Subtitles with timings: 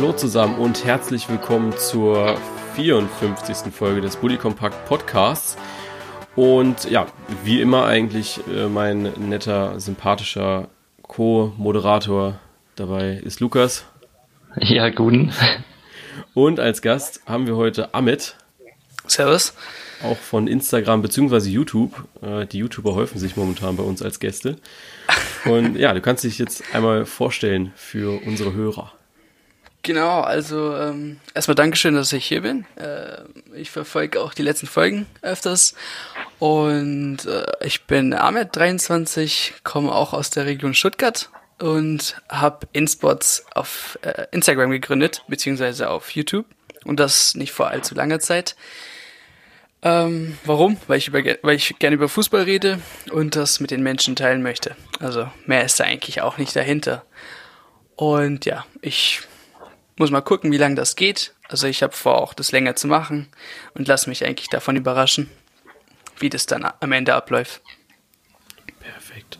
[0.00, 2.38] Hallo zusammen und herzlich willkommen zur
[2.76, 3.74] 54.
[3.74, 5.56] Folge des Bully Compact Podcasts.
[6.36, 7.08] Und ja,
[7.42, 10.68] wie immer eigentlich äh, mein netter, sympathischer
[11.02, 12.38] Co-Moderator
[12.76, 13.86] dabei ist Lukas.
[14.60, 15.32] Ja, guten.
[16.32, 18.36] Und als Gast haben wir heute Amit.
[19.08, 19.52] Servus.
[20.04, 21.48] Auch von Instagram bzw.
[21.48, 22.04] YouTube.
[22.22, 24.58] Äh, die YouTuber häufen sich momentan bei uns als Gäste.
[25.44, 28.92] Und ja, du kannst dich jetzt einmal vorstellen für unsere Hörer.
[29.82, 32.66] Genau, also ähm, erstmal Dankeschön, dass ich hier bin.
[32.76, 33.22] Äh,
[33.54, 35.74] ich verfolge auch die letzten Folgen öfters.
[36.38, 43.46] Und äh, ich bin Ahmed, 23, komme auch aus der Region Stuttgart und habe InSpots
[43.54, 46.46] auf äh, Instagram gegründet, beziehungsweise auf YouTube.
[46.84, 48.56] Und das nicht vor allzu langer Zeit.
[49.82, 50.76] Ähm, warum?
[50.86, 54.42] Weil ich, über, weil ich gerne über Fußball rede und das mit den Menschen teilen
[54.42, 54.76] möchte.
[54.98, 57.04] Also mehr ist da eigentlich auch nicht dahinter.
[57.94, 59.22] Und ja, ich
[59.98, 61.34] muss mal gucken, wie lange das geht.
[61.48, 63.28] Also ich habe vor, auch das länger zu machen
[63.74, 65.30] und lasse mich eigentlich davon überraschen,
[66.18, 67.62] wie das dann am Ende abläuft.
[68.80, 69.38] Perfekt.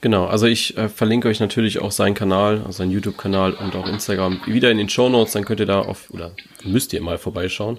[0.00, 3.88] Genau, also ich äh, verlinke euch natürlich auch seinen Kanal, also seinen YouTube-Kanal und auch
[3.88, 5.32] Instagram wieder in den Show Notes.
[5.32, 7.78] Dann könnt ihr da auf, oder müsst ihr mal vorbeischauen.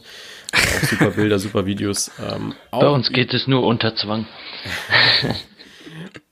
[0.51, 2.09] Auch super Bilder, super Videos.
[2.19, 4.25] Ähm, Bei uns geht es nur unter Zwang.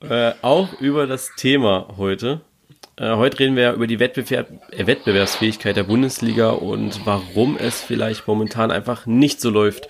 [0.00, 2.40] äh, auch über das Thema heute.
[2.96, 8.28] Äh, heute reden wir über die Wettbewerb äh, Wettbewerbsfähigkeit der Bundesliga und warum es vielleicht
[8.28, 9.88] momentan einfach nicht so läuft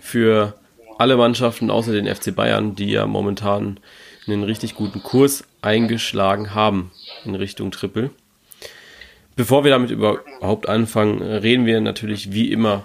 [0.00, 0.54] für
[0.98, 3.80] alle Mannschaften außer den FC Bayern, die ja momentan
[4.26, 6.92] einen richtig guten Kurs eingeschlagen haben
[7.24, 8.10] in Richtung Triple.
[9.34, 12.84] Bevor wir damit überhaupt anfangen, reden wir natürlich wie immer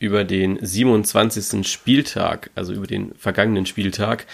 [0.00, 1.66] über den 27.
[1.66, 4.26] Spieltag, also über den vergangenen Spieltag.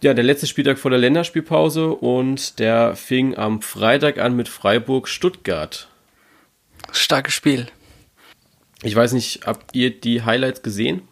[0.00, 5.88] Ja, der letzte Spieltag vor der Länderspielpause und der fing am Freitag an mit Freiburg-Stuttgart.
[6.92, 7.66] Starkes Spiel.
[8.82, 11.02] Ich weiß nicht, habt ihr die Highlights gesehen?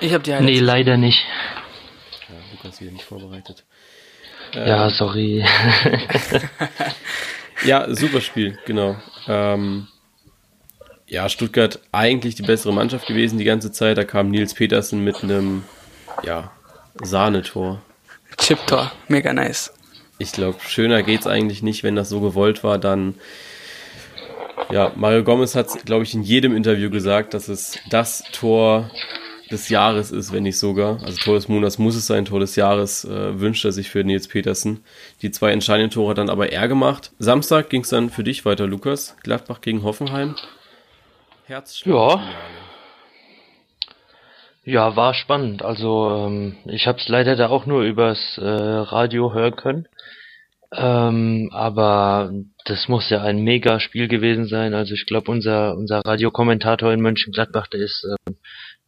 [0.00, 0.50] Ich habe die Highlights.
[0.50, 1.24] Nee, leider nicht.
[2.28, 3.64] Ja, Lukas wieder nicht vorbereitet.
[4.54, 5.44] Ja, ähm, sorry.
[7.64, 8.96] ja, super Spiel, genau.
[9.28, 9.86] Ähm,
[11.06, 13.98] ja, Stuttgart eigentlich die bessere Mannschaft gewesen die ganze Zeit.
[13.98, 15.64] Da kam Nils Petersen mit einem,
[16.24, 16.50] ja,
[17.00, 17.80] Sahnetor.
[18.40, 19.72] Chip-Tor, mega nice.
[20.18, 23.14] Ich glaube, schöner geht's eigentlich nicht, wenn das so gewollt war, dann
[24.70, 28.90] ja, Mario Gomez hat, glaube ich, in jedem Interview gesagt, dass es das Tor
[29.50, 31.02] des Jahres ist, wenn nicht sogar.
[31.02, 34.04] Also Tor des Monats muss es sein, Tor des Jahres äh, wünscht er sich für
[34.04, 34.84] Nils Petersen.
[35.22, 37.10] Die zwei entscheidenden Tore hat dann aber er gemacht.
[37.18, 39.16] Samstag ging es dann für dich weiter, Lukas.
[39.24, 40.36] Gladbach gegen Hoffenheim.
[41.46, 41.94] Herzschlag.
[41.94, 42.22] Ja.
[44.64, 45.62] Ja, war spannend.
[45.62, 49.88] Also ähm, ich habe es leider da auch nur übers äh, Radio hören können.
[50.72, 52.30] Ähm, aber
[52.66, 54.74] das muss ja ein mega Spiel gewesen sein.
[54.74, 58.32] Also ich glaube, unser unser Radiokommentator in Mönchengladbach, der ist äh,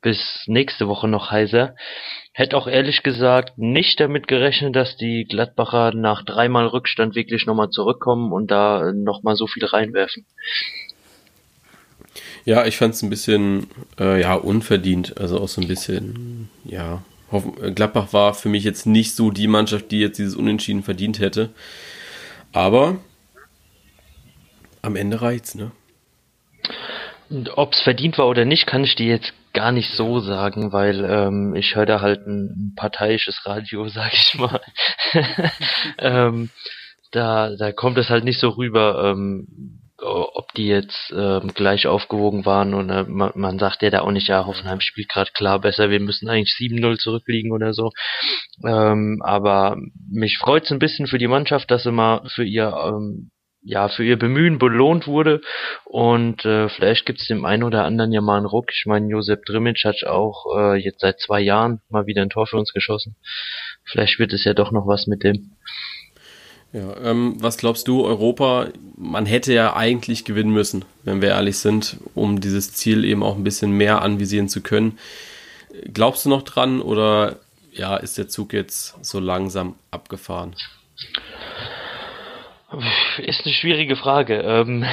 [0.03, 1.75] bis nächste Woche noch heiser.
[2.35, 7.71] Hätte auch ehrlich gesagt nicht damit gerechnet, dass die Gladbacher nach dreimal Rückstand wirklich nochmal
[7.71, 10.27] zurückkommen und da nochmal so viel reinwerfen.
[12.45, 15.19] Ja, ich fand es ein bisschen äh, ja, unverdient.
[15.19, 17.03] Also auch so ein bisschen, ja.
[17.75, 21.51] Gladbach war für mich jetzt nicht so die Mannschaft, die jetzt dieses Unentschieden verdient hätte.
[22.53, 22.99] Aber
[24.83, 25.71] am Ende reicht's, ne?
[27.55, 31.05] Ob es verdient war oder nicht, kann ich dir jetzt gar nicht so sagen, weil
[31.05, 34.61] ähm, ich höre da halt ein, parteiisches Radio, sag ich mal.
[35.99, 36.51] ähm,
[37.13, 42.45] da, da kommt es halt nicht so rüber, ähm, ob die jetzt ähm, gleich aufgewogen
[42.45, 45.61] waren und äh, man, man sagt ja da auch nicht, ja, Hoffenheim spielt gerade klar
[45.61, 47.91] besser, wir müssen eigentlich 7-0 zurückliegen oder so.
[48.65, 49.77] Ähm, aber
[50.11, 53.31] mich freut's ein bisschen für die Mannschaft, dass sie mal für ihr ähm,
[53.65, 55.41] ja, für ihr Bemühen belohnt wurde
[55.85, 58.73] und äh, vielleicht gibt's dem einen oder anderen ja mal einen Ruck.
[58.73, 62.47] Ich meine, Josep Drimic hat auch äh, jetzt seit zwei Jahren mal wieder ein Tor
[62.49, 63.17] für uns geschossen.
[63.85, 65.53] Vielleicht wird es ja doch noch was mit dem.
[66.73, 71.59] Ja, ähm, was glaubst du, Europa, man hätte ja eigentlich gewinnen müssen, wenn wir ehrlich
[71.59, 74.99] sind, um dieses Ziel eben auch ein bisschen mehr anvisieren zu können.
[75.93, 77.37] Glaubst du noch dran oder
[77.73, 80.55] ja, ist der Zug jetzt so langsam abgefahren?
[83.19, 84.41] Ist eine schwierige Frage.
[84.41, 84.87] Ähm,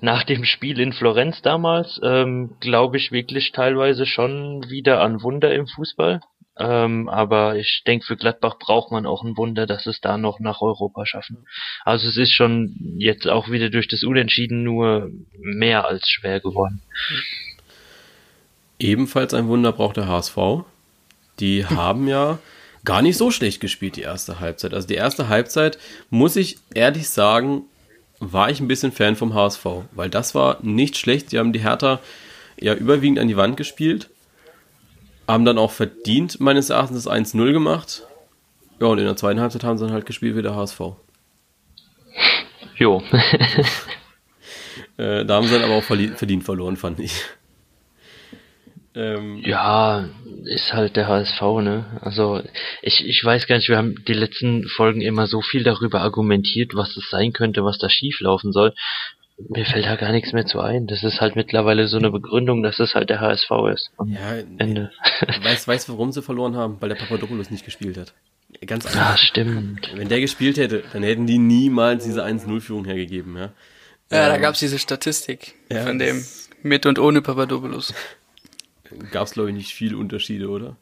[0.00, 5.52] nach dem Spiel in Florenz damals ähm, glaube ich wirklich teilweise schon wieder an Wunder
[5.52, 6.20] im Fußball.
[6.58, 10.40] Ähm, aber ich denke, für Gladbach braucht man auch ein Wunder, dass es da noch
[10.40, 11.46] nach Europa schaffen.
[11.84, 16.80] Also es ist schon jetzt auch wieder durch das Unentschieden nur mehr als schwer geworden.
[18.78, 20.36] Ebenfalls ein Wunder braucht der HSV.
[21.40, 22.38] Die haben ja
[22.84, 24.72] gar nicht so schlecht gespielt, die erste Halbzeit.
[24.72, 27.64] Also die erste Halbzeit, muss ich ehrlich sagen,
[28.18, 31.30] war ich ein bisschen Fan vom HSV, weil das war nicht schlecht.
[31.30, 32.00] Sie haben die Hertha
[32.58, 34.08] ja überwiegend an die Wand gespielt,
[35.28, 38.02] haben dann auch verdient meines Erachtens das 1-0 gemacht.
[38.80, 40.80] Ja, und in der zweiten Halbzeit haben sie dann halt gespielt wie der HSV.
[42.76, 43.02] Jo.
[44.98, 47.22] äh, da haben sie dann aber auch verdient verloren, fand ich.
[48.96, 50.08] Ähm, ja,
[50.44, 51.84] ist halt der HSV, ne?
[52.00, 52.42] Also
[52.80, 56.74] ich, ich weiß gar nicht, wir haben die letzten Folgen immer so viel darüber argumentiert,
[56.74, 58.72] was das sein könnte, was da schief laufen soll.
[59.38, 60.86] Mir fällt da gar nichts mehr zu ein.
[60.86, 63.90] Das ist halt mittlerweile so eine Begründung, dass es halt der HSV ist.
[63.96, 64.90] Und ja, Ende.
[65.42, 66.78] Weißt, weißt warum sie verloren haben?
[66.80, 68.14] Weil der Papadopoulos nicht gespielt hat.
[68.64, 69.10] Ganz einfach.
[69.10, 69.90] Ja, stimmt.
[69.94, 73.52] Wenn der gespielt hätte, dann hätten die niemals diese 1-0-Führung hergegeben, ja.
[74.10, 76.24] Ja, ähm, da gab's diese Statistik ja, von dem
[76.62, 77.92] mit und ohne Papadopoulos
[79.10, 80.76] gab es, glaube ich, nicht viele Unterschiede, oder?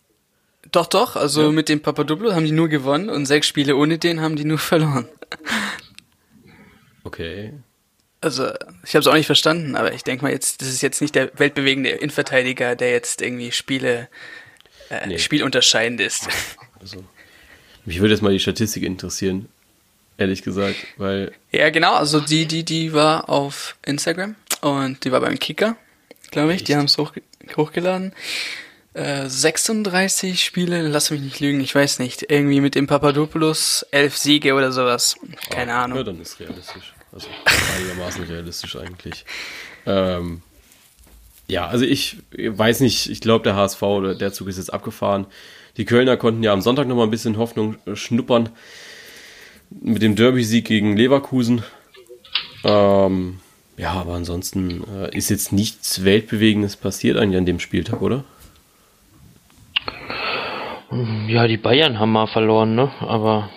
[0.71, 1.17] Doch, doch.
[1.17, 1.51] Also ja.
[1.51, 4.59] mit dem Papadopoulos haben die nur gewonnen und sechs Spiele ohne den haben die nur
[4.73, 5.07] verloren.
[7.03, 7.55] Okay.
[8.25, 8.49] Also,
[8.85, 11.15] ich habe es auch nicht verstanden, aber ich denke mal jetzt, das ist jetzt nicht
[11.15, 14.09] der weltbewegende Innenverteidiger, der jetzt irgendwie Spiele,
[14.89, 15.19] äh, nee.
[15.19, 16.29] spielunterscheidend ist.
[16.81, 17.03] Also,
[17.87, 19.49] mich würde jetzt mal die Statistik interessieren,
[20.19, 21.33] ehrlich gesagt, weil.
[21.51, 25.79] Ja, genau, also die, die, die war auf Instagram und die war beim Kicker,
[26.31, 26.57] glaube ich.
[26.61, 26.69] Echt?
[26.69, 27.13] Die haben es hoch,
[27.57, 28.13] hochgeladen.
[28.93, 32.31] Äh, 36 Spiele, lass mich nicht lügen, ich weiß nicht.
[32.31, 35.17] Irgendwie mit dem Papadopoulos elf Siege oder sowas.
[35.49, 35.99] Keine oh, Ahnung.
[35.99, 36.94] Ja, dann ist realistisch.
[37.15, 37.29] Also
[37.79, 39.25] einigermaßen realistisch eigentlich.
[39.87, 40.43] Ähm,
[41.47, 45.27] ja, also ich weiß nicht, ich glaube, der HSV oder der Zug ist jetzt abgefahren.
[45.77, 48.49] Die Kölner konnten ja am Sonntag nochmal ein bisschen Hoffnung schnuppern
[49.71, 51.63] mit dem Derby-Sieg gegen Leverkusen.
[52.65, 53.39] Ähm,
[53.77, 58.25] ja, aber ansonsten äh, ist jetzt nichts Weltbewegendes passiert eigentlich an dem Spieltag, oder?
[61.29, 62.93] Ja, die Bayern haben mal verloren, ne?
[63.01, 63.51] Aber.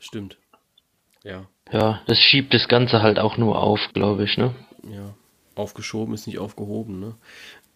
[0.00, 0.38] Stimmt.
[1.22, 1.46] Ja.
[1.72, 4.54] Ja, das schiebt das Ganze halt auch nur auf, glaube ich, ne?
[4.84, 5.14] Ja.
[5.54, 7.14] Aufgeschoben ist nicht aufgehoben, ne?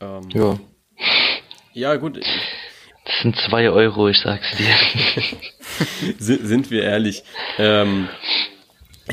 [0.00, 0.58] Ähm, ja.
[1.72, 2.18] Ja, gut.
[2.18, 4.74] Das sind zwei Euro, ich sag's dir.
[6.18, 7.22] sind wir ehrlich.
[7.58, 8.08] Ähm,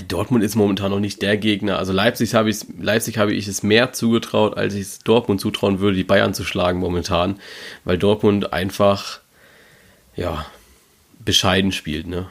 [0.07, 1.77] Dortmund ist momentan noch nicht der Gegner.
[1.77, 5.80] Also Leipzig habe ich, Leipzig habe ich es mehr zugetraut, als ich es Dortmund zutrauen
[5.80, 7.39] würde, die Bayern zu schlagen momentan,
[7.83, 9.19] weil Dortmund einfach,
[10.15, 10.45] ja,
[11.24, 12.27] bescheiden spielt, ne?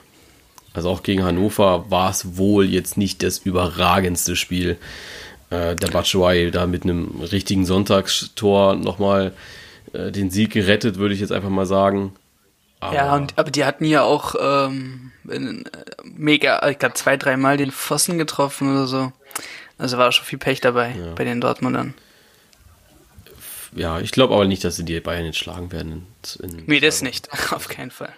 [0.74, 4.78] Also auch gegen Hannover war es wohl jetzt nicht das überragendste Spiel.
[5.50, 9.32] Äh, der Batshuayi da mit einem richtigen Sonntagstor nochmal
[9.92, 12.14] äh, den Sieg gerettet, würde ich jetzt einfach mal sagen.
[12.80, 15.12] Aber ja, und, aber die hatten ja auch ähm,
[16.04, 19.12] mega, ich glaube zwei, dreimal den Pfosten getroffen oder so.
[19.78, 21.14] Also war schon viel Pech dabei ja.
[21.14, 21.94] bei den Dortmundern.
[23.74, 26.06] Ja, ich glaube aber nicht, dass sie die Bayern jetzt schlagen werden.
[26.40, 27.28] In, in nee, das nicht.
[27.52, 28.12] Auf keinen Fall.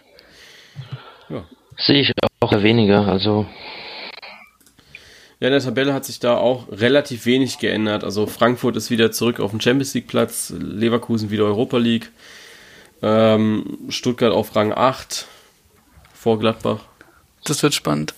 [1.28, 1.44] Ja.
[1.76, 2.12] Sehe ich
[2.52, 3.46] auch weniger, also.
[5.40, 8.04] Ja, in der Tabelle hat sich da auch relativ wenig geändert.
[8.04, 12.10] Also Frankfurt ist wieder zurück auf dem Champions League Platz, Leverkusen wieder Europa League.
[13.02, 15.26] Ähm, Stuttgart auf Rang 8
[16.14, 16.80] vor Gladbach.
[17.44, 18.14] Das wird spannend.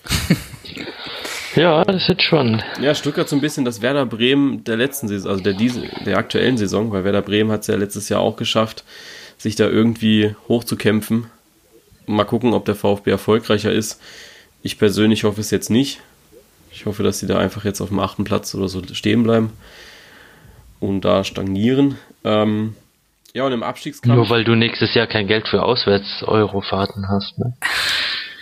[1.57, 2.65] ja, das wird spannend.
[2.81, 6.19] Ja, Stuttgart so ein bisschen das Werder Bremen der letzten Saison, also der, diese, der
[6.19, 8.85] aktuellen Saison, weil Werder Bremen hat es ja letztes Jahr auch geschafft,
[9.39, 11.27] sich da irgendwie hochzukämpfen.
[12.07, 14.01] Mal gucken, ob der VfB erfolgreicher ist.
[14.63, 16.01] Ich persönlich hoffe es jetzt nicht.
[16.73, 19.53] Ich hoffe, dass sie da einfach jetzt auf dem achten Platz oder so stehen bleiben
[20.81, 21.97] und da stagnieren.
[22.25, 22.75] Ähm,
[23.33, 24.15] ja, und im Abstiegskampf.
[24.17, 27.55] Nur weil du nächstes Jahr kein Geld für Auswärts-Eurofahrten hast, ne?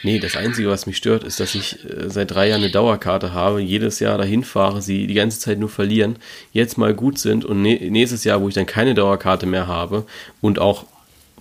[0.04, 3.32] Nee, das Einzige, was mich stört, ist, dass ich äh, seit drei Jahren eine Dauerkarte
[3.32, 6.16] habe, jedes Jahr dahin fahre, sie die ganze Zeit nur verlieren,
[6.52, 10.04] jetzt mal gut sind und nächstes Jahr, wo ich dann keine Dauerkarte mehr habe
[10.42, 10.84] und auch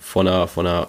[0.00, 0.88] von einer, von einer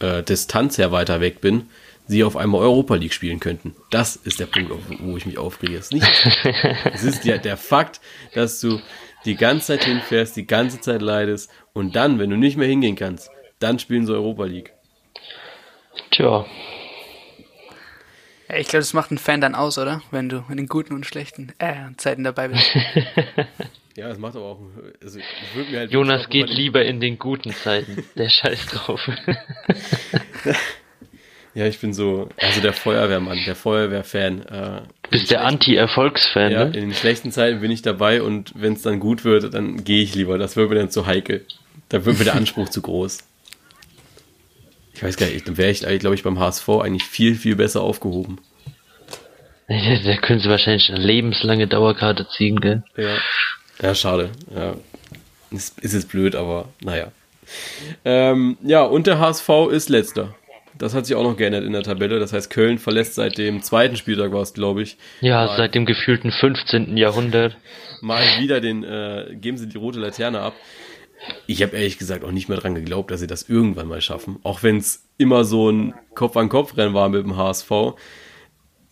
[0.00, 1.68] äh, Distanz her weiter weg bin,
[2.06, 3.74] sie auf einmal Europa League spielen könnten.
[3.90, 5.76] Das ist der Punkt, wo ich mich aufrege.
[5.76, 6.06] Es ist, nicht,
[6.92, 8.00] es ist ja der Fakt,
[8.34, 8.80] dass du
[9.24, 12.96] die ganze Zeit hinfährst, die ganze Zeit leidest und dann, wenn du nicht mehr hingehen
[12.96, 14.72] kannst, dann spielen sie Europa League.
[16.12, 16.46] Tja.
[18.48, 20.02] Ja, ich glaube, das macht einen Fan dann aus, oder?
[20.10, 22.64] Wenn du in den guten und schlechten äh, Zeiten dabei bist.
[23.96, 24.60] ja, das macht aber auch.
[25.02, 25.18] Also,
[25.72, 28.04] halt Jonas geht lieber in den guten Zeiten.
[28.16, 29.00] Der Scheiß drauf.
[31.54, 34.42] ja, ich bin so, also der Feuerwehrmann, der Feuerwehrfan.
[34.42, 36.76] Äh, Bist der Anti-Erfolgsfan, ja, ne?
[36.76, 40.02] In den schlechten Zeiten bin ich dabei und wenn es dann gut wird, dann gehe
[40.02, 40.38] ich lieber.
[40.38, 41.44] Das wird mir dann zu heikel.
[41.88, 43.24] Da wird mir der Anspruch zu groß.
[44.96, 47.82] Ich weiß gar nicht, dann wäre ich, glaube ich, beim HSV eigentlich viel, viel besser
[47.82, 48.38] aufgehoben.
[49.68, 52.84] Da können sie wahrscheinlich eine lebenslange Dauerkarte ziehen, gell?
[52.96, 53.18] Ja.
[53.82, 54.30] Ja, schade.
[54.54, 54.76] Ja.
[55.50, 57.10] Ist, ist jetzt blöd, aber naja.
[58.04, 60.36] Ähm, ja, und der HSV ist letzter.
[60.78, 62.20] das hat sich auch noch geändert in der Tabelle.
[62.20, 64.98] Das heißt, Köln verlässt seit dem zweiten Spieltag war es, glaube ich.
[65.20, 66.96] Ja, mal, seit dem gefühlten 15.
[66.96, 67.56] Jahrhundert.
[68.00, 70.54] Mal wieder den, äh, geben sie die rote Laterne ab.
[71.46, 74.38] Ich habe ehrlich gesagt auch nicht mehr dran geglaubt, dass sie das irgendwann mal schaffen.
[74.42, 77.70] Auch wenn es immer so ein Kopf-an-Kopf-Rennen war mit dem HSV.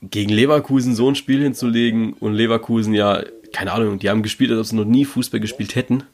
[0.02, 4.61] Gegen Leverkusen so ein Spiel hinzulegen und Leverkusen ja, keine Ahnung, die haben gespielt, als
[4.61, 6.04] ob sie noch nie Fußball gespielt hätten.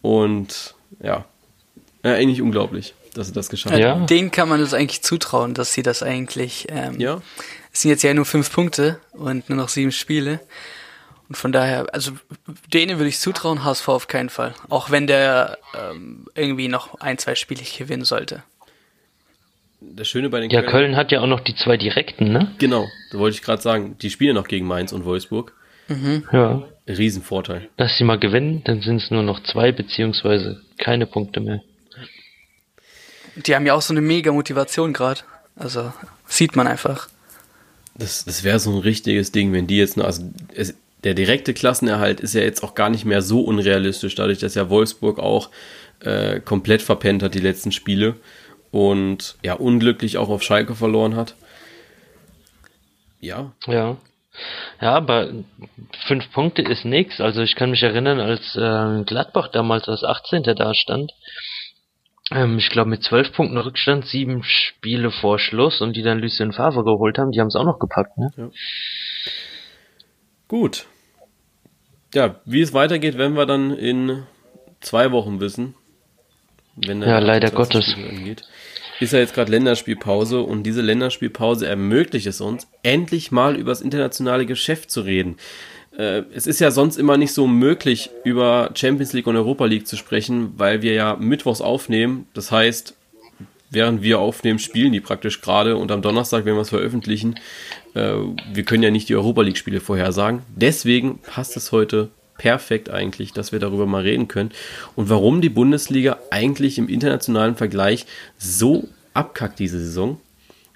[0.00, 1.24] Und ja,
[2.04, 3.90] ja eigentlich unglaublich, dass sie das geschafft ja.
[3.90, 4.06] haben.
[4.06, 6.66] Denen kann man das eigentlich zutrauen, dass sie das eigentlich.
[6.70, 7.22] Ähm, ja.
[7.72, 10.40] Es sind jetzt ja nur fünf Punkte und nur noch sieben Spiele.
[11.32, 12.12] Und von daher, also
[12.74, 14.52] denen würde ich zutrauen, HSV auf keinen Fall.
[14.68, 18.42] Auch wenn der ähm, irgendwie noch ein, zwei Spiele gewinnen sollte.
[19.80, 22.52] Das Schöne bei den Ja, Köln, Köln hat ja auch noch die zwei direkten, ne?
[22.58, 23.96] Genau, da wollte ich gerade sagen.
[24.02, 25.54] Die spielen noch gegen Mainz und Wolfsburg.
[25.88, 26.28] Mhm.
[26.32, 26.68] Ja.
[26.86, 27.70] Riesenvorteil.
[27.78, 31.62] Lass sie mal gewinnen, dann sind es nur noch zwei beziehungsweise keine Punkte mehr.
[33.36, 35.22] Die haben ja auch so eine mega Motivation gerade.
[35.56, 35.94] Also
[36.26, 37.08] sieht man einfach.
[37.94, 40.22] Das, das wäre so ein richtiges Ding, wenn die jetzt nur, also
[40.54, 44.54] es, der direkte Klassenerhalt ist ja jetzt auch gar nicht mehr so unrealistisch, dadurch, dass
[44.54, 45.50] ja Wolfsburg auch
[46.00, 48.16] äh, komplett verpennt hat die letzten Spiele
[48.70, 51.34] und ja unglücklich auch auf Schalke verloren hat.
[53.20, 53.52] Ja.
[53.66, 53.96] Ja.
[54.80, 55.28] Ja, aber
[56.06, 57.20] fünf Punkte ist nichts.
[57.20, 60.42] Also ich kann mich erinnern, als äh, Gladbach damals als 18.
[60.42, 61.12] da stand,
[62.30, 66.52] ähm, ich glaube mit zwölf Punkten Rückstand, sieben Spiele vor Schluss und die dann Lucien
[66.52, 68.16] Favre geholt haben, die haben es auch noch gepackt.
[68.16, 68.30] Ne?
[68.36, 68.50] Ja.
[70.48, 70.86] Gut.
[72.14, 74.24] Ja, wie es weitergeht, werden wir dann in
[74.80, 75.74] zwei Wochen wissen.
[76.76, 77.94] Wenn ja, leider Gottes.
[77.94, 78.44] Angeht
[79.02, 83.80] ist ja jetzt gerade Länderspielpause und diese Länderspielpause ermöglicht es uns, endlich mal über das
[83.80, 85.36] internationale Geschäft zu reden.
[85.96, 89.86] Äh, es ist ja sonst immer nicht so möglich, über Champions League und Europa League
[89.86, 92.26] zu sprechen, weil wir ja mittwochs aufnehmen.
[92.32, 92.94] Das heißt,
[93.72, 97.36] während wir aufnehmen, spielen die praktisch gerade und am Donnerstag, wenn wir es veröffentlichen,
[97.94, 98.14] äh,
[98.52, 100.42] wir können ja nicht die Europa League Spiele vorhersagen.
[100.54, 104.50] Deswegen passt es heute perfekt eigentlich, dass wir darüber mal reden können
[104.96, 108.06] und warum die Bundesliga eigentlich im internationalen Vergleich
[108.38, 110.20] so abkackt diese Saison.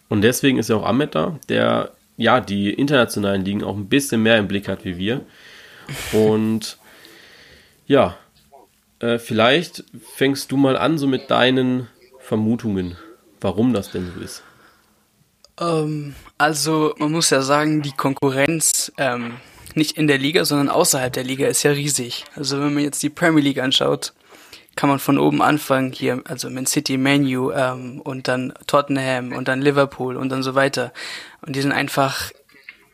[0.09, 4.23] Und deswegen ist ja auch Ahmed da, der ja die internationalen Ligen auch ein bisschen
[4.23, 5.23] mehr im Blick hat wie wir.
[6.13, 6.79] Und
[7.87, 8.17] ja,
[9.01, 9.85] äh, vielleicht
[10.15, 11.89] fängst du mal an so mit deinen
[12.27, 12.97] Vermutungen,
[13.41, 14.43] warum das denn so ist.
[15.61, 19.35] Ähm, also man muss ja sagen, die Konkurrenz ähm,
[19.75, 22.25] nicht in der Liga, sondern außerhalb der Liga ist ja riesig.
[22.35, 24.13] Also wenn man jetzt die Premier League anschaut,
[24.75, 29.47] kann man von oben anfangen hier, also Man City, Manu ähm, und dann Tottenham und
[29.47, 30.93] dann Liverpool und dann so weiter.
[31.43, 32.33] Und die sind einfach,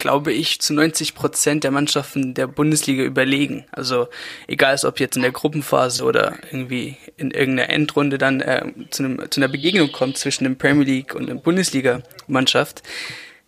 [0.03, 3.67] glaube ich, zu 90 Prozent der Mannschaften der Bundesliga überlegen.
[3.71, 4.09] Also
[4.49, 9.31] egal, ob jetzt in der Gruppenphase oder irgendwie in irgendeiner Endrunde dann äh, zu, einem,
[9.31, 12.83] zu einer Begegnung kommt zwischen dem Premier League und der Bundesliga-Mannschaft,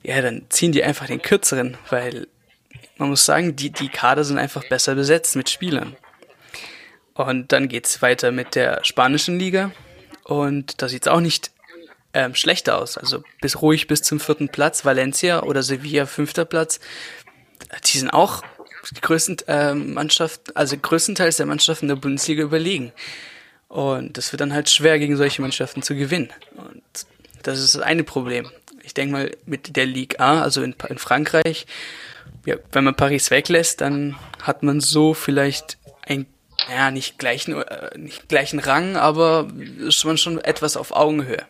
[0.04, 2.28] ja, dann ziehen die einfach den kürzeren, weil
[2.98, 5.96] man muss sagen, die, die Kader sind einfach besser besetzt mit Spielern.
[7.14, 9.72] Und dann geht's weiter mit der spanischen Liga.
[10.22, 11.50] Und da sieht's auch nicht
[12.14, 12.96] ähm, schlechter aus.
[12.96, 14.84] Also bis ruhig bis zum vierten Platz.
[14.84, 16.80] Valencia oder Sevilla fünfter Platz.
[17.84, 18.42] Die sind auch
[18.90, 22.92] die größten ähm, Mannschaften, also größtenteils der Mannschaften der Bundesliga überlegen.
[23.68, 26.30] Und das wird dann halt schwer, gegen solche Mannschaften zu gewinnen.
[26.56, 26.82] Und
[27.42, 28.50] das ist das eine Problem.
[28.82, 31.66] Ich denke mal, mit der Ligue A, also in, in Frankreich,
[32.44, 36.26] ja, wenn man Paris weglässt, dann hat man so vielleicht ein
[36.70, 41.44] ja, nicht gleichen, äh, nicht gleichen Rang, aber ist man schon etwas auf Augenhöhe.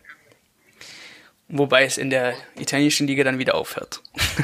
[1.47, 4.01] Wobei es in der italienischen Liga dann wieder aufhört.
[4.13, 4.43] Okay.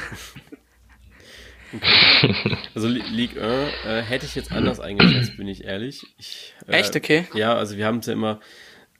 [2.75, 6.05] Also Ligue 1 äh, hätte ich jetzt anders eingeschätzt, bin ich ehrlich.
[6.17, 7.27] Ich, äh, Echt, okay?
[7.33, 8.41] Ja, also wir haben es ja immer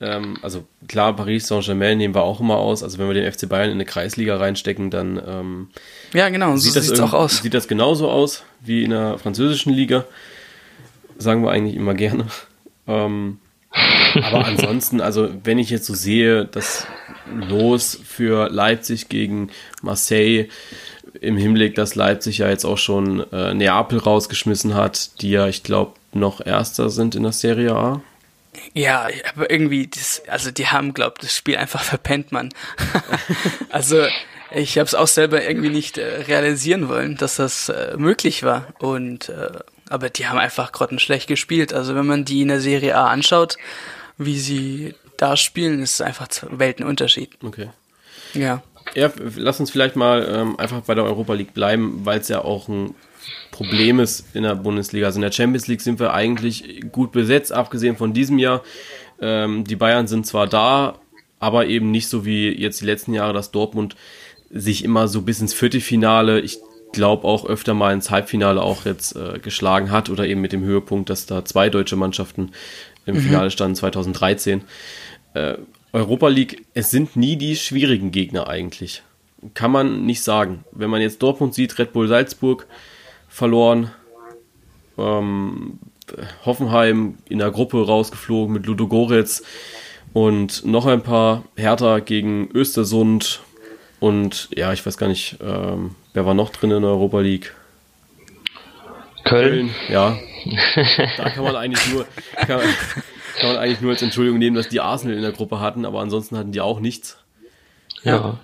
[0.01, 2.81] ähm, also klar, Paris Saint-Germain nehmen wir auch immer aus.
[2.81, 5.69] Also wenn wir den FC Bayern in eine Kreisliga reinstecken, dann ähm,
[6.13, 7.37] ja genau, sieht so das auch aus.
[7.43, 10.05] Sieht das genauso aus wie in der französischen Liga.
[11.17, 12.25] Sagen wir eigentlich immer gerne.
[12.87, 13.37] Ähm,
[14.21, 16.87] aber ansonsten, also wenn ich jetzt so sehe, das
[17.33, 19.49] Los für Leipzig gegen
[19.81, 20.47] Marseille
[21.19, 25.63] im Hinblick, dass Leipzig ja jetzt auch schon äh, Neapel rausgeschmissen hat, die ja, ich
[25.63, 28.01] glaube, noch Erster sind in der Serie A.
[28.73, 32.49] Ja, aber irgendwie, das, also die haben, glaube das Spiel einfach verpennt, man.
[33.69, 34.05] also
[34.53, 38.67] ich habe es auch selber irgendwie nicht äh, realisieren wollen, dass das äh, möglich war.
[38.79, 39.51] Und äh,
[39.91, 41.73] aber die haben einfach grottenschlecht gespielt.
[41.73, 43.57] Also wenn man die in der Serie A anschaut,
[44.17, 47.37] wie sie da spielen, ist es einfach ein Weltenunterschied.
[47.43, 47.69] Okay.
[48.33, 48.63] Ja.
[48.95, 52.43] Ja, lass uns vielleicht mal ähm, einfach bei der Europa League bleiben, weil es ja
[52.43, 52.95] auch ein
[53.51, 55.05] Problem ist in der Bundesliga.
[55.05, 58.63] Also in der Champions League sind wir eigentlich gut besetzt, abgesehen von diesem Jahr.
[59.21, 60.99] Ähm, die Bayern sind zwar da,
[61.39, 63.95] aber eben nicht so wie jetzt die letzten Jahre, dass Dortmund
[64.49, 66.59] sich immer so bis ins Viertelfinale, ich
[66.91, 70.63] glaube auch öfter mal ins Halbfinale auch jetzt äh, geschlagen hat oder eben mit dem
[70.63, 72.51] Höhepunkt, dass da zwei deutsche Mannschaften
[73.05, 73.21] im mhm.
[73.21, 74.63] Finale standen 2013.
[75.33, 75.55] Äh,
[75.93, 79.03] Europa League, es sind nie die schwierigen Gegner eigentlich.
[79.53, 80.63] Kann man nicht sagen.
[80.71, 82.67] Wenn man jetzt Dortmund sieht, Red Bull Salzburg
[83.27, 83.91] verloren,
[84.97, 85.79] ähm,
[86.45, 89.43] Hoffenheim in der Gruppe rausgeflogen mit Ludo Goretz
[90.13, 93.41] und noch ein paar Hertha gegen Östersund
[93.99, 97.53] und ja, ich weiß gar nicht, ähm, wer war noch drin in der Europa League?
[99.23, 99.69] Köln.
[99.69, 100.17] Köln ja.
[101.17, 102.59] da kann man eigentlich nur kann,
[103.39, 106.01] kann, man eigentlich nur als Entschuldigung nehmen, dass die Arsenal in der Gruppe hatten, aber
[106.01, 107.23] ansonsten hatten die auch nichts.
[108.03, 108.15] Ja.
[108.15, 108.39] ja.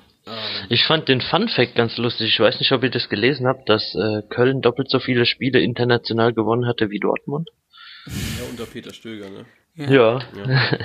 [0.70, 2.28] Ich fand den Fun Fact ganz lustig.
[2.34, 5.62] Ich weiß nicht, ob ihr das gelesen habt, dass äh, Köln doppelt so viele Spiele
[5.62, 7.50] international gewonnen hatte wie Dortmund.
[8.06, 9.46] Ja, unter Peter Stöger, ne?
[9.76, 10.20] Ja.
[10.20, 10.78] ja.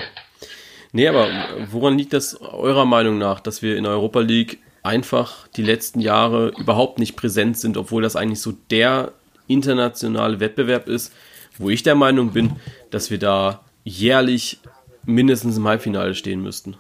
[0.94, 1.28] Nee, aber
[1.70, 6.00] woran liegt das eurer Meinung nach, dass wir in der Europa League einfach die letzten
[6.00, 9.12] Jahre überhaupt nicht präsent sind, obwohl das eigentlich so der
[9.46, 11.12] internationale Wettbewerb ist,
[11.58, 12.56] wo ich der Meinung bin,
[12.90, 14.58] dass wir da jährlich
[15.04, 16.76] mindestens im Halbfinale stehen müssten.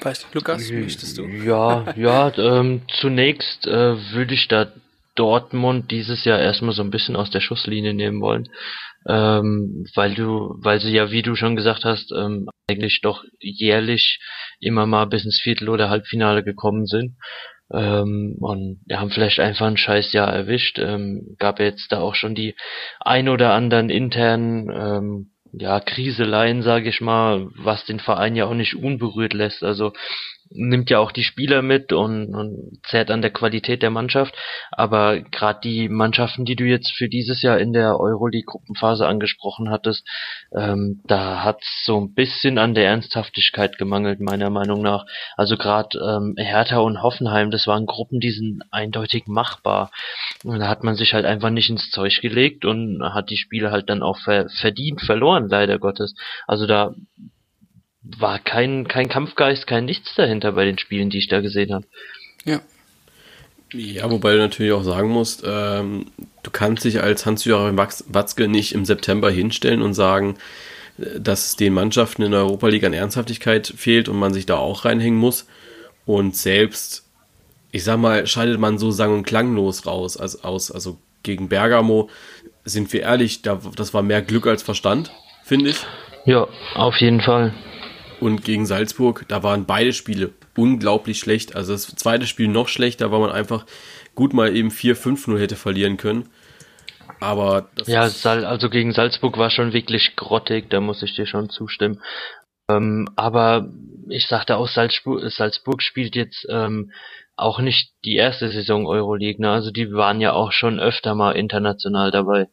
[0.00, 1.26] Weißt du, Lukas, möchtest du?
[1.26, 4.70] Ja, ja, ähm, zunächst äh, würde ich da
[5.16, 8.48] Dortmund dieses Jahr erstmal so ein bisschen aus der Schusslinie nehmen wollen
[9.08, 14.20] ähm, weil du, weil sie ja, wie du schon gesagt hast, ähm, eigentlich doch jährlich
[14.60, 17.16] immer mal bis ins Viertel- oder Halbfinale gekommen sind.
[17.72, 20.78] Ähm, und wir haben vielleicht einfach ein scheiß Jahr erwischt.
[20.78, 22.54] Ähm, gab jetzt da auch schon die
[23.00, 28.54] ein oder anderen internen ähm, ja, Kriseleien, sage ich mal, was den Verein ja auch
[28.54, 29.62] nicht unberührt lässt.
[29.62, 29.92] Also
[30.50, 34.34] nimmt ja auch die Spieler mit und, und zerrt an der Qualität der Mannschaft.
[34.70, 40.06] Aber gerade die Mannschaften, die du jetzt für dieses Jahr in der Euroleague-Gruppenphase angesprochen hattest,
[40.54, 45.04] ähm, da hat so ein bisschen an der Ernsthaftigkeit gemangelt, meiner Meinung nach.
[45.36, 49.90] Also gerade ähm, Hertha und Hoffenheim, das waren Gruppen, die sind eindeutig machbar.
[50.44, 53.70] Und da hat man sich halt einfach nicht ins Zeug gelegt und hat die Spiele
[53.70, 56.14] halt dann auch ver verdient verloren, leider Gottes.
[56.46, 56.94] Also da
[58.02, 61.86] war kein, kein Kampfgeist, kein Nichts dahinter bei den Spielen, die ich da gesehen habe.
[62.44, 62.60] Ja.
[63.72, 66.06] Ja, wobei du natürlich auch sagen musst, ähm,
[66.42, 70.38] du kannst dich als Hans-Jürgen Watzke nicht im September hinstellen und sagen,
[70.98, 74.46] äh, dass es den Mannschaften in der Europa League an Ernsthaftigkeit fehlt und man sich
[74.46, 75.46] da auch reinhängen muss.
[76.06, 77.04] Und selbst,
[77.70, 80.70] ich sag mal, scheidet man so sang- und klanglos raus, als, aus.
[80.70, 82.08] Also gegen Bergamo,
[82.64, 85.12] sind wir ehrlich, da, das war mehr Glück als Verstand,
[85.44, 85.76] finde ich.
[86.24, 87.52] Ja, auf jeden Fall.
[88.20, 91.54] Und gegen Salzburg, da waren beide Spiele unglaublich schlecht.
[91.54, 93.64] Also das zweite Spiel noch schlechter, weil man einfach
[94.14, 96.28] gut mal eben 4-5-0 hätte verlieren können.
[97.20, 102.00] Aber ja, also gegen Salzburg war schon wirklich grottig, da muss ich dir schon zustimmen.
[102.70, 103.68] Ähm, aber
[104.08, 106.92] ich sagte auch, Salzburg, Salzburg spielt jetzt ähm,
[107.36, 109.50] auch nicht die erste Saison Euroleague, ne?
[109.50, 112.48] Also die waren ja auch schon öfter mal international dabei.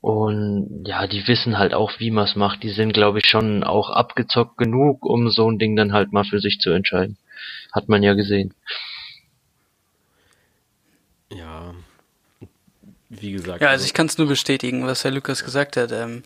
[0.00, 2.62] Und ja, die wissen halt auch, wie man es macht.
[2.62, 6.24] Die sind, glaube ich, schon auch abgezockt genug, um so ein Ding dann halt mal
[6.24, 7.16] für sich zu entscheiden.
[7.72, 8.54] Hat man ja gesehen.
[11.32, 11.74] Ja,
[13.08, 13.60] wie gesagt.
[13.60, 15.92] Ja, also, also ich kann es nur bestätigen, was Herr Lukas gesagt hat.
[15.92, 16.22] Ähm,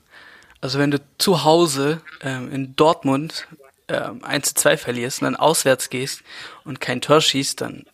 [0.60, 3.46] also wenn du zu Hause ähm, in Dortmund
[3.88, 6.22] ähm, 1 zu 2 verlierst und dann auswärts gehst
[6.64, 7.84] und kein Tor schießt, dann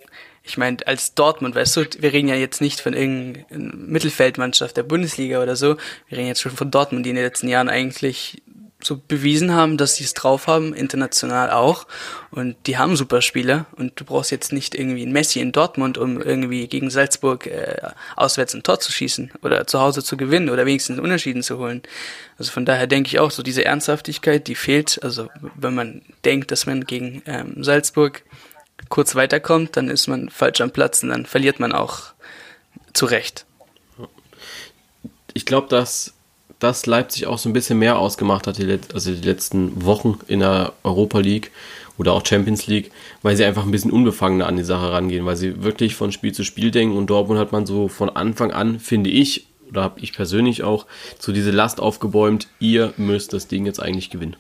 [0.47, 4.83] ich meine, als Dortmund, weißt du, wir reden ja jetzt nicht von irgendeiner Mittelfeldmannschaft der
[4.83, 5.77] Bundesliga oder so,
[6.09, 8.43] wir reden jetzt schon von Dortmund, die in den letzten Jahren eigentlich
[8.87, 11.87] so bewiesen haben, dass sie es drauf haben, international auch.
[12.31, 13.67] Und die haben super Spieler.
[13.77, 17.77] Und du brauchst jetzt nicht irgendwie ein Messi in Dortmund, um irgendwie gegen Salzburg äh,
[18.17, 21.83] auswärts ein Tor zu schießen oder zu Hause zu gewinnen oder wenigstens Unentschieden zu holen.
[22.39, 25.03] Also von daher denke ich auch, so diese Ernsthaftigkeit, die fehlt.
[25.03, 28.23] Also wenn man denkt, dass man gegen ähm, Salzburg
[28.95, 32.13] kurz weiterkommt, dann ist man falsch am Platz und dann verliert man auch
[32.93, 33.45] zu Recht.
[35.33, 36.15] Ich glaube, dass
[36.61, 40.39] das Leipzig auch so ein bisschen mehr ausgemacht hat, die, also die letzten Wochen in
[40.39, 41.51] der Europa League
[41.99, 45.35] oder auch Champions League, weil sie einfach ein bisschen unbefangener an die Sache rangehen, weil
[45.35, 48.79] sie wirklich von Spiel zu Spiel denken und Dortmund hat man so von Anfang an,
[48.79, 50.87] finde ich, oder habe ich persönlich auch,
[51.19, 54.37] so diese Last aufgebäumt, ihr müsst das Ding jetzt eigentlich gewinnen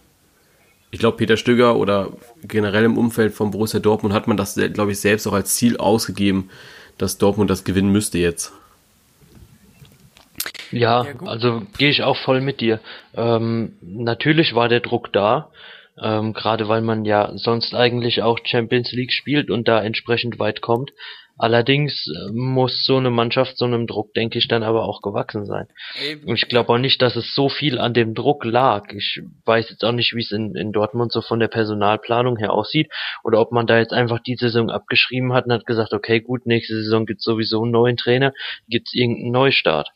[0.94, 2.12] ich glaube, Peter Stöger oder
[2.44, 5.76] generell im Umfeld von Borussia Dortmund hat man das, glaube ich, selbst auch als Ziel
[5.76, 6.50] ausgegeben,
[6.98, 8.52] dass Dortmund das gewinnen müsste jetzt.
[10.70, 12.78] Ja, also gehe ich auch voll mit dir.
[13.16, 15.50] Ähm, natürlich war der Druck da,
[16.00, 20.60] ähm, gerade weil man ja sonst eigentlich auch Champions League spielt und da entsprechend weit
[20.60, 20.92] kommt.
[21.36, 25.46] Allerdings äh, muss so eine Mannschaft so einem Druck, denke ich, dann aber auch gewachsen
[25.46, 25.66] sein.
[26.00, 26.28] Eben.
[26.28, 28.92] Und ich glaube auch nicht, dass es so viel an dem Druck lag.
[28.92, 32.52] Ich weiß jetzt auch nicht, wie es in, in Dortmund so von der Personalplanung her
[32.52, 32.90] aussieht
[33.24, 36.46] oder ob man da jetzt einfach die Saison abgeschrieben hat und hat gesagt, okay, gut,
[36.46, 38.32] nächste Saison gibt es sowieso einen neuen Trainer,
[38.68, 39.90] gibt es irgendeinen Neustart.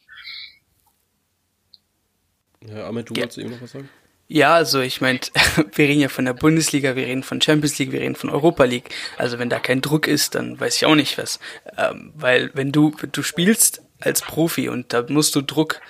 [2.66, 3.20] Ja, Ahmed, du ja.
[3.20, 3.88] wolltest eben noch was sagen?
[4.30, 5.20] Ja, also ich meine,
[5.74, 8.64] wir reden ja von der Bundesliga, wir reden von Champions League, wir reden von Europa
[8.64, 8.90] League.
[9.16, 11.40] Also wenn da kein Druck ist, dann weiß ich auch nicht was.
[11.78, 15.80] Ähm, weil wenn du, du spielst als Profi und da musst du Druck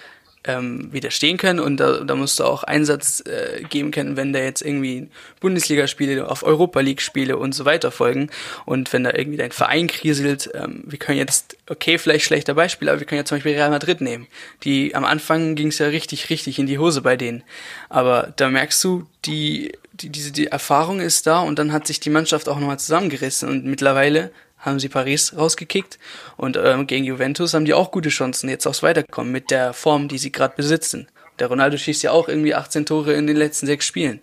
[0.49, 4.41] ähm, widerstehen können und da, da musst du auch Einsatz äh, geben können, wenn da
[4.41, 5.09] jetzt irgendwie
[5.41, 8.31] Bundesligaspiele auf Europa League Spiele und so weiter folgen
[8.65, 12.89] und wenn da irgendwie dein Verein kriselt, ähm, wir können jetzt, okay, vielleicht schlechter Beispiel,
[12.89, 14.27] aber wir können ja zum Beispiel Real Madrid nehmen.
[14.65, 17.43] Die am Anfang ging es ja richtig, richtig in die Hose bei denen.
[17.91, 22.01] Aber da merkst du, die, die, diese die Erfahrung ist da und dann hat sich
[22.01, 24.31] die Mannschaft auch nochmal zusammengerissen und mittlerweile
[24.69, 25.99] haben sie Paris rausgekickt
[26.37, 30.09] und ähm, gegen Juventus haben die auch gute Chancen, jetzt aufs Weiterkommen mit der Form,
[30.09, 31.09] die sie gerade besitzen.
[31.39, 34.21] Der Ronaldo schießt ja auch irgendwie 18 Tore in den letzten sechs Spielen.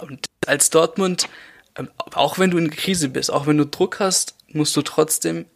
[0.00, 1.28] Und als Dortmund,
[1.76, 5.46] ähm, auch wenn du in Krise bist, auch wenn du Druck hast, musst du trotzdem,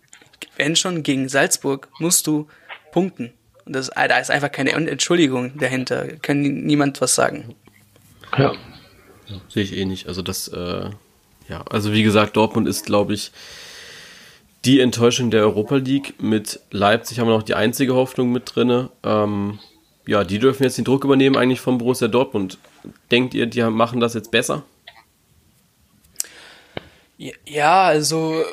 [0.57, 2.49] wenn schon gegen Salzburg, musst du
[2.93, 3.33] punkten.
[3.67, 6.07] Und das, da ist einfach keine Entschuldigung dahinter.
[6.23, 7.55] Kann niemand was sagen.
[8.39, 8.53] Ja.
[9.27, 10.07] ja sehe ich eh nicht.
[10.07, 10.91] Also das, äh,
[11.49, 13.33] ja, also wie gesagt, Dortmund ist, glaube ich,
[14.67, 16.21] die Enttäuschung der Europa League.
[16.21, 18.89] Mit Leipzig haben wir noch die einzige Hoffnung mit drin.
[19.05, 19.61] Ähm,
[20.07, 22.59] ja, die dürfen jetzt den Druck übernehmen eigentlich von Borussia Dortmund.
[23.11, 24.65] Denkt ihr, die machen das jetzt besser?
[27.17, 28.45] Ja, also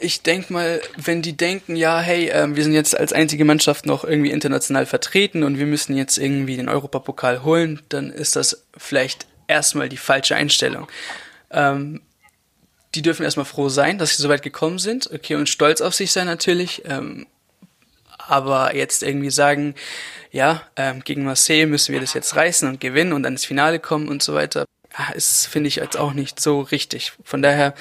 [0.00, 3.86] ich denke mal, wenn die denken, ja, hey, äh, wir sind jetzt als einzige Mannschaft
[3.86, 8.64] noch irgendwie international vertreten und wir müssen jetzt irgendwie den Europapokal holen, dann ist das
[8.76, 10.88] vielleicht erstmal die falsche Einstellung.
[11.50, 12.00] Ähm,
[12.94, 15.94] die dürfen erstmal froh sein, dass sie so weit gekommen sind, okay, und stolz auf
[15.94, 16.82] sich sein natürlich.
[16.84, 17.26] Ähm,
[18.26, 19.74] aber jetzt irgendwie sagen,
[20.30, 23.78] ja, ähm, gegen Marseille müssen wir das jetzt reißen und gewinnen und dann ins Finale
[23.78, 24.64] kommen und so weiter,
[25.14, 27.12] ist, finde ich, jetzt auch nicht so richtig.
[27.24, 27.74] Von daher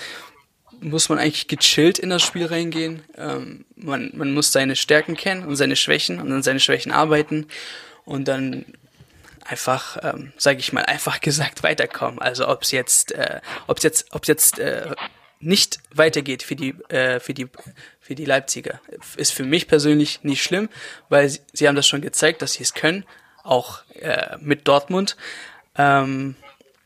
[0.82, 3.04] muss man eigentlich gechillt in das Spiel reingehen.
[3.18, 7.48] Ähm, man, man muss seine Stärken kennen und seine Schwächen und an seine Schwächen arbeiten
[8.06, 8.66] und dann
[9.46, 12.20] einfach, ähm, sage ich mal, einfach gesagt weiterkommen.
[12.20, 14.92] Also ob es jetzt, äh, ob es jetzt, ob es jetzt äh,
[15.40, 17.48] nicht weitergeht für die, äh, für die,
[18.00, 18.80] für die Leipziger,
[19.18, 20.70] ist für mich persönlich nicht schlimm,
[21.10, 23.06] weil sie, sie haben das schon gezeigt, dass sie es können,
[23.44, 25.18] auch äh, mit Dortmund.
[25.78, 26.36] Ähm,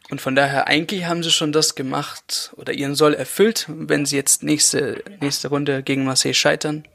[0.09, 3.65] und von daher eigentlich haben sie schon das gemacht oder ihren Soll erfüllt.
[3.67, 6.87] Wenn sie jetzt nächste nächste Runde gegen Marseille scheitern,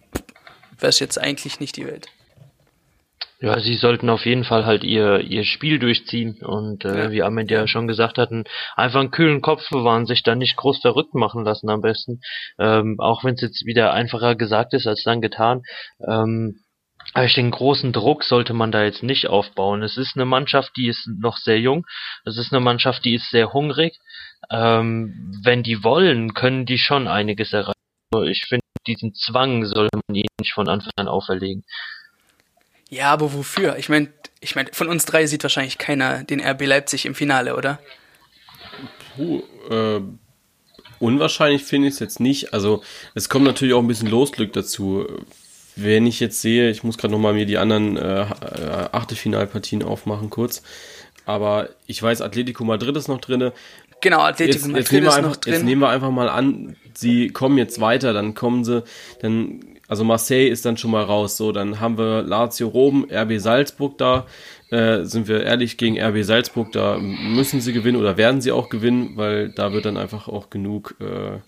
[0.78, 2.08] wäre es jetzt eigentlich nicht die Welt.
[3.42, 7.10] Ja, sie sollten auf jeden Fall halt ihr ihr Spiel durchziehen und äh, ja.
[7.10, 8.44] wie Ahmed ja schon gesagt hatten,
[8.76, 12.20] einfach einen kühlen Kopf bewahren, sich da nicht groß verrückt machen lassen am besten.
[12.60, 15.62] Ähm, auch wenn es jetzt wieder einfacher gesagt ist als dann getan.
[16.06, 16.60] Ähm,
[17.14, 19.82] aber ich denke, großen Druck sollte man da jetzt nicht aufbauen.
[19.82, 21.84] Es ist eine Mannschaft, die ist noch sehr jung.
[22.24, 23.98] Es ist eine Mannschaft, die ist sehr hungrig.
[24.50, 27.74] Ähm, wenn die wollen, können die schon einiges erreichen.
[28.24, 31.64] Ich finde, diesen Zwang sollte man ihnen nicht von Anfang an auferlegen.
[32.92, 33.78] Ja, aber wofür?
[33.78, 34.08] Ich meine,
[34.40, 37.80] ich mein, von uns drei sieht wahrscheinlich keiner den RB Leipzig im Finale, oder?
[39.16, 40.02] Puh, äh,
[40.98, 42.52] unwahrscheinlich finde ich es jetzt nicht.
[42.52, 42.82] Also
[43.14, 45.06] es kommt natürlich auch ein bisschen Losglück dazu.
[45.74, 50.28] Wenn ich jetzt sehe, ich muss gerade nochmal mir die anderen äh, äh, Achtelfinalpartien aufmachen
[50.28, 50.62] kurz.
[51.24, 53.52] Aber ich weiß, Atletico Madrid ist noch drin.
[54.02, 55.54] Genau, Atletico jetzt, Madrid jetzt ist einfach, noch drin.
[55.54, 58.84] Jetzt nehmen wir einfach mal an, sie kommen jetzt weiter, dann kommen sie,
[59.22, 61.36] dann also Marseille ist dann schon mal raus.
[61.36, 64.26] So, dann haben wir Lazio Rom, RB Salzburg da.
[64.70, 68.70] Äh, sind wir ehrlich, gegen RB Salzburg, da müssen sie gewinnen oder werden sie auch
[68.70, 71.40] gewinnen, weil da wird dann einfach auch genug, äh,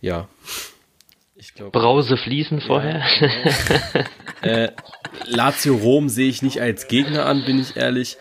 [0.00, 0.26] ja.
[1.36, 3.00] Ich glaub, Brause fließen vorher.
[3.20, 4.00] Ja,
[4.42, 4.72] äh,
[5.26, 8.16] Lazio Rom sehe ich nicht als Gegner an, bin ich ehrlich.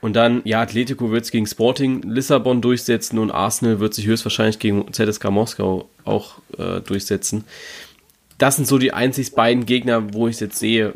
[0.00, 4.58] Und dann, ja, Atletico wird es gegen Sporting Lissabon durchsetzen und Arsenal wird sich höchstwahrscheinlich
[4.58, 7.44] gegen ZSK Moskau auch äh, durchsetzen
[8.42, 10.94] das sind so die einzig beiden Gegner, wo ich es jetzt sehe,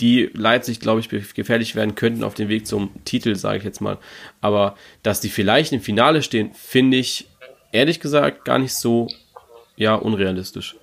[0.00, 3.80] die Leipzig, glaube ich, gefährlich werden könnten auf dem Weg zum Titel, sage ich jetzt
[3.80, 3.98] mal.
[4.40, 7.26] Aber dass die vielleicht im Finale stehen, finde ich
[7.72, 9.08] ehrlich gesagt gar nicht so
[9.74, 10.76] ja unrealistisch.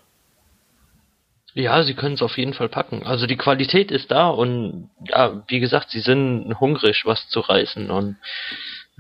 [1.53, 3.03] Ja, sie können es auf jeden Fall packen.
[3.03, 7.89] Also die Qualität ist da und ja, wie gesagt, sie sind hungrig, was zu reißen
[7.89, 8.17] und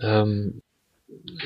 [0.01, 0.61] ähm,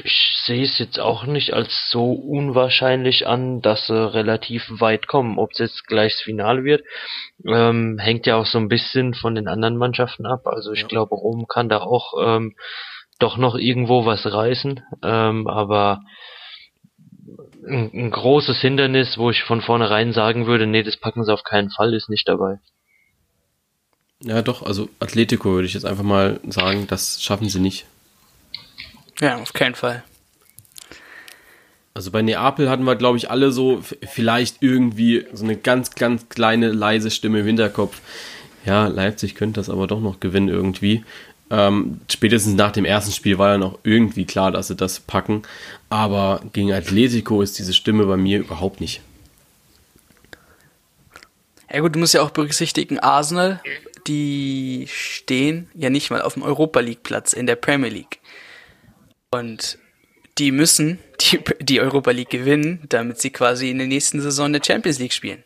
[0.03, 5.37] ich sehe es jetzt auch nicht als so unwahrscheinlich an, dass sie relativ weit kommen.
[5.37, 6.83] Ob es jetzt gleich das Finale wird,
[7.45, 10.41] ähm, hängt ja auch so ein bisschen von den anderen Mannschaften ab.
[10.45, 10.87] Also ich ja.
[10.87, 12.55] glaube, Rom kann da auch ähm,
[13.19, 14.81] doch noch irgendwo was reißen.
[15.01, 16.01] Ähm, aber
[17.65, 21.43] ein, ein großes Hindernis, wo ich von vornherein sagen würde, nee, das packen sie auf
[21.43, 22.59] keinen Fall, ist nicht dabei.
[24.21, 27.85] Ja, doch, also Atletico würde ich jetzt einfach mal sagen, das schaffen sie nicht.
[29.23, 30.03] Ja, auf keinen Fall.
[31.93, 36.27] Also bei Neapel hatten wir, glaube ich, alle so vielleicht irgendwie so eine ganz, ganz
[36.27, 38.01] kleine, leise Stimme im Hinterkopf.
[38.65, 41.05] Ja, Leipzig könnte das aber doch noch gewinnen irgendwie.
[41.49, 45.43] Ähm, spätestens nach dem ersten Spiel war ja noch irgendwie klar, dass sie das packen.
[45.89, 48.99] Aber gegen Atletico ist diese Stimme bei mir überhaupt nicht.
[51.71, 53.61] Ja gut, du musst ja auch berücksichtigen, Arsenal,
[54.05, 58.19] die stehen ja nicht mal auf dem Europa League Platz in der Premier League.
[59.33, 59.77] Und
[60.37, 64.63] die müssen die, die Europa League gewinnen, damit sie quasi in der nächsten Saison eine
[64.63, 65.43] Champions League spielen.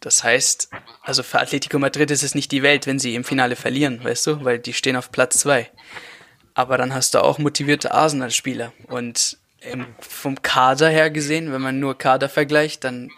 [0.00, 0.70] Das heißt,
[1.02, 4.26] also für Atletico Madrid ist es nicht die Welt, wenn sie im Finale verlieren, weißt
[4.28, 5.70] du, weil die stehen auf Platz zwei.
[6.54, 8.72] Aber dann hast du auch motivierte Arsenal-Spieler.
[8.86, 9.38] Und
[10.00, 13.10] vom Kader her gesehen, wenn man nur Kader vergleicht, dann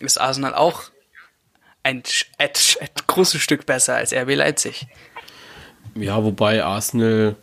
[0.00, 0.84] ist Arsenal auch
[1.82, 2.02] ein,
[2.38, 4.86] ein, ein großes Stück besser als RB Leipzig.
[5.94, 7.36] Ja, wobei Arsenal,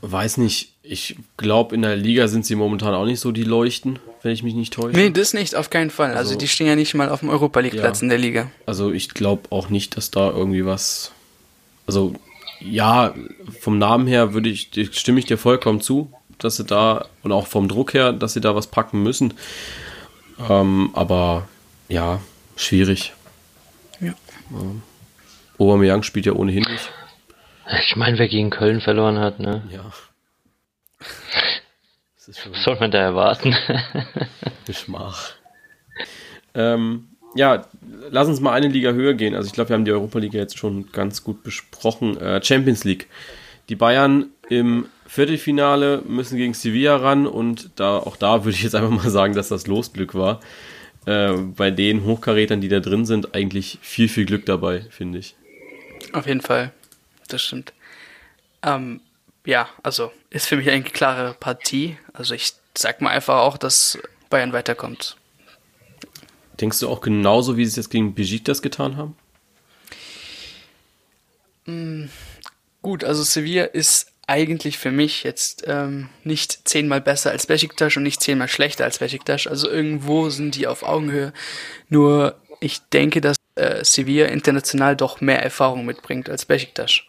[0.00, 3.98] weiß nicht, ich glaube, in der Liga sind sie momentan auch nicht so die Leuchten,
[4.22, 4.96] wenn ich mich nicht täusche.
[4.96, 6.10] Nee, das nicht, auf keinen Fall.
[6.10, 8.50] Also, also die stehen ja nicht mal auf dem Europa League-Platz ja, in der Liga.
[8.66, 11.12] Also ich glaube auch nicht, dass da irgendwie was.
[11.86, 12.14] Also,
[12.60, 13.14] ja,
[13.60, 17.46] vom Namen her würde ich, stimme ich dir vollkommen zu, dass sie da, und auch
[17.46, 19.34] vom Druck her, dass sie da was packen müssen.
[20.50, 21.48] Ähm, aber
[21.88, 22.20] ja,
[22.56, 23.14] schwierig.
[24.00, 24.12] Ja.
[24.50, 24.82] Ähm,
[25.58, 26.90] Aubameyang spielt ja ohnehin nicht.
[27.86, 29.62] Ich meine, wer gegen Köln verloren hat, ne?
[29.70, 29.90] Ja.
[32.26, 33.54] Was soll man da erwarten?
[34.66, 35.32] Geschmach.
[36.54, 37.66] Ähm, ja,
[38.10, 39.34] lass uns mal eine Liga höher gehen.
[39.34, 42.16] Also ich glaube, wir haben die Europa League jetzt schon ganz gut besprochen.
[42.16, 43.08] Äh, Champions League.
[43.68, 48.74] Die Bayern im Viertelfinale müssen gegen Sevilla ran und da auch da würde ich jetzt
[48.74, 50.40] einfach mal sagen, dass das Losglück war.
[51.06, 55.34] Äh, bei den Hochkarätern, die da drin sind, eigentlich viel, viel Glück dabei, finde ich.
[56.12, 56.72] Auf jeden Fall.
[57.28, 57.72] Das stimmt.
[58.62, 59.00] Ähm,
[59.44, 61.98] ja, also ist für mich eine klare Partie.
[62.12, 63.98] Also ich sag mal einfach auch, dass
[64.30, 65.16] Bayern weiterkommt.
[66.60, 69.16] Denkst du auch genauso, wie sie es jetzt gegen Besiktas getan haben?
[71.66, 72.06] Mm,
[72.82, 78.04] gut, also Sevilla ist eigentlich für mich jetzt ähm, nicht zehnmal besser als Besiktas und
[78.04, 79.46] nicht zehnmal schlechter als Besiktas.
[79.46, 81.32] Also irgendwo sind die auf Augenhöhe.
[81.88, 87.02] Nur ich denke, dass äh, Sevilla international doch mehr Erfahrung mitbringt als Besiktas.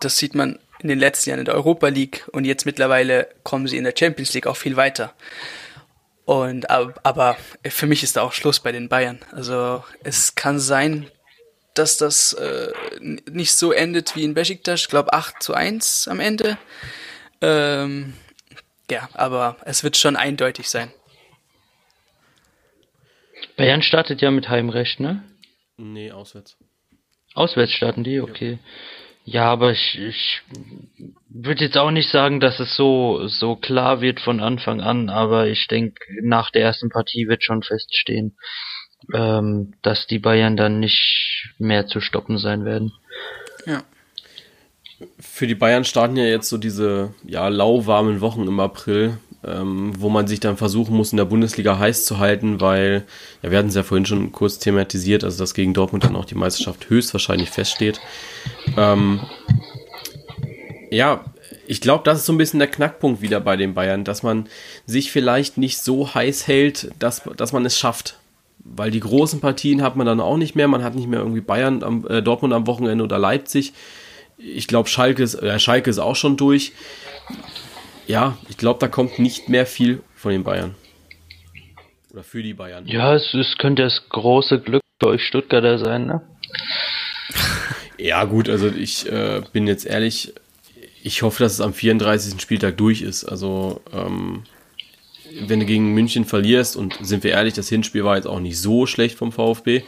[0.00, 3.66] Das sieht man in den letzten Jahren in der Europa League und jetzt mittlerweile kommen
[3.66, 5.14] sie in der Champions League auch viel weiter.
[6.24, 7.36] Und aber
[7.66, 9.18] für mich ist da auch Schluss bei den Bayern.
[9.32, 11.10] Also es kann sein,
[11.74, 16.20] dass das äh, nicht so endet wie in Besiktas, ich glaube 8 zu 1 am
[16.20, 16.58] Ende.
[17.40, 18.14] Ähm,
[18.90, 20.92] ja, aber es wird schon eindeutig sein.
[23.56, 25.22] Bayern startet ja mit Heimrecht, ne?
[25.76, 26.56] Nee, auswärts.
[27.34, 28.52] Auswärts starten die, okay.
[28.52, 28.58] Ja.
[29.30, 30.40] Ja, aber ich, ich
[31.28, 35.48] würde jetzt auch nicht sagen, dass es so, so klar wird von Anfang an, aber
[35.48, 38.38] ich denke, nach der ersten Partie wird schon feststehen,
[39.12, 42.94] ähm, dass die Bayern dann nicht mehr zu stoppen sein werden.
[43.66, 43.82] Ja.
[45.20, 50.08] Für die Bayern starten ja jetzt so diese ja, lauwarmen Wochen im April ähm, wo
[50.08, 53.04] man sich dann versuchen muss, in der Bundesliga heiß zu halten, weil,
[53.42, 56.24] ja, wir hatten es ja vorhin schon kurz thematisiert, also dass gegen Dortmund dann auch
[56.24, 58.00] die Meisterschaft höchstwahrscheinlich feststeht.
[58.76, 59.20] Ähm,
[60.90, 61.24] ja,
[61.66, 64.48] ich glaube, das ist so ein bisschen der Knackpunkt wieder bei den Bayern, dass man
[64.86, 68.16] sich vielleicht nicht so heiß hält, dass, dass man es schafft.
[68.64, 70.66] Weil die großen Partien hat man dann auch nicht mehr.
[70.66, 73.72] Man hat nicht mehr irgendwie Bayern, am, äh, Dortmund am Wochenende oder Leipzig.
[74.36, 76.72] Ich glaube, Schalke ist, äh, Schalke ist auch schon durch
[78.08, 80.74] ja, ich glaube, da kommt nicht mehr viel von den Bayern.
[82.12, 82.86] Oder für die Bayern.
[82.86, 86.22] Ja, es, es könnte das große Glück für euch Stuttgarter sein, ne?
[87.98, 90.32] ja, gut, also ich äh, bin jetzt ehrlich,
[91.02, 92.40] ich hoffe, dass es am 34.
[92.40, 93.24] Spieltag durch ist.
[93.24, 94.44] Also, ähm,
[95.46, 98.58] wenn du gegen München verlierst, und sind wir ehrlich, das Hinspiel war jetzt auch nicht
[98.58, 99.82] so schlecht vom VfB,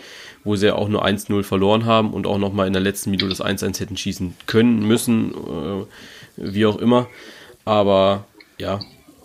[0.45, 3.31] wo sie ja auch nur 1-0 verloren haben und auch nochmal in der letzten Minute
[3.31, 5.85] das 1-1 hätten schießen können, müssen, äh,
[6.37, 7.09] wie auch immer.
[7.65, 8.27] Aber
[8.59, 8.81] ja,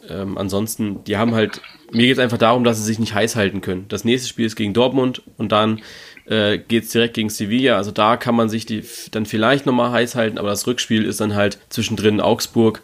[0.10, 3.36] ähm, ansonsten, die haben halt, mir geht es einfach darum, dass sie sich nicht heiß
[3.36, 3.86] halten können.
[3.90, 5.82] Das nächste Spiel ist gegen Dortmund und dann
[6.26, 7.78] äh, geht es direkt gegen Sevilla.
[7.78, 11.22] Also da kann man sich die dann vielleicht nochmal heiß halten, aber das Rückspiel ist
[11.22, 12.82] dann halt zwischendrin Augsburg.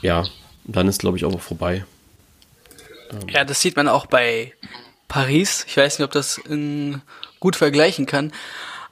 [0.00, 0.24] Ja,
[0.64, 1.84] dann ist glaube ich auch vorbei.
[3.10, 3.28] Ähm.
[3.28, 4.52] Ja, das sieht man auch bei
[5.08, 5.64] Paris.
[5.68, 7.02] Ich weiß nicht, ob das in,
[7.40, 8.32] gut vergleichen kann.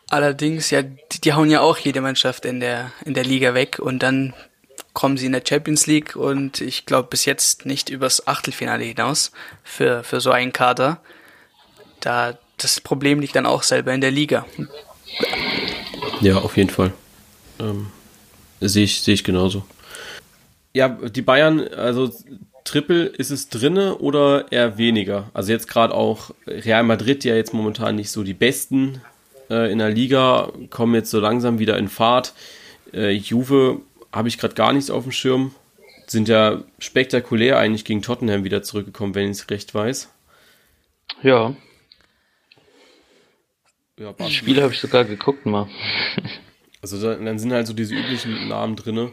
[0.09, 3.79] Allerdings, ja, die, die hauen ja auch jede Mannschaft in der, in der Liga weg
[3.79, 4.35] und dann
[4.93, 9.33] kommen sie in der Champions League und ich glaube bis jetzt nicht übers Achtelfinale hinaus
[9.63, 11.01] für, für so einen Kader.
[12.01, 14.47] Da das Problem liegt dann auch selber in der Liga.
[16.21, 16.93] Ja, auf jeden Fall.
[17.59, 17.87] Ähm,
[18.61, 19.65] sehe ich, sehe ich genauso.
[20.73, 22.13] Ja, die Bayern, also
[22.65, 25.31] Triple, ist es drinne oder eher weniger?
[25.33, 29.01] Also jetzt gerade auch Real Madrid, ja jetzt momentan nicht so die besten
[29.49, 32.35] äh, in der Liga, kommen jetzt so langsam wieder in Fahrt.
[32.93, 33.81] Äh, Juve
[34.13, 35.55] habe ich gerade gar nichts auf dem Schirm.
[36.07, 40.09] Sind ja spektakulär eigentlich gegen Tottenham wieder zurückgekommen, wenn ich es recht weiß.
[41.23, 41.55] Ja.
[43.99, 45.69] ja das Spiel habe ich sogar geguckt mal.
[46.83, 49.13] also dann sind halt so diese üblichen Namen drinne.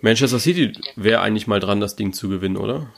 [0.00, 2.92] Manchester City wäre eigentlich mal dran, das Ding zu gewinnen, oder?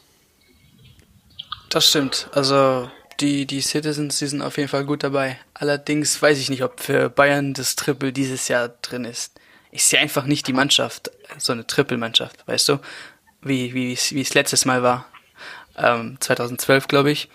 [1.68, 2.28] Das stimmt.
[2.32, 5.38] Also die, die Citizens, die sind auf jeden Fall gut dabei.
[5.54, 9.35] Allerdings weiß ich nicht, ob für Bayern das Triple dieses Jahr drin ist.
[9.70, 12.78] Ich sehe einfach nicht die Mannschaft, so eine Triple-Mannschaft, weißt du?
[13.42, 15.06] Wie, wie, wie es letztes Mal war.
[15.76, 17.28] Ähm, 2012, glaube ich.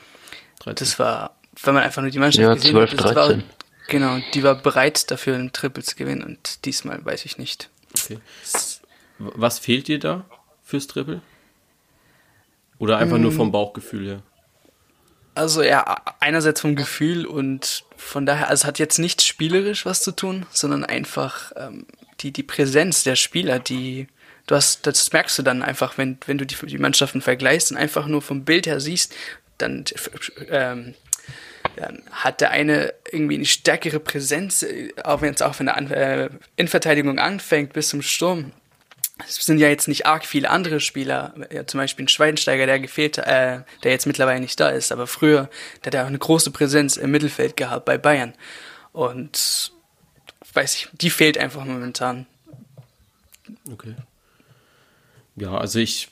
[0.60, 0.76] 13.
[0.76, 3.40] Das war, wenn man einfach nur die Mannschaft ja, gesehen 12, hat, war,
[3.88, 7.70] genau, die war bereit dafür, ein Triple zu gewinnen und diesmal weiß ich nicht.
[7.96, 8.20] Okay.
[9.20, 10.26] Was fehlt dir da
[10.64, 11.22] fürs Triple?
[12.80, 13.24] Oder einfach hm.
[13.24, 14.24] nur vom Bauchgefühl her?
[15.34, 20.02] Also ja, einerseits vom Gefühl und von daher, also es hat jetzt nicht spielerisch was
[20.02, 21.86] zu tun, sondern einfach ähm,
[22.20, 24.08] die, die Präsenz der Spieler, die
[24.48, 27.78] du hast, das merkst du dann einfach, wenn, wenn du die, die Mannschaften vergleichst und
[27.78, 29.16] einfach nur vom Bild her siehst,
[29.58, 29.86] dann,
[30.50, 30.96] ähm,
[31.78, 35.78] dann hat der eine irgendwie eine stärkere Präsenz, äh, auch wenn es auch von der
[35.78, 38.52] An äh, Innenverteidigung anfängt bis zum Sturm
[39.28, 42.80] es sind ja jetzt nicht arg viele andere Spieler, ja, zum Beispiel ein Schweinsteiger, der
[42.80, 45.50] gefehlt, äh, der jetzt mittlerweile nicht da ist, aber früher,
[45.84, 48.34] der hat ja auch eine große Präsenz im Mittelfeld gehabt bei Bayern.
[48.94, 49.72] Und
[50.54, 52.26] weiß ich, die fehlt einfach momentan.
[53.72, 53.96] Okay.
[55.36, 56.10] Ja, also ich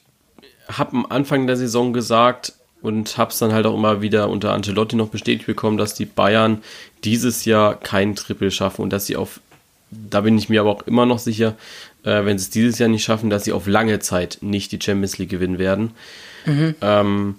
[0.67, 4.53] habe am Anfang der Saison gesagt und habe es dann halt auch immer wieder unter
[4.53, 6.63] Ancelotti noch bestätigt bekommen, dass die Bayern
[7.03, 9.41] dieses Jahr kein Triple schaffen und dass sie auf,
[9.91, 11.55] da bin ich mir aber auch immer noch sicher,
[12.09, 14.79] äh, wenn sie es dieses Jahr nicht schaffen, dass sie auf lange Zeit nicht die
[14.81, 15.91] Champions League gewinnen werden.
[16.45, 16.75] Mhm.
[16.81, 17.35] Ähm,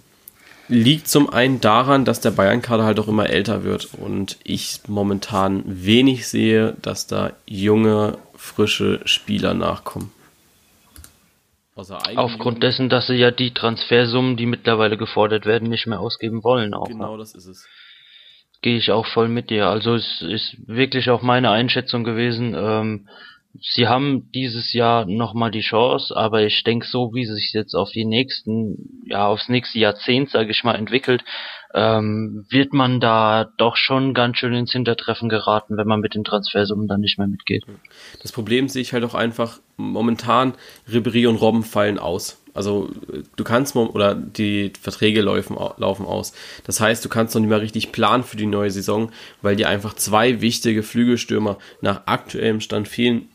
[0.69, 5.65] liegt zum einen daran, dass der Bayern-Kader halt auch immer älter wird und ich momentan
[5.67, 10.13] wenig sehe, dass da junge, frische Spieler nachkommen.
[12.17, 16.75] Aufgrund dessen, dass sie ja die Transfersummen, die mittlerweile gefordert werden, nicht mehr ausgeben wollen.
[16.75, 17.19] Auch, genau, ne?
[17.19, 17.67] das ist es.
[18.61, 19.67] Gehe ich auch voll mit dir.
[19.67, 22.55] Also es ist wirklich auch meine Einschätzung gewesen.
[22.55, 23.09] Ähm,
[23.59, 27.91] sie haben dieses Jahr nochmal die Chance, aber ich denke, so wie sich jetzt auf
[27.91, 31.25] die nächsten, ja, aufs nächste Jahrzehnt, sage ich mal, entwickelt,
[31.75, 36.25] ähm, wird man da doch schon ganz schön ins Hintertreffen geraten, wenn man mit den
[36.25, 37.65] Transfersummen dann nicht mehr mitgeht.
[38.23, 40.55] Das Problem sehe ich halt auch einfach, momentan,
[40.91, 42.43] Ribery und Robben fallen aus.
[42.61, 42.91] Also
[43.37, 46.35] du kannst oder die Verträge laufen, laufen aus.
[46.67, 49.71] Das heißt, du kannst noch nicht mal richtig planen für die neue Saison, weil dir
[49.71, 53.29] einfach zwei wichtige Flügelstürmer nach aktuellem Stand fehlen,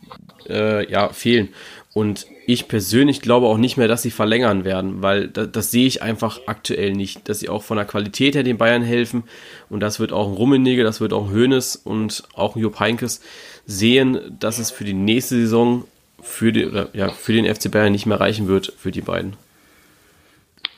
[0.47, 1.49] äh, ja, fehlen.
[1.95, 5.88] Und ich persönlich glaube auch nicht mehr, dass sie verlängern werden, weil das, das, sehe
[5.88, 9.23] ich einfach aktuell nicht, dass sie auch von der Qualität her den Bayern helfen.
[9.69, 13.21] Und das wird auch Rummenigge, das wird auch Hoeneß und auch Jupp Heynckes
[13.65, 15.85] sehen, dass es für die nächste Saison
[16.25, 19.38] für, die, oder, ja, für den FC Bayern nicht mehr reichen wird, für die beiden.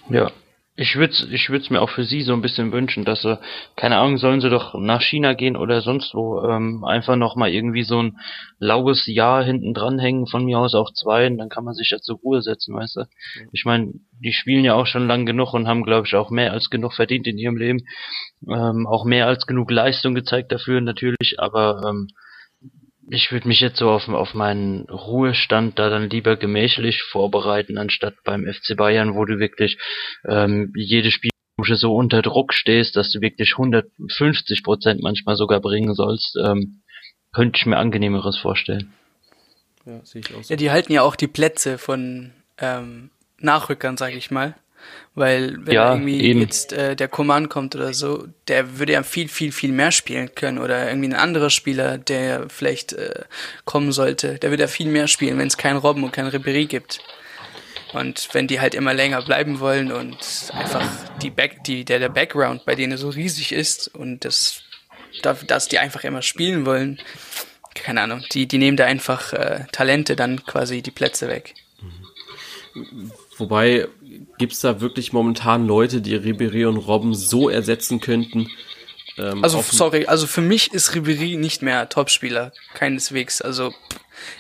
[0.10, 0.32] Ja,
[0.80, 3.40] ich würde es ich mir auch für sie so ein bisschen wünschen, dass sie,
[3.76, 7.82] keine Ahnung, sollen sie doch nach China gehen oder sonst wo, ähm, einfach nochmal irgendwie
[7.82, 8.18] so ein
[8.60, 11.98] laues Jahr hinten dranhängen, von mir aus auch zwei, und dann kann man sich ja
[11.98, 13.02] zur Ruhe setzen, weißt du.
[13.52, 16.54] Ich meine, die spielen ja auch schon lang genug und haben, glaube ich, auch mehr
[16.54, 17.88] als genug verdient in ihrem Leben.
[18.48, 22.08] Ähm, auch mehr als genug Leistung gezeigt dafür natürlich, aber ähm,
[23.10, 28.16] ich würde mich jetzt so auf, auf meinen Ruhestand da dann lieber gemächlich vorbereiten, anstatt
[28.24, 29.78] beim FC Bayern, wo du wirklich
[30.28, 35.94] ähm, jede Spielbranche so unter Druck stehst, dass du wirklich 150 Prozent manchmal sogar bringen
[35.94, 36.82] sollst, ähm,
[37.34, 38.94] könnte ich mir angenehmeres vorstellen.
[39.86, 40.54] Ja, sehe ich auch so.
[40.54, 43.10] ja, die halten ja auch die Plätze von ähm,
[43.40, 44.56] Nachrückern, sage ich mal.
[45.16, 46.42] Weil wenn ja, irgendwie eben.
[46.42, 50.34] jetzt äh, der Command kommt oder so, der würde ja viel, viel, viel mehr spielen
[50.36, 50.60] können.
[50.60, 53.24] Oder irgendwie ein anderer Spieler, der vielleicht äh,
[53.66, 56.68] kommen sollte, der würde ja viel mehr spielen, wenn es keinen Robben und keinen Ribéry
[56.68, 57.00] gibt.
[57.94, 60.18] Und wenn die halt immer länger bleiben wollen und
[60.54, 60.88] einfach
[61.22, 64.62] die Back, die, der, der Background bei denen so riesig ist und das,
[65.24, 67.00] dass die einfach immer spielen wollen,
[67.74, 71.54] keine Ahnung, die, die nehmen da einfach äh, Talente dann quasi die Plätze weg.
[73.38, 73.88] Wobei
[74.38, 78.50] gibt es da wirklich momentan Leute, die Ribéry und Robben so ersetzen könnten?
[79.18, 83.42] Ähm, also sorry, also für mich ist Ribery nicht mehr Topspieler, keineswegs.
[83.42, 83.74] Also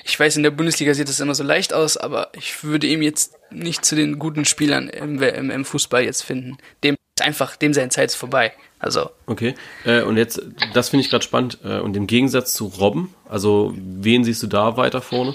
[0.03, 3.01] ich weiß, in der Bundesliga sieht das immer so leicht aus, aber ich würde ihm
[3.01, 6.57] jetzt nicht zu den guten Spielern im, im, im Fußball jetzt finden.
[6.83, 8.53] Dem ist einfach, dem seine Zeit ist vorbei.
[8.79, 9.09] Also.
[9.25, 9.55] Okay.
[9.85, 10.41] Äh, und jetzt,
[10.73, 11.59] das finde ich gerade spannend.
[11.63, 15.33] Äh, und im Gegensatz zu Robben, also wen siehst du da weiter vorne?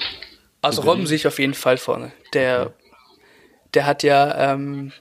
[0.61, 2.13] Also Robben sehe ich auf jeden Fall vorne.
[2.35, 2.73] Der,
[3.75, 4.93] der hat ja, ähm,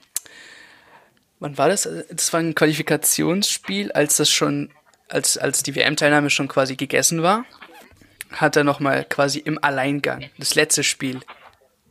[1.40, 1.88] wann war das?
[2.10, 4.70] Das war ein Qualifikationsspiel, als das schon,
[5.08, 7.44] als, als die WM-Teilnahme schon quasi gegessen war
[8.34, 11.20] hat er nochmal quasi im Alleingang das letzte Spiel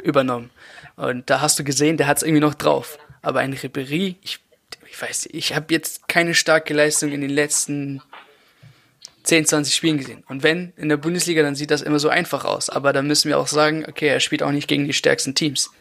[0.03, 0.49] übernommen.
[0.95, 2.97] Und da hast du gesehen, der hat es irgendwie noch drauf.
[3.21, 4.39] Aber ein Ribéry, ich,
[4.89, 8.01] ich weiß, ich habe jetzt keine starke Leistung in den letzten
[9.23, 10.23] 10, 20 Spielen gesehen.
[10.27, 12.69] Und wenn in der Bundesliga, dann sieht das immer so einfach aus.
[12.69, 15.71] Aber dann müssen wir auch sagen, okay, er spielt auch nicht gegen die stärksten Teams.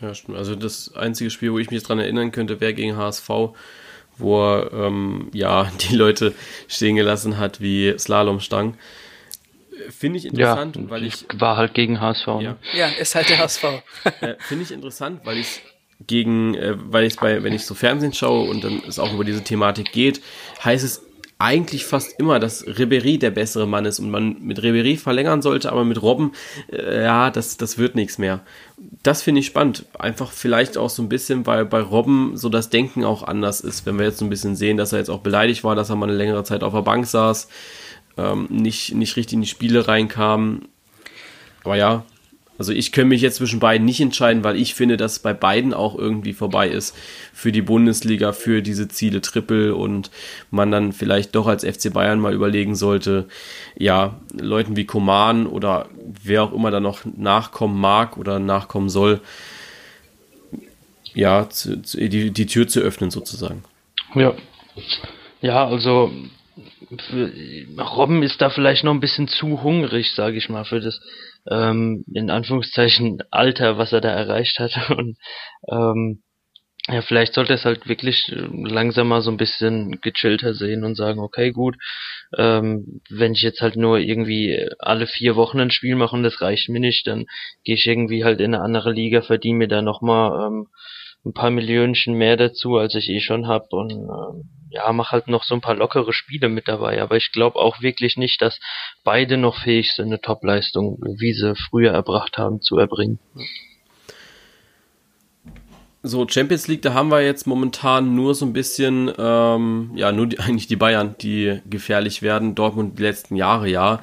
[0.00, 0.38] Ja, stimmt.
[0.38, 3.28] Also das einzige Spiel, wo ich mich dran erinnern könnte, wäre gegen HSV,
[4.18, 6.34] wo er ähm, ja die Leute
[6.68, 8.74] stehen gelassen hat wie Slalomstangen.
[9.88, 11.24] Finde ich interessant, ja, weil ich.
[11.32, 12.26] War halt gegen HSV.
[12.26, 12.42] Ne?
[12.42, 13.64] Ja, ja ist halt der HSV.
[14.20, 15.62] äh, Finde ich interessant, weil ich
[16.06, 19.24] gegen, äh, weil ich bei, wenn ich so Fernsehen schaue und dann es auch über
[19.24, 20.20] diese Thematik geht,
[20.62, 21.02] heißt es
[21.40, 25.72] eigentlich fast immer, dass Ribery der bessere Mann ist und man mit Ribery verlängern sollte,
[25.72, 26.32] aber mit Robben,
[26.70, 28.40] äh, ja, das, das wird nichts mehr.
[29.02, 29.86] Das finde ich spannend.
[29.98, 33.86] Einfach vielleicht auch so ein bisschen, weil bei Robben so das Denken auch anders ist.
[33.86, 35.96] Wenn wir jetzt so ein bisschen sehen, dass er jetzt auch beleidigt war, dass er
[35.96, 37.48] mal eine längere Zeit auf der Bank saß,
[38.18, 40.68] ähm, nicht, nicht richtig in die Spiele reinkam.
[41.64, 42.04] Aber ja,
[42.60, 45.72] also ich könnte mich jetzt zwischen beiden nicht entscheiden, weil ich finde, dass bei beiden
[45.72, 46.94] auch irgendwie vorbei ist
[47.32, 50.10] für die Bundesliga, für diese Ziele Triple und
[50.50, 53.28] man dann vielleicht doch als FC Bayern mal überlegen sollte,
[53.78, 55.88] ja, Leuten wie Koman oder
[56.22, 59.22] wer auch immer da noch nachkommen mag oder nachkommen soll,
[61.14, 63.64] ja, zu, zu, die, die Tür zu öffnen sozusagen.
[64.14, 64.34] Ja.
[65.40, 66.12] Ja, also
[67.78, 71.00] Robben ist da vielleicht noch ein bisschen zu hungrig, sage ich mal, für das
[71.48, 74.90] ähm, in Anführungszeichen Alter, was er da erreicht hat.
[74.96, 75.16] Und
[75.68, 76.22] ähm,
[76.88, 81.20] ja, vielleicht sollte es halt wirklich langsam mal so ein bisschen gechillter sehen und sagen,
[81.20, 81.76] okay, gut,
[82.36, 86.40] ähm, wenn ich jetzt halt nur irgendwie alle vier Wochen ein Spiel mache und das
[86.40, 87.26] reicht mir nicht, dann
[87.64, 90.68] gehe ich irgendwie halt in eine andere Liga, verdiene mir da nochmal ähm,
[91.24, 95.26] ein paar Millionchen mehr dazu, als ich eh schon hab und ähm, ja, mach halt
[95.26, 97.02] noch so ein paar lockere Spiele mit dabei.
[97.02, 98.60] Aber ich glaube auch wirklich nicht, dass
[99.02, 103.18] beide noch fähig sind, eine Topleistung, wie sie früher erbracht haben, zu erbringen.
[106.02, 110.28] So, Champions League, da haben wir jetzt momentan nur so ein bisschen, ähm, ja, nur
[110.28, 112.54] die, eigentlich die Bayern, die gefährlich werden.
[112.54, 114.00] Dortmund die letzten Jahre, ja.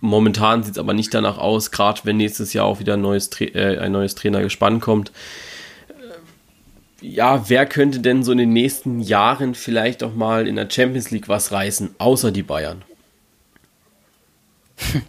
[0.00, 3.28] Momentan sieht es aber nicht danach aus, gerade wenn nächstes Jahr auch wieder ein neues,
[3.40, 5.12] äh, ein neues Trainergespann kommt
[7.00, 11.10] ja, wer könnte denn so in den nächsten Jahren vielleicht auch mal in der Champions
[11.10, 12.82] League was reißen, außer die Bayern?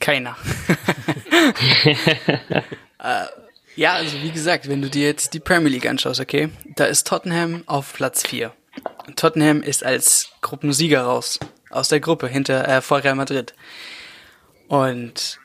[0.00, 0.36] Keiner.
[2.98, 3.24] äh,
[3.76, 7.06] ja, also wie gesagt, wenn du dir jetzt die Premier League anschaust, okay, da ist
[7.06, 8.52] Tottenham auf Platz 4.
[9.16, 11.38] Tottenham ist als Gruppensieger raus,
[11.70, 13.54] aus der Gruppe hinter äh, vor Real Madrid.
[14.68, 15.38] Und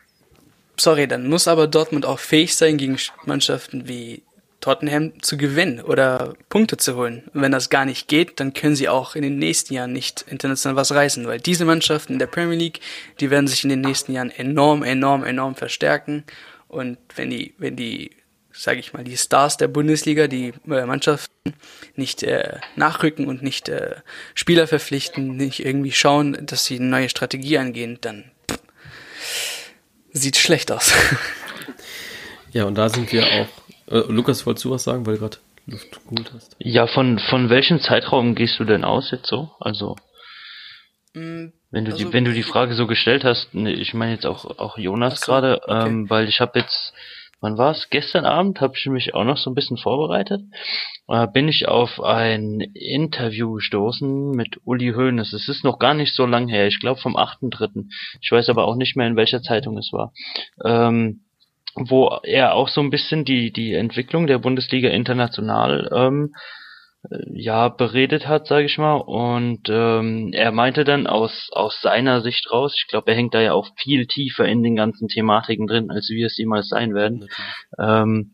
[0.77, 4.23] sorry, dann muss aber Dortmund auch fähig sein gegen Mannschaften wie
[4.59, 7.23] Tottenham zu gewinnen oder Punkte zu holen.
[7.33, 10.25] Und wenn das gar nicht geht, dann können sie auch in den nächsten Jahren nicht
[10.27, 12.79] international was reißen, weil diese Mannschaften in der Premier League,
[13.19, 16.23] die werden sich in den nächsten Jahren enorm, enorm, enorm verstärken.
[16.67, 18.11] Und wenn die, wenn die,
[18.51, 21.53] sage ich mal, die Stars der Bundesliga, die äh, Mannschaften
[21.95, 23.95] nicht äh, nachrücken und nicht äh,
[24.33, 28.59] Spieler verpflichten, nicht irgendwie schauen, dass sie eine neue Strategie angehen, dann pff,
[30.13, 30.93] sieht schlecht aus.
[32.53, 35.37] Ja, und da sind wir auch äh, Lukas, wolltest du was sagen, weil du gerade
[35.65, 36.55] Luft geholt hast?
[36.59, 39.51] Ja, von, von welchem Zeitraum gehst du denn aus jetzt so?
[39.59, 39.95] Also,
[41.13, 44.13] mm, wenn du, also, die, wenn du die Frage so gestellt hast, ne, ich meine
[44.13, 45.87] jetzt auch, auch Jonas so, gerade, okay.
[45.87, 46.93] ähm, weil ich habe jetzt,
[47.41, 47.89] wann war es?
[47.89, 50.41] Gestern Abend habe ich mich auch noch so ein bisschen vorbereitet.
[51.09, 55.33] Äh, bin ich auf ein Interview gestoßen mit Uli Hoeneß.
[55.33, 57.85] Es ist noch gar nicht so lang her, ich glaube vom 8.3.
[58.21, 60.13] Ich weiß aber auch nicht mehr, in welcher Zeitung es war.
[60.63, 61.26] Ähm,
[61.79, 66.33] wo er auch so ein bisschen die, die Entwicklung der Bundesliga international ähm,
[67.09, 68.95] äh, ja beredet hat, sage ich mal.
[68.95, 73.41] Und ähm, er meinte dann aus, aus seiner Sicht raus, ich glaube, er hängt da
[73.41, 77.27] ja auch viel tiefer in den ganzen Thematiken drin, als wir es jemals sein werden.
[77.79, 78.33] Ähm,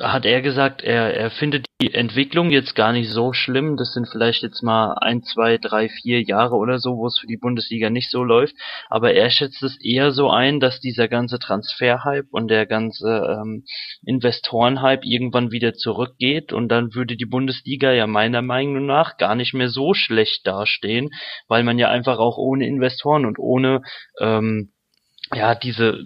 [0.00, 3.76] hat er gesagt, er, er findet die Entwicklung jetzt gar nicht so schlimm.
[3.76, 7.26] Das sind vielleicht jetzt mal ein, zwei, drei, vier Jahre oder so, wo es für
[7.26, 8.54] die Bundesliga nicht so läuft.
[8.88, 13.64] Aber er schätzt es eher so ein, dass dieser ganze Transferhype und der ganze ähm,
[14.04, 19.52] Investorenhype irgendwann wieder zurückgeht und dann würde die Bundesliga ja meiner Meinung nach gar nicht
[19.52, 21.10] mehr so schlecht dastehen,
[21.46, 23.82] weil man ja einfach auch ohne Investoren und ohne
[24.18, 24.72] ähm,
[25.34, 26.04] ja diese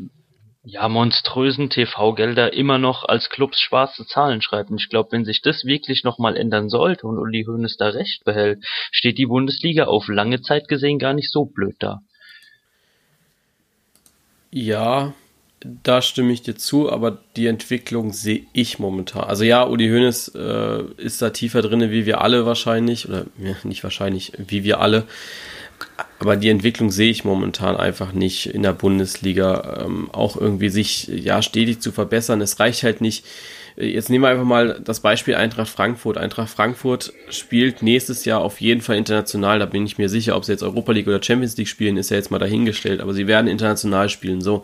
[0.65, 4.71] ja, monströsen TV-Gelder immer noch als Clubs schwarze Zahlen schreibt.
[4.71, 8.25] Und ich glaube, wenn sich das wirklich nochmal ändern sollte und Uli Hoeneß da recht
[8.25, 12.01] behält, steht die Bundesliga auf lange Zeit gesehen gar nicht so blöd da.
[14.51, 15.13] Ja,
[15.61, 19.25] da stimme ich dir zu, aber die Entwicklung sehe ich momentan.
[19.25, 23.55] Also ja, Uli Hoeneß äh, ist da tiefer drin, wie wir alle wahrscheinlich, oder ja,
[23.65, 25.05] nicht wahrscheinlich, wie wir alle.
[26.19, 29.85] Aber die Entwicklung sehe ich momentan einfach nicht in der Bundesliga.
[29.85, 32.41] Ähm, auch irgendwie sich ja stetig zu verbessern.
[32.41, 33.27] Es reicht halt nicht.
[33.77, 36.17] Äh, jetzt nehmen wir einfach mal das Beispiel Eintracht Frankfurt.
[36.17, 39.59] Eintracht Frankfurt spielt nächstes Jahr auf jeden Fall international.
[39.59, 42.11] Da bin ich mir sicher, ob sie jetzt Europa League oder Champions League spielen, ist
[42.11, 43.01] ja jetzt mal dahingestellt.
[43.01, 44.41] Aber sie werden international spielen.
[44.41, 44.63] So,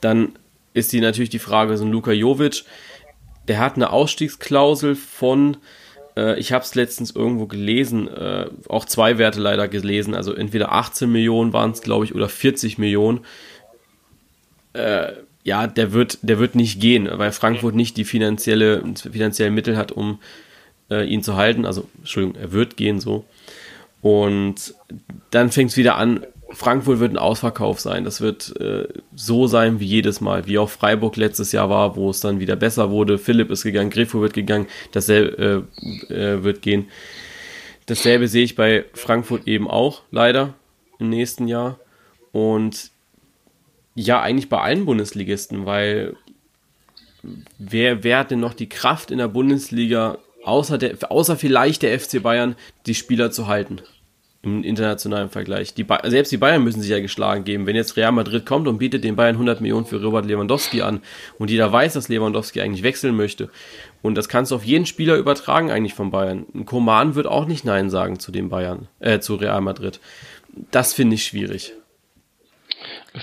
[0.00, 0.32] dann
[0.74, 2.64] ist die natürlich die Frage, so ein Luka Jovic,
[3.46, 5.56] der hat eine Ausstiegsklausel von
[6.18, 10.72] äh, ich habe es letztens irgendwo gelesen, äh, auch zwei Werte leider gelesen, also entweder
[10.72, 13.20] 18 Millionen waren es, glaube ich, oder 40 Millionen.
[14.72, 15.12] Äh,
[15.44, 19.92] ja, der wird, der wird nicht gehen, weil Frankfurt nicht die finanzielle, finanziellen Mittel hat,
[19.92, 20.18] um
[20.90, 21.64] äh, ihn zu halten.
[21.64, 23.24] Also, Entschuldigung, er wird gehen so.
[24.02, 24.74] Und
[25.30, 28.04] dann fängt es wieder an, Frankfurt wird ein Ausverkauf sein.
[28.04, 32.08] Das wird äh, so sein wie jedes Mal, wie auch Freiburg letztes Jahr war, wo
[32.10, 33.18] es dann wieder besser wurde.
[33.18, 35.66] Philipp ist gegangen, Grifo wird gegangen, dasselbe
[36.08, 36.88] äh, äh, wird gehen.
[37.86, 40.54] Dasselbe sehe ich bei Frankfurt eben auch, leider,
[40.98, 41.78] im nächsten Jahr.
[42.32, 42.90] Und
[43.94, 46.16] ja, eigentlich bei allen Bundesligisten, weil
[47.58, 51.98] wer, wer hat denn noch die Kraft in der Bundesliga, außer, der, außer vielleicht der
[51.98, 53.80] FC Bayern, die Spieler zu halten?
[54.42, 55.74] Im internationalen Vergleich.
[55.74, 57.66] Die selbst die Bayern müssen sich ja geschlagen geben.
[57.66, 61.00] Wenn jetzt Real Madrid kommt und bietet den Bayern 100 Millionen für Robert Lewandowski an
[61.38, 63.50] und jeder weiß, dass Lewandowski eigentlich wechseln möchte
[64.02, 66.46] und das kannst du auf jeden Spieler übertragen eigentlich von Bayern.
[66.54, 70.00] Ein Koman wird auch nicht Nein sagen zu den Bayern, äh, zu Real Madrid.
[70.70, 71.74] Das finde ich schwierig.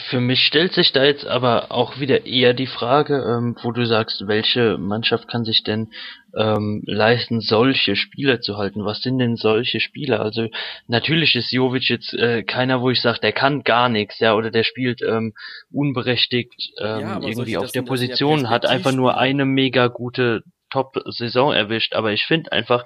[0.10, 3.86] Für mich stellt sich da jetzt aber auch wieder eher die Frage, ähm, wo du
[3.86, 5.92] sagst, welche Mannschaft kann sich denn
[6.36, 8.84] ähm, leisten, solche Spieler zu halten?
[8.84, 10.22] Was sind denn solche Spieler?
[10.22, 10.48] Also
[10.88, 14.50] natürlich ist Jovic jetzt äh, keiner, wo ich sage, der kann gar nichts, ja, oder
[14.50, 15.34] der spielt ähm,
[15.72, 21.94] unberechtigt ähm, ja, irgendwie auf der Position, hat einfach nur eine mega gute Top-Saison erwischt.
[21.94, 22.86] Aber ich finde einfach,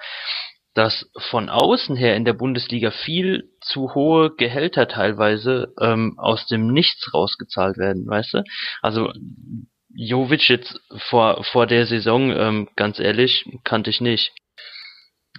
[0.73, 6.71] dass von außen her in der Bundesliga viel zu hohe Gehälter teilweise ähm, aus dem
[6.71, 8.43] Nichts rausgezahlt werden, weißt du?
[8.81, 9.11] Also
[9.93, 14.31] Jovic jetzt vor, vor der Saison, ähm, ganz ehrlich, kannte ich nicht.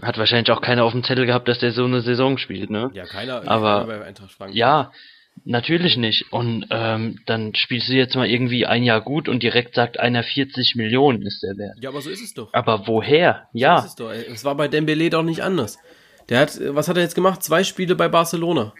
[0.03, 2.91] Hat wahrscheinlich auch keiner auf dem Zettel gehabt, dass der so eine Saison spielt, ne?
[2.95, 3.47] Ja, keiner.
[3.49, 4.93] Aber keiner ja,
[5.45, 6.33] Natürlich nicht.
[6.33, 10.23] Und ähm, dann spielst du jetzt mal irgendwie ein Jahr gut und direkt sagt einer
[10.23, 11.79] 40 Millionen ist der Wert.
[11.81, 12.53] Ja, aber so ist es doch.
[12.53, 13.49] Aber woher?
[13.53, 13.79] Ja.
[13.79, 14.11] So ist es doch.
[14.11, 15.79] Es war bei Dembele doch nicht anders.
[16.29, 17.43] Der hat, was hat er jetzt gemacht?
[17.43, 18.73] Zwei Spiele bei Barcelona.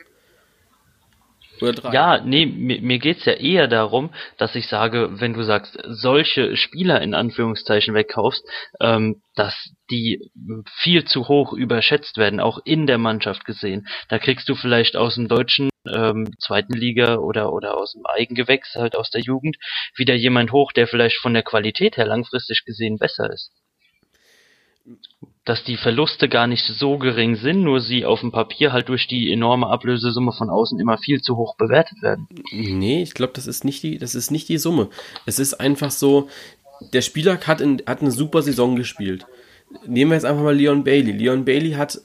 [1.63, 1.93] Oder drei.
[1.93, 6.57] Ja, nee, mir, mir geht's ja eher darum, dass ich sage, wenn du sagst, solche
[6.57, 8.45] Spieler in Anführungszeichen wegkaufst,
[8.81, 9.55] ähm, dass
[9.91, 10.31] die
[10.79, 13.87] viel zu hoch überschätzt werden, auch in der Mannschaft gesehen.
[14.09, 18.75] Da kriegst du vielleicht aus dem deutschen ähm, zweiten Liga oder oder aus dem Eigengewächs,
[18.75, 19.57] halt aus der Jugend,
[19.97, 23.53] wieder jemand hoch, der vielleicht von der Qualität her langfristig gesehen besser ist
[25.45, 29.09] dass die Verluste gar nicht so gering sind, nur sie auf dem Papier halt durch
[29.09, 32.29] die enorme Ablösesumme von außen immer viel zu hoch bewertet werden.
[32.53, 34.91] Nee, ich glaube, das ist nicht die, das ist nicht die Summe.
[35.27, 36.29] Es ist einfach so,
[36.93, 39.27] der Spieler hat, in, hat eine super Saison gespielt.
[39.87, 41.13] Nehmen wir jetzt einfach mal Leon Bailey.
[41.13, 42.01] Leon Bailey hat,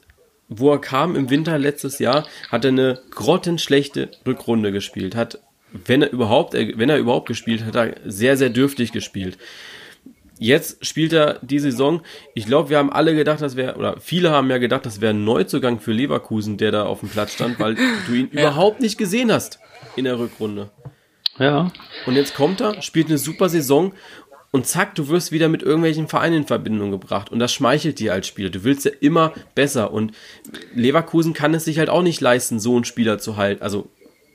[0.47, 5.15] wo er kam im Winter letztes Jahr, hat er eine grottenschlechte Rückrunde gespielt.
[5.15, 5.39] Hat,
[5.71, 9.37] wenn er überhaupt, wenn er überhaupt gespielt hat, hat er sehr, sehr dürftig gespielt.
[10.37, 12.01] Jetzt spielt er die Saison.
[12.33, 15.13] Ich glaube, wir haben alle gedacht, dass wäre, oder viele haben ja gedacht, das wäre
[15.13, 18.41] ein Neuzugang für Leverkusen, der da auf dem Platz stand, weil du ihn ja.
[18.41, 19.59] überhaupt nicht gesehen hast
[19.95, 20.69] in der Rückrunde.
[21.39, 21.71] Ja.
[22.05, 23.93] Und jetzt kommt er, spielt eine super Saison
[24.51, 27.29] und zack, du wirst wieder mit irgendwelchen Vereinen in Verbindung gebracht.
[27.29, 28.49] Und das schmeichelt dir als Spieler.
[28.49, 29.91] Du willst ja immer besser.
[29.91, 30.13] Und
[30.73, 33.89] Leverkusen kann es sich halt auch nicht leisten, so einen Spieler zu halten, also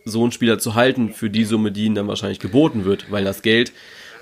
[0.05, 3.25] so einen Spieler zu halten für die Summe, die ihnen dann wahrscheinlich geboten wird, weil
[3.25, 3.73] das Geld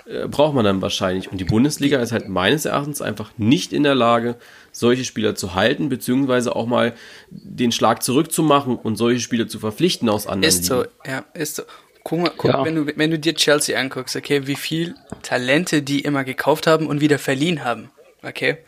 [0.09, 1.31] äh, braucht man dann wahrscheinlich.
[1.31, 4.37] Und die Bundesliga ist halt meines Erachtens einfach nicht in der Lage,
[4.73, 6.95] solche Spieler zu halten, beziehungsweise auch mal
[7.31, 11.65] den Schlag zurückzumachen und solche Spieler zu verpflichten aus anderen Ist so, ja, ist so.
[12.05, 12.65] guck mal, guck, ja.
[12.65, 16.87] wenn, du, wenn du dir Chelsea anguckst, okay, wie viel Talente die immer gekauft haben
[16.87, 17.91] und wieder verliehen haben.
[18.23, 18.59] Okay.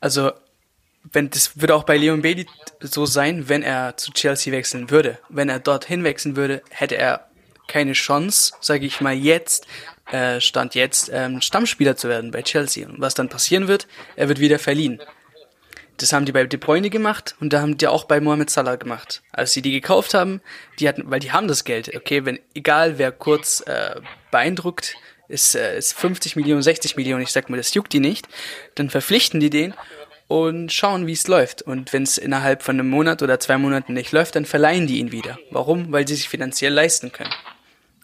[0.00, 0.30] Also,
[1.10, 2.46] wenn das würde auch bei Leon Bailey
[2.80, 5.18] so sein, wenn er zu Chelsea wechseln würde.
[5.28, 7.28] Wenn er dorthin wechseln würde, hätte er
[7.68, 9.66] keine Chance, sage ich mal jetzt,
[10.12, 12.88] äh, stand jetzt, ähm, Stammspieler zu werden bei Chelsea.
[12.88, 13.86] Und was dann passieren wird,
[14.16, 15.00] er wird wieder verliehen.
[15.98, 18.76] Das haben die bei De Bruyne gemacht und da haben die auch bei Mohamed Salah
[18.76, 19.22] gemacht.
[19.32, 20.40] Als sie die gekauft haben,
[20.78, 21.94] die hatten, weil die haben das Geld.
[21.94, 23.96] Okay, wenn egal wer kurz äh,
[24.30, 24.94] beeindruckt,
[25.26, 28.28] ist, äh, ist 50 Millionen, 60 Millionen, ich sag mal, das juckt die nicht,
[28.76, 29.74] dann verpflichten die den
[30.28, 31.62] und schauen, wie es läuft.
[31.62, 34.98] Und wenn es innerhalb von einem Monat oder zwei Monaten nicht läuft, dann verleihen die
[34.98, 35.38] ihn wieder.
[35.50, 35.90] Warum?
[35.90, 37.34] Weil sie sich finanziell leisten können.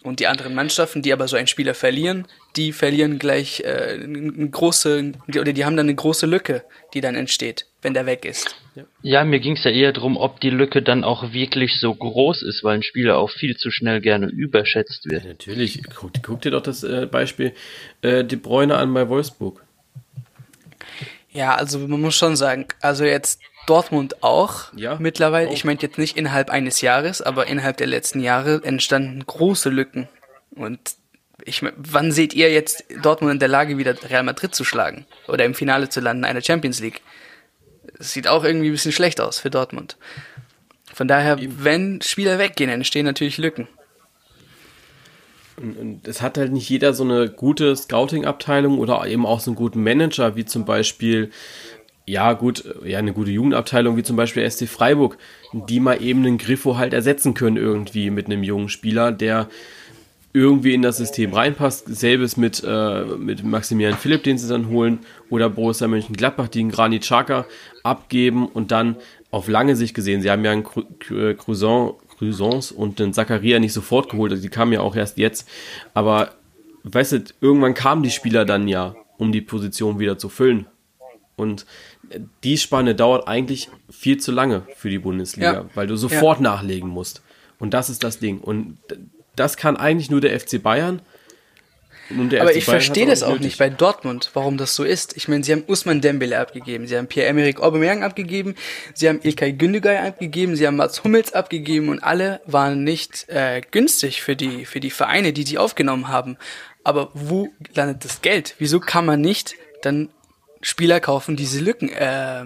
[0.05, 4.51] Und die anderen Mannschaften, die aber so einen Spieler verlieren, die verlieren gleich äh, eine
[4.51, 8.55] große, oder die haben dann eine große Lücke, die dann entsteht, wenn der weg ist.
[9.01, 12.43] Ja, mir ging es ja eher darum, ob die Lücke dann auch wirklich so groß
[12.43, 15.23] ist, weil ein Spieler auch viel zu schnell gerne überschätzt wird.
[15.23, 15.81] Ja, natürlich.
[15.95, 17.55] Guck, guck, dir doch das äh, Beispiel
[18.03, 19.65] äh, De Bruyne an bei Wolfsburg.
[21.33, 25.49] Ja, also man muss schon sagen, also jetzt Dortmund auch ja, mittlerweile.
[25.49, 25.53] Auch.
[25.53, 30.09] Ich meine jetzt nicht innerhalb eines Jahres, aber innerhalb der letzten Jahre entstanden große Lücken.
[30.51, 30.97] Und
[31.45, 35.07] ich mein, wann seht ihr jetzt Dortmund in der Lage, wieder Real Madrid zu schlagen
[35.29, 37.03] oder im Finale zu landen einer Champions League?
[37.99, 39.97] Das sieht auch irgendwie ein bisschen schlecht aus für Dortmund.
[40.93, 43.69] Von daher, wenn Spieler weggehen, entstehen natürlich Lücken.
[45.57, 49.57] Und es hat halt nicht jeder so eine gute Scouting-Abteilung oder eben auch so einen
[49.57, 51.31] guten Manager, wie zum Beispiel
[52.07, 55.17] ja, gut, ja, eine gute Jugendabteilung wie zum Beispiel SC Freiburg,
[55.53, 59.49] die mal eben einen Griffo halt ersetzen können irgendwie mit einem jungen Spieler, der
[60.35, 61.87] irgendwie in das System reinpasst.
[61.87, 64.99] Selbes mit, äh, mit Maximilian Philipp, den sie dann holen,
[65.31, 67.47] oder Borussia Mönchengladbach, die einen Granit Xhaka
[67.85, 68.97] abgeben und dann
[69.31, 74.11] auf lange Sicht gesehen, sie haben ja einen Cruzon, Cruzons und einen Zakaria nicht sofort
[74.11, 75.49] geholt, also die kamen ja auch erst jetzt,
[75.93, 76.33] aber
[76.85, 80.67] weißt du, irgendwann kamen die Spieler dann ja, um die Position wieder zu füllen.
[81.37, 81.67] Und
[82.43, 85.65] die Spanne dauert eigentlich viel zu lange für die Bundesliga, ja.
[85.75, 86.43] weil du sofort ja.
[86.43, 87.23] nachlegen musst.
[87.59, 88.39] Und das ist das Ding.
[88.39, 88.79] Und
[89.37, 91.01] das kann eigentlich nur der FC Bayern.
[92.11, 93.45] Aber FC ich verstehe das auch nötig.
[93.45, 95.17] nicht bei Dortmund, warum das so ist.
[95.17, 98.57] Ich meine, sie haben Usman Dembele abgegeben, sie haben Pierre-Emerick Aubameyang abgegeben,
[98.93, 103.63] sie haben Ilkay Gündogan abgegeben, sie haben Mats Hummels abgegeben und alle waren nicht äh,
[103.71, 106.37] günstig für die für die Vereine, die sie aufgenommen haben.
[106.83, 108.55] Aber wo landet das Geld?
[108.59, 110.11] Wieso kann man nicht dann
[110.65, 112.45] Spieler kaufen, diese Lücken, äh,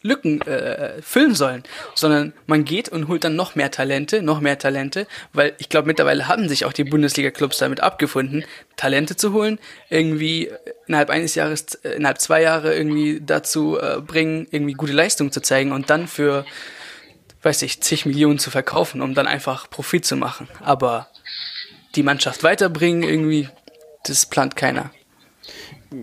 [0.00, 1.64] Lücken äh, füllen sollen,
[1.94, 5.88] sondern man geht und holt dann noch mehr Talente, noch mehr Talente, weil ich glaube
[5.88, 8.44] mittlerweile haben sich auch die Bundesliga-Clubs damit abgefunden,
[8.76, 9.58] Talente zu holen,
[9.90, 10.50] irgendwie
[10.86, 15.42] innerhalb eines Jahres, äh, innerhalb zwei Jahre irgendwie dazu äh, bringen, irgendwie gute Leistung zu
[15.42, 16.46] zeigen und dann für,
[17.42, 20.48] weiß ich, zig Millionen zu verkaufen, um dann einfach Profit zu machen.
[20.60, 21.08] Aber
[21.96, 23.48] die Mannschaft weiterbringen irgendwie,
[24.04, 24.90] das plant keiner.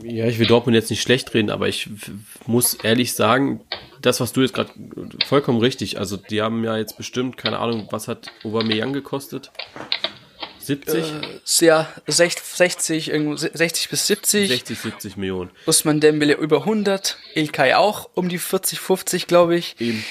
[0.04, 1.90] Ja, ich will Dortmund jetzt nicht schlecht reden, aber ich
[2.48, 3.62] muss ehrlich sagen,
[4.02, 4.72] das, was du jetzt gerade
[5.26, 6.00] vollkommen richtig.
[6.00, 9.52] Also, die haben ja jetzt bestimmt, keine Ahnung, was hat Aubameyang gekostet?
[10.60, 10.96] 70?
[10.96, 13.12] Äh, sehr, 60,
[13.54, 14.48] 60 bis 70.
[14.50, 15.52] 60, 70 Millionen.
[15.68, 17.18] Usman Dembele über 100.
[17.36, 19.76] Ilkay auch um die 40, 50, glaube ich.
[19.80, 20.04] Eben.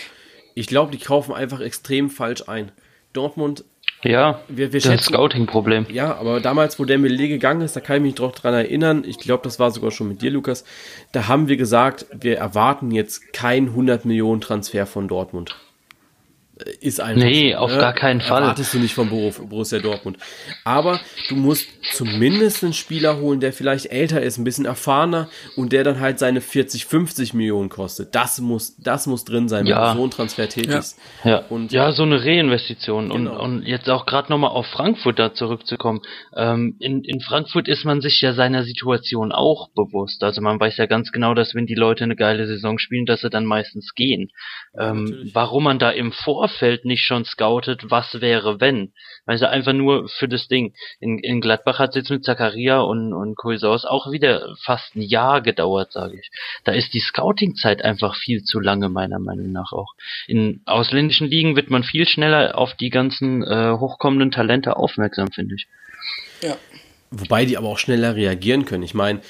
[0.55, 2.71] Ich glaube, die kaufen einfach extrem falsch ein.
[3.13, 3.65] Dortmund
[4.05, 5.87] ja, wir, wir das Scouting-Problem.
[5.91, 9.19] Ja, aber damals, wo Dembele gegangen ist, da kann ich mich doch dran erinnern, ich
[9.19, 10.65] glaube, das war sogar schon mit dir, Lukas,
[11.13, 15.57] da haben wir gesagt, wir erwarten jetzt kein 100 Millionen Transfer von Dortmund
[16.81, 17.25] ist einfach.
[17.25, 17.79] Nee, so, auf ne?
[17.79, 18.43] gar keinen Fall.
[18.43, 20.19] Erwartest du nicht vom Borussia Dortmund.
[20.65, 25.73] Aber du musst zumindest einen Spieler holen, der vielleicht älter ist, ein bisschen erfahrener und
[25.73, 28.15] der dann halt seine 40, 50 Millionen kostet.
[28.15, 29.77] Das muss, das muss drin sein, ja.
[29.77, 30.99] wenn du so einen Transfer tätigst.
[31.25, 31.39] Ja, ja.
[31.49, 33.11] Und, ja so eine Reinvestition.
[33.11, 33.33] Genau.
[33.33, 36.01] Und, und jetzt auch gerade nochmal auf Frankfurt da zurückzukommen.
[36.37, 40.23] Ähm, in, in Frankfurt ist man sich ja seiner Situation auch bewusst.
[40.23, 43.21] Also man weiß ja ganz genau, dass wenn die Leute eine geile Saison spielen, dass
[43.21, 44.31] sie dann meistens gehen.
[44.79, 48.93] Ähm, warum man da im Vor Vorfeld nicht schon scoutet, was wäre, wenn.
[49.27, 50.75] Also einfach nur für das Ding.
[51.01, 55.03] In, in Gladbach hat es jetzt mit Zakaria und, und Koisaus auch wieder fast ein
[55.03, 56.31] Jahr gedauert, sage ich.
[56.65, 59.95] Da ist die Scouting-Zeit einfach viel zu lange, meiner Meinung nach auch.
[60.27, 65.57] In ausländischen Ligen wird man viel schneller auf die ganzen äh, hochkommenden Talente aufmerksam, finde
[65.57, 65.67] ich.
[66.43, 66.57] Ja.
[67.11, 68.83] Wobei die aber auch schneller reagieren können.
[68.83, 69.21] Ich meine,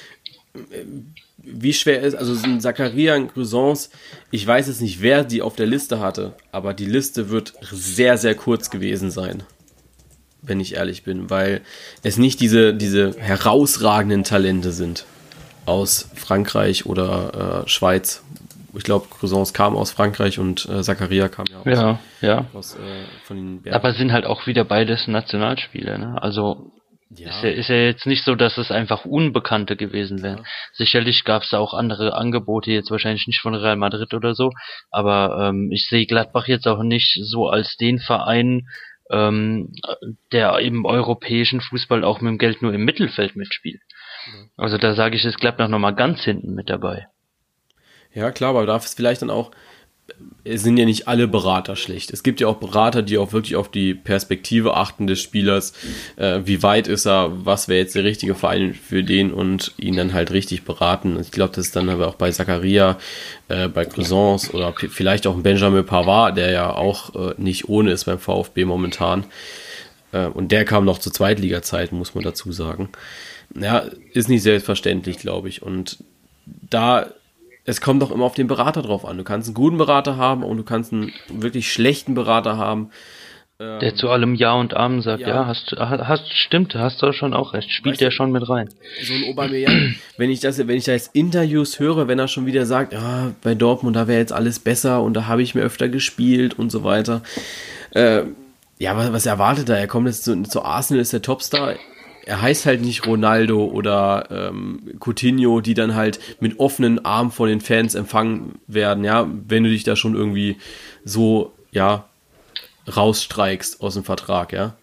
[1.45, 3.89] wie schwer ist, also sind Zakaria und Grisons,
[4.31, 8.17] ich weiß jetzt nicht, wer die auf der Liste hatte, aber die Liste wird sehr,
[8.17, 9.43] sehr kurz gewesen sein.
[10.41, 11.61] Wenn ich ehrlich bin, weil
[12.03, 15.05] es nicht diese, diese herausragenden Talente sind
[15.65, 18.23] aus Frankreich oder äh, Schweiz,
[18.77, 22.45] ich glaube, Cousins kam aus Frankreich und äh, Zakaria kam ja, aus, Ja, ja.
[22.53, 23.75] aus äh, von den Bergen.
[23.75, 26.21] Aber sind halt auch wieder beides Nationalspieler, ne?
[26.21, 26.71] Also
[27.09, 30.45] ja, ist, ja, ist ja jetzt nicht so, dass es einfach Unbekannte gewesen wären.
[30.73, 34.51] Sicherlich gab es da auch andere Angebote, jetzt wahrscheinlich nicht von Real Madrid oder so,
[34.89, 38.67] aber ähm, ich sehe Gladbach jetzt auch nicht so als den Verein,
[39.11, 39.71] ähm,
[40.31, 43.81] der im europäischen Fußball auch mit dem Geld nur im Mittelfeld mitspielt.
[44.57, 47.07] Also da sage ich, ist Gladbach nochmal ganz hinten mit dabei.
[48.13, 49.55] Ja, klar, aber darf es vielleicht dann auch, es
[50.45, 52.13] sind ja nicht alle Berater schlecht.
[52.13, 55.73] Es gibt ja auch Berater, die auch wirklich auf die Perspektive achten des Spielers.
[56.17, 59.95] Äh, wie weit ist er, was wäre jetzt der richtige Verein für den und ihn
[59.95, 61.19] dann halt richtig beraten.
[61.19, 62.97] Ich glaube, das ist dann aber auch bei Zakaria,
[63.47, 68.05] äh, bei Cousins oder vielleicht auch Benjamin Pavard, der ja auch äh, nicht ohne ist
[68.05, 69.25] beim VfB momentan.
[70.11, 72.89] Äh, und der kam noch zur Zweitliga-Zeit, muss man dazu sagen.
[73.59, 75.63] Ja, ist nicht selbstverständlich, glaube ich.
[75.63, 75.97] Und
[76.45, 77.07] da
[77.65, 79.17] es kommt doch immer auf den Berater drauf an.
[79.17, 82.91] Du kannst einen guten Berater haben und du kannst einen wirklich schlechten Berater haben.
[83.57, 85.29] Der zu allem Ja und Amen sagt, Ja.
[85.29, 88.67] ja, hast, hast, stimmt, hast du schon auch recht, spielt Weißt der schon mit rein.
[89.01, 92.45] So ein Aubameyang, wenn ich das, wenn ich da jetzt Interviews höre, wenn er schon
[92.45, 95.61] wieder sagt, ja, bei Dortmund, da wäre jetzt alles besser und da habe ich mir
[95.61, 97.21] öfter gespielt und so weiter.
[97.91, 98.23] Äh,
[98.77, 99.77] ja, was, was erwartet er?
[99.77, 101.75] Er kommt jetzt zu, zu Arsenal, ist der Topstar.
[102.25, 107.47] Er heißt halt nicht Ronaldo oder ähm, Coutinho, die dann halt mit offenen Armen von
[107.47, 110.57] den Fans empfangen werden, ja, wenn du dich da schon irgendwie
[111.03, 112.05] so, ja,
[112.93, 114.75] rausstreikst aus dem Vertrag, ja.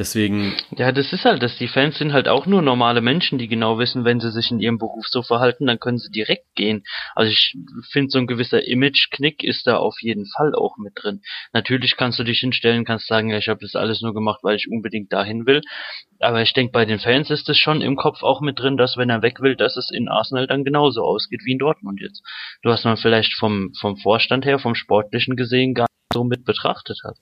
[0.00, 1.58] Deswegen, Ja, das ist halt das.
[1.58, 4.58] Die Fans sind halt auch nur normale Menschen, die genau wissen, wenn sie sich in
[4.58, 6.84] ihrem Beruf so verhalten, dann können sie direkt gehen.
[7.14, 7.54] Also ich
[7.90, 11.20] finde, so ein gewisser Image-Knick ist da auf jeden Fall auch mit drin.
[11.52, 14.56] Natürlich kannst du dich hinstellen, kannst sagen, ja, ich habe das alles nur gemacht, weil
[14.56, 15.60] ich unbedingt dahin will.
[16.18, 18.96] Aber ich denke, bei den Fans ist es schon im Kopf auch mit drin, dass
[18.96, 22.22] wenn er weg will, dass es in Arsenal dann genauso ausgeht wie in Dortmund jetzt.
[22.62, 26.46] Du hast man vielleicht vom, vom Vorstand her, vom Sportlichen gesehen, gar nicht so mit
[26.46, 27.16] betrachtet hat.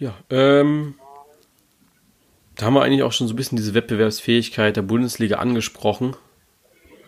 [0.00, 0.94] Ja, ähm,
[2.56, 6.16] da haben wir eigentlich auch schon so ein bisschen diese Wettbewerbsfähigkeit der Bundesliga angesprochen.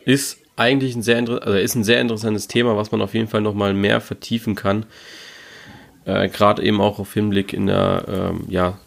[0.05, 3.41] Ist eigentlich ein sehr, also ist ein sehr interessantes Thema, was man auf jeden Fall
[3.41, 4.85] nochmal mehr vertiefen kann.
[6.05, 8.79] Äh, Gerade eben auch auf Hinblick in der, ähm, ja,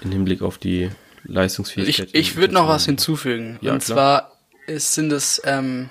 [0.00, 0.90] in Hinblick auf die
[1.24, 2.08] Leistungsfähigkeit.
[2.12, 3.58] Ich, ich würde noch was hinzufügen.
[3.60, 3.96] Ja, und klar.
[3.96, 4.32] zwar
[4.66, 5.90] ist, sind es ähm,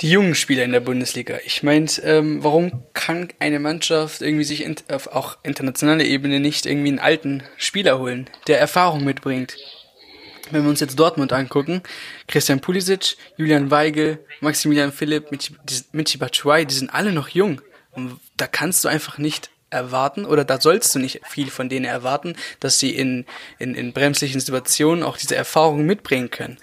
[0.00, 1.38] die jungen Spieler in der Bundesliga.
[1.44, 6.66] Ich meine, ähm, warum kann eine Mannschaft irgendwie sich in, auf auch internationaler Ebene nicht
[6.66, 9.56] irgendwie einen alten Spieler holen, der Erfahrung mitbringt?
[10.50, 11.82] Wenn wir uns jetzt Dortmund angucken,
[12.26, 15.54] Christian Pulisic, Julian Weigel, Maximilian Philipp, Michi,
[15.92, 17.60] Michi Batshuayi, die sind alle noch jung.
[17.90, 21.84] Und da kannst du einfach nicht erwarten oder da sollst du nicht viel von denen
[21.84, 23.26] erwarten, dass sie in,
[23.58, 26.58] in, in bremslichen Situationen auch diese Erfahrung mitbringen können.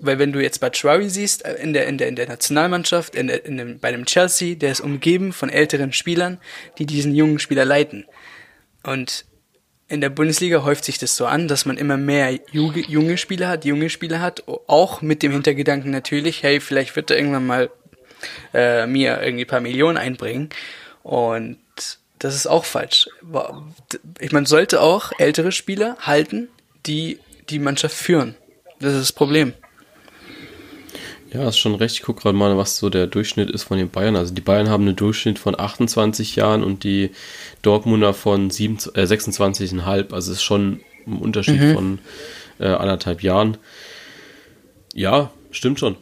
[0.00, 3.26] Weil wenn du jetzt Batshuayi siehst, äh, in der, in der, in der Nationalmannschaft, in
[3.26, 6.38] der, in dem, bei dem Chelsea, der ist umgeben von älteren Spielern,
[6.78, 8.06] die diesen jungen Spieler leiten.
[8.84, 9.24] Und
[9.88, 13.48] in der Bundesliga häuft sich das so an, dass man immer mehr junge, junge Spieler
[13.48, 17.70] hat, junge Spieler hat, auch mit dem Hintergedanken natürlich, hey, vielleicht wird er irgendwann mal
[18.54, 20.48] äh, mir irgendwie ein paar Millionen einbringen.
[21.02, 21.58] Und
[22.24, 23.10] das ist auch falsch.
[24.18, 26.48] Ich man sollte auch ältere Spieler halten,
[26.86, 27.18] die
[27.50, 28.34] die Mannschaft führen.
[28.80, 29.52] Das ist das Problem.
[31.34, 31.96] Ja, ist schon recht.
[31.96, 34.16] Ich gucke gerade mal, was so der Durchschnitt ist von den Bayern.
[34.16, 37.10] Also die Bayern haben einen Durchschnitt von 28 Jahren und die
[37.60, 40.14] Dortmunder von 7, äh, 26,5.
[40.14, 41.98] Also es ist schon ein Unterschied von
[42.58, 43.58] äh, anderthalb Jahren.
[44.94, 45.96] Ja, stimmt schon.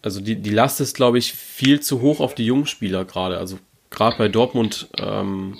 [0.00, 3.38] Also die, die Last ist, glaube ich, viel zu hoch auf die jungen Spieler gerade.
[3.38, 3.58] Also
[3.96, 5.56] gerade bei Dortmund, ähm,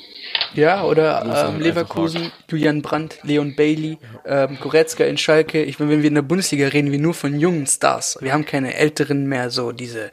[0.55, 5.65] Ja, oder er ähm, halt Leverkusen, Julian Brandt, Leon Bailey, ähm, Goretzka in Schalke.
[5.65, 8.19] Ich meine, wenn wir in der Bundesliga reden, wir nur von jungen Stars.
[8.21, 10.11] Wir haben keine älteren mehr, so diese,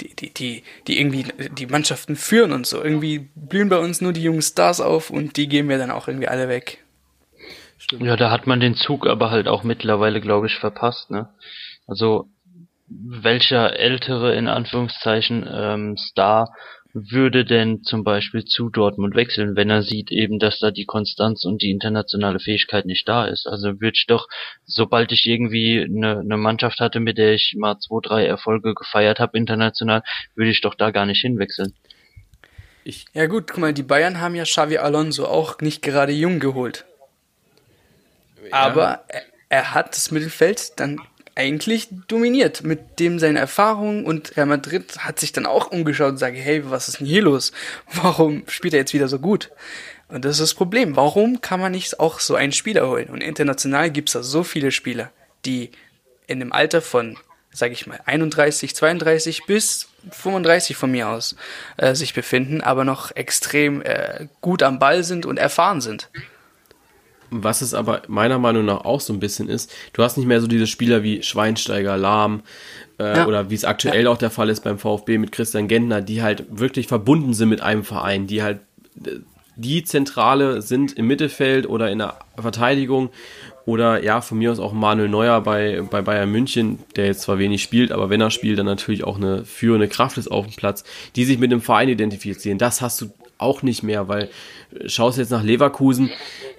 [0.00, 1.26] die, die, die, die irgendwie
[1.56, 2.82] die Mannschaften führen und so.
[2.82, 6.08] Irgendwie blühen bei uns nur die jungen Stars auf und die geben wir dann auch
[6.08, 6.84] irgendwie alle weg.
[8.00, 11.28] Ja, da hat man den Zug aber halt auch mittlerweile, glaube ich, verpasst, ne?
[11.86, 12.28] Also,
[12.88, 16.52] welcher ältere, in Anführungszeichen, ähm, Star
[16.94, 21.44] würde denn zum Beispiel zu Dortmund wechseln, wenn er sieht eben, dass da die Konstanz
[21.44, 23.46] und die internationale Fähigkeit nicht da ist?
[23.46, 24.28] Also würde ich doch,
[24.64, 29.20] sobald ich irgendwie eine, eine Mannschaft hatte, mit der ich mal zwei, drei Erfolge gefeiert
[29.20, 30.02] habe international,
[30.34, 31.74] würde ich doch da gar nicht hinwechseln.
[32.84, 36.40] ich, Ja gut, guck mal, die Bayern haben ja Xavi Alonso auch nicht gerade jung
[36.40, 36.86] geholt.
[38.50, 41.00] Aber er, er hat das Mittelfeld dann
[41.38, 46.18] eigentlich dominiert mit dem seine Erfahrung und Real Madrid hat sich dann auch umgeschaut und
[46.18, 47.52] sagt, hey, was ist denn hier los?
[47.94, 49.50] Warum spielt er jetzt wieder so gut?
[50.08, 50.96] Und das ist das Problem.
[50.96, 53.08] Warum kann man nicht auch so einen Spieler holen?
[53.08, 55.10] Und international gibt's da so viele Spieler,
[55.44, 55.70] die
[56.26, 57.16] in dem Alter von
[57.50, 61.34] sage ich mal, 31, 32 bis 35 von mir aus
[61.76, 66.08] äh, sich befinden, aber noch extrem äh, gut am Ball sind und erfahren sind.
[67.30, 70.40] Was es aber meiner Meinung nach auch so ein bisschen ist, du hast nicht mehr
[70.40, 72.42] so diese Spieler wie Schweinsteiger, Lahm
[72.98, 73.26] äh, ja.
[73.26, 74.10] oder wie es aktuell ja.
[74.10, 77.60] auch der Fall ist beim VfB mit Christian Gentner, die halt wirklich verbunden sind mit
[77.60, 78.60] einem Verein, die halt
[79.56, 83.10] die Zentrale sind im Mittelfeld oder in der Verteidigung
[83.66, 87.38] oder ja, von mir aus auch Manuel Neuer bei, bei Bayern München, der jetzt zwar
[87.38, 90.54] wenig spielt, aber wenn er spielt, dann natürlich auch eine führende Kraft ist auf dem
[90.54, 90.84] Platz,
[91.16, 92.56] die sich mit dem Verein identifizieren.
[92.56, 94.28] Das hast du auch nicht mehr, weil
[94.72, 96.10] äh, schaust jetzt nach Leverkusen,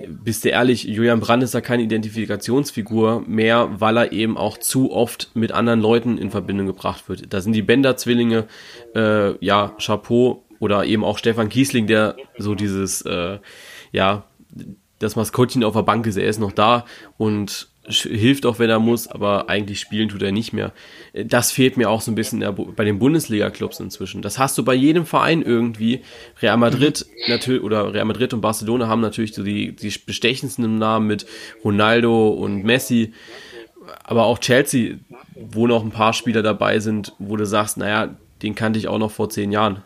[0.08, 4.92] bist du ehrlich, Julian Brandt ist da keine Identifikationsfigur mehr, weil er eben auch zu
[4.92, 7.34] oft mit anderen Leuten in Verbindung gebracht wird.
[7.34, 8.46] Da sind die Bender-Zwillinge,
[8.96, 13.40] äh, ja, Chapeau oder eben auch Stefan Kiesling, der so dieses, äh,
[13.92, 14.24] ja,
[15.00, 16.86] das Maskottchen auf der Bank ist, er ist noch da
[17.18, 20.74] und hilft auch, wenn er muss, aber eigentlich spielen tut er nicht mehr.
[21.14, 22.44] Das fehlt mir auch so ein bisschen
[22.76, 24.22] bei den Bundesliga-Clubs inzwischen.
[24.22, 26.02] Das hast du bei jedem Verein irgendwie.
[26.42, 27.32] Real Madrid mhm.
[27.32, 31.26] natürlich oder Real Madrid und Barcelona haben natürlich so die, die bestechendsten Namen mit
[31.64, 33.14] Ronaldo und Messi.
[34.04, 34.98] Aber auch Chelsea,
[35.36, 39.00] wo noch ein paar Spieler dabei sind, wo du sagst, naja, den kannte ich auch
[39.00, 39.84] noch vor zehn Jahren.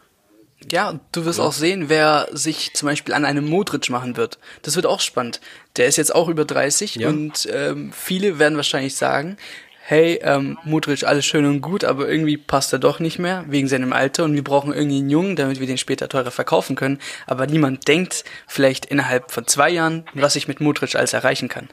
[0.71, 1.45] Ja, du wirst ja.
[1.45, 4.39] auch sehen, wer sich zum Beispiel an einem Modric machen wird.
[4.61, 5.41] Das wird auch spannend.
[5.77, 7.09] Der ist jetzt auch über 30 ja.
[7.09, 9.37] und ähm, viele werden wahrscheinlich sagen,
[9.85, 13.67] hey, ähm, Modric, alles schön und gut, aber irgendwie passt er doch nicht mehr wegen
[13.67, 16.99] seinem Alter und wir brauchen irgendwie einen Jungen, damit wir den später teurer verkaufen können.
[17.27, 21.67] Aber niemand denkt vielleicht innerhalb von zwei Jahren, was ich mit Modric alles erreichen kann.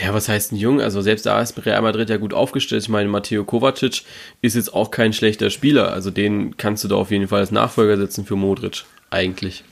[0.00, 0.80] Ja, was heißt ein Jung?
[0.80, 2.82] Also selbst da ist Real Madrid ja gut aufgestellt.
[2.82, 4.02] Ich meine, Matteo Kovacic
[4.40, 5.92] ist jetzt auch kein schlechter Spieler.
[5.92, 8.84] Also den kannst du da auf jeden Fall als Nachfolger setzen für Modric.
[9.10, 9.64] Eigentlich.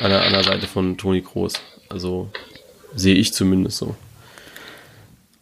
[0.00, 1.54] An der, an der Seite von Toni Kroos.
[1.88, 2.30] Also
[2.94, 3.94] sehe ich zumindest so.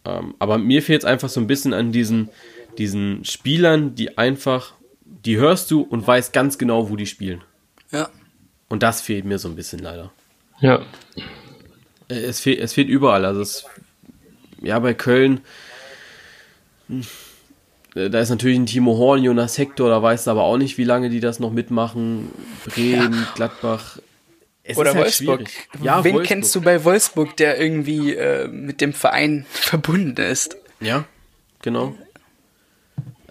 [0.05, 2.29] Ähm, aber mir fehlt es einfach so ein bisschen an diesen,
[2.77, 4.73] diesen Spielern, die einfach,
[5.05, 7.41] die hörst du und weißt ganz genau, wo die spielen.
[7.91, 8.09] Ja.
[8.69, 10.11] Und das fehlt mir so ein bisschen leider.
[10.61, 10.81] Ja.
[12.09, 13.23] Es, fehlt, es fehlt überall.
[13.23, 13.65] Also es,
[14.61, 15.41] ja, bei Köln,
[16.87, 17.05] hm,
[17.93, 20.83] da ist natürlich ein Timo Horn, Jonas Hector, da weißt du aber auch nicht, wie
[20.83, 22.29] lange die das noch mitmachen.
[22.65, 23.27] Bremen, ja.
[23.35, 23.99] Gladbach.
[24.63, 25.49] Es Oder halt Wolfsburg.
[25.81, 26.23] Ja, Wen Wolfsburg.
[26.25, 30.57] kennst du bei Wolfsburg, der irgendwie äh, mit dem Verein verbunden ist?
[30.79, 31.05] Ja,
[31.61, 31.95] genau.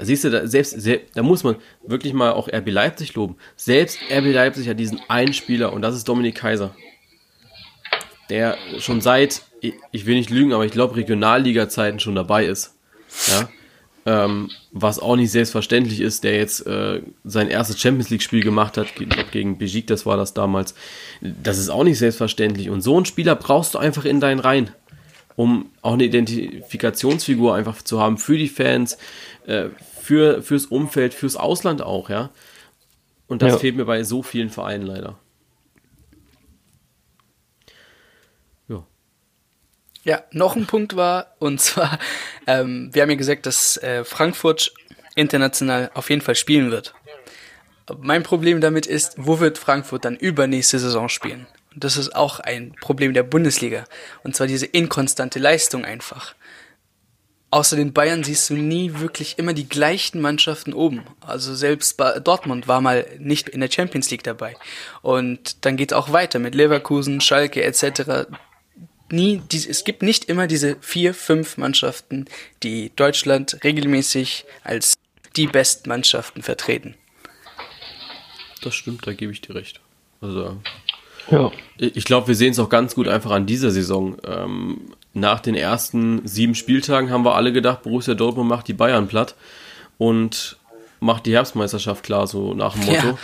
[0.01, 3.37] Siehst du, da, selbst, selbst, da muss man wirklich mal auch RB Leipzig loben.
[3.57, 6.75] Selbst RB Leipzig hat diesen einen Spieler und das ist Dominik Kaiser
[8.31, 12.75] der schon seit, ich will nicht lügen, aber ich glaube Regionalliga-Zeiten schon dabei ist.
[13.29, 13.49] Ja.
[14.07, 18.89] Ähm, was auch nicht selbstverständlich ist, der jetzt äh, sein erstes Champions League-Spiel gemacht hat,
[19.33, 20.75] gegen Bijik, das war das damals.
[21.21, 22.71] Das ist auch nicht selbstverständlich.
[22.71, 24.71] Und so einen Spieler brauchst du einfach in deinen Reihen,
[25.37, 28.97] um auch eine Identifikationsfigur einfach zu haben für die Fans,
[29.47, 29.67] äh,
[30.01, 32.31] für, fürs Umfeld, fürs Ausland auch, ja.
[33.27, 33.59] Und das ja.
[33.59, 35.19] fehlt mir bei so vielen Vereinen leider.
[40.09, 41.99] Ja, noch ein Punkt war, und zwar,
[42.47, 44.73] ähm, wir haben ja gesagt, dass äh, Frankfurt
[45.17, 46.95] international auf jeden Fall spielen wird.
[48.01, 51.47] Mein Problem damit ist, wo wird Frankfurt dann übernächste Saison spielen?
[51.75, 53.85] Und das ist auch ein Problem der Bundesliga.
[54.25, 56.35] Und zwar diese inkonstante Leistung einfach.
[57.51, 61.03] Außer den Bayern siehst du nie wirklich immer die gleichen Mannschaften oben.
[61.21, 64.57] Also selbst Dortmund war mal nicht in der Champions League dabei.
[65.03, 68.27] Und dann geht es auch weiter mit Leverkusen, Schalke etc
[69.11, 72.27] nie, es gibt nicht immer diese vier, fünf Mannschaften,
[72.63, 74.95] die Deutschland regelmäßig als
[75.37, 76.95] die besten Mannschaften vertreten.
[78.63, 79.81] Das stimmt, da gebe ich dir recht.
[80.21, 80.57] Also,
[81.31, 81.53] ja.
[81.77, 84.17] ich glaube, wir sehen es auch ganz gut einfach an dieser Saison.
[84.27, 89.09] Ähm, nach den ersten sieben Spieltagen haben wir alle gedacht, Borussia Dortmund macht die Bayern
[89.09, 89.35] platt
[89.97, 90.57] und
[91.01, 93.19] macht die Herbstmeisterschaft klar, so nach dem Motto.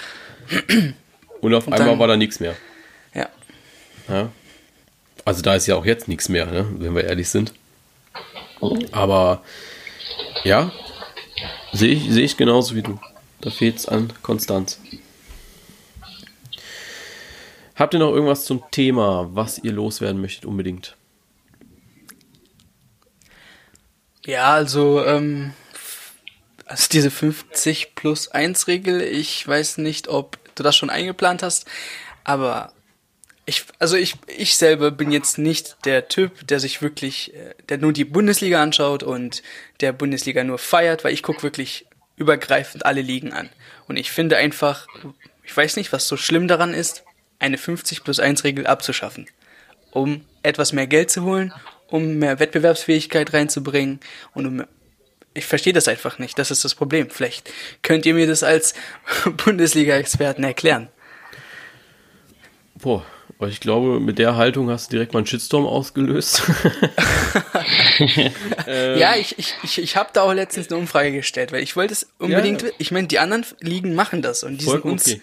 [0.51, 0.93] Ja.
[1.41, 2.57] Und auf und einmal dann, war da nichts mehr.
[3.15, 3.29] Ja.
[4.09, 4.29] ja.
[5.25, 6.67] Also da ist ja auch jetzt nichts mehr, ne?
[6.79, 7.53] wenn wir ehrlich sind.
[8.93, 9.43] Aber
[10.43, 10.73] ja,
[11.73, 12.99] sehe ich, seh ich genauso wie du.
[13.41, 14.81] Da fehlt es an Konstanz.
[17.75, 20.97] Habt ihr noch irgendwas zum Thema, was ihr loswerden möchtet unbedingt?
[24.25, 25.53] Ja, also, ähm,
[26.67, 31.67] also diese 50 plus 1 Regel, ich weiß nicht, ob du das schon eingeplant hast,
[32.23, 32.73] aber
[33.47, 37.79] ich, also ich, ich selber bin jetzt nicht der Typ, der sich wirklich, äh, der
[37.79, 39.43] nur die Bundesliga anschaut und
[39.81, 41.87] der Bundesliga nur feiert, weil ich gucke wirklich
[42.17, 43.51] übergreifend alle Ligen an.
[43.87, 44.87] Und ich finde einfach,
[45.43, 47.05] ich weiß nicht, was so schlimm daran ist,
[47.39, 49.27] eine 50 plus 1 Regel abzuschaffen.
[49.91, 51.53] Um etwas mehr Geld zu holen,
[51.89, 54.01] um mehr Wettbewerbsfähigkeit reinzubringen
[54.33, 54.65] und um
[55.37, 56.39] ich verstehe das einfach nicht.
[56.39, 57.11] Das ist das Problem.
[57.11, 57.51] Vielleicht
[57.83, 58.73] könnt ihr mir das als
[59.45, 60.89] Bundesliga-Experten erklären.
[62.77, 63.05] Boah,
[63.49, 66.43] ich glaube, mit der Haltung hast du direkt mal einen Shitstorm ausgelöst.
[68.67, 71.77] ähm, ja, ich, ich, ich, ich habe da auch letztens eine Umfrage gestellt, weil ich
[71.77, 75.07] wollte es unbedingt, ja, ich meine, die anderen Ligen machen das und die sind uns
[75.07, 75.21] okay.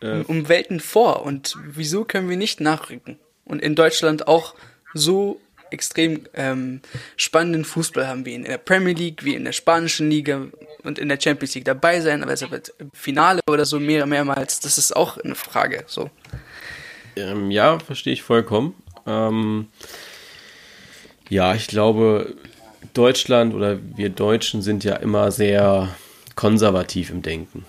[0.00, 3.18] äh, um Welten vor und wieso können wir nicht nachrücken?
[3.44, 4.54] Und in Deutschland auch
[4.94, 5.40] so
[5.70, 6.80] extrem ähm,
[7.16, 10.46] spannenden Fußball haben, wie in der Premier League, wie in der spanischen Liga
[10.82, 12.46] und in der Champions League dabei sein, aber also
[12.78, 15.84] im Finale oder so mehr, mehrmals, das ist auch eine Frage.
[15.86, 16.10] So.
[17.16, 18.74] Ähm, ja, verstehe ich vollkommen.
[19.06, 19.68] Ähm,
[21.28, 22.34] ja, ich glaube,
[22.92, 25.88] Deutschland oder wir Deutschen sind ja immer sehr
[26.34, 27.64] konservativ im Denken.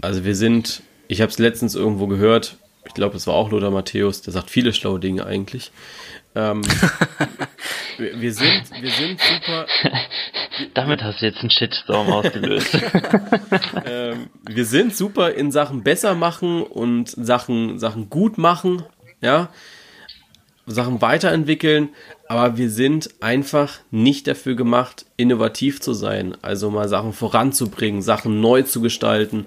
[0.00, 2.56] Also wir sind, ich habe es letztens irgendwo gehört,
[2.86, 5.72] ich glaube, es war auch Lothar Matthäus, der sagt viele schlaue Dinge eigentlich.
[6.34, 6.62] Ähm,
[7.98, 9.66] wir, wir, sind, wir sind super.
[10.74, 12.78] Damit hast du jetzt einen Shitstorm ausgelöst.
[13.86, 18.84] ähm, wir sind super in Sachen besser machen und Sachen, Sachen gut machen,
[19.20, 19.48] ja.
[20.68, 21.90] Sachen weiterentwickeln,
[22.28, 26.36] aber wir sind einfach nicht dafür gemacht, innovativ zu sein.
[26.42, 29.46] Also mal Sachen voranzubringen, Sachen neu zu gestalten,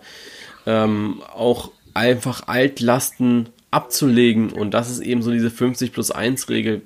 [0.66, 4.52] ähm, auch einfach Altlasten abzulegen.
[4.52, 6.82] Und das ist eben so diese 50 plus 1 Regel.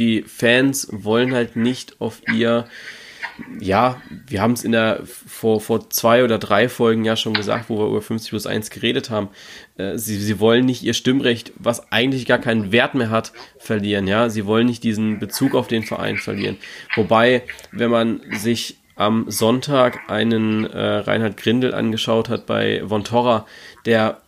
[0.00, 2.66] Die Fans wollen halt nicht auf ihr,
[3.60, 7.68] ja, wir haben es in der, vor, vor zwei oder drei Folgen ja schon gesagt,
[7.68, 9.28] wo wir über 50 plus 1 geredet haben.
[9.76, 14.06] Äh, sie, sie wollen nicht ihr Stimmrecht, was eigentlich gar keinen Wert mehr hat, verlieren,
[14.06, 14.30] ja.
[14.30, 16.56] Sie wollen nicht diesen Bezug auf den Verein verlieren.
[16.96, 23.46] Wobei, wenn man sich am Sonntag einen äh, Reinhard Grindel angeschaut hat bei Von Torra,
[23.84, 24.22] der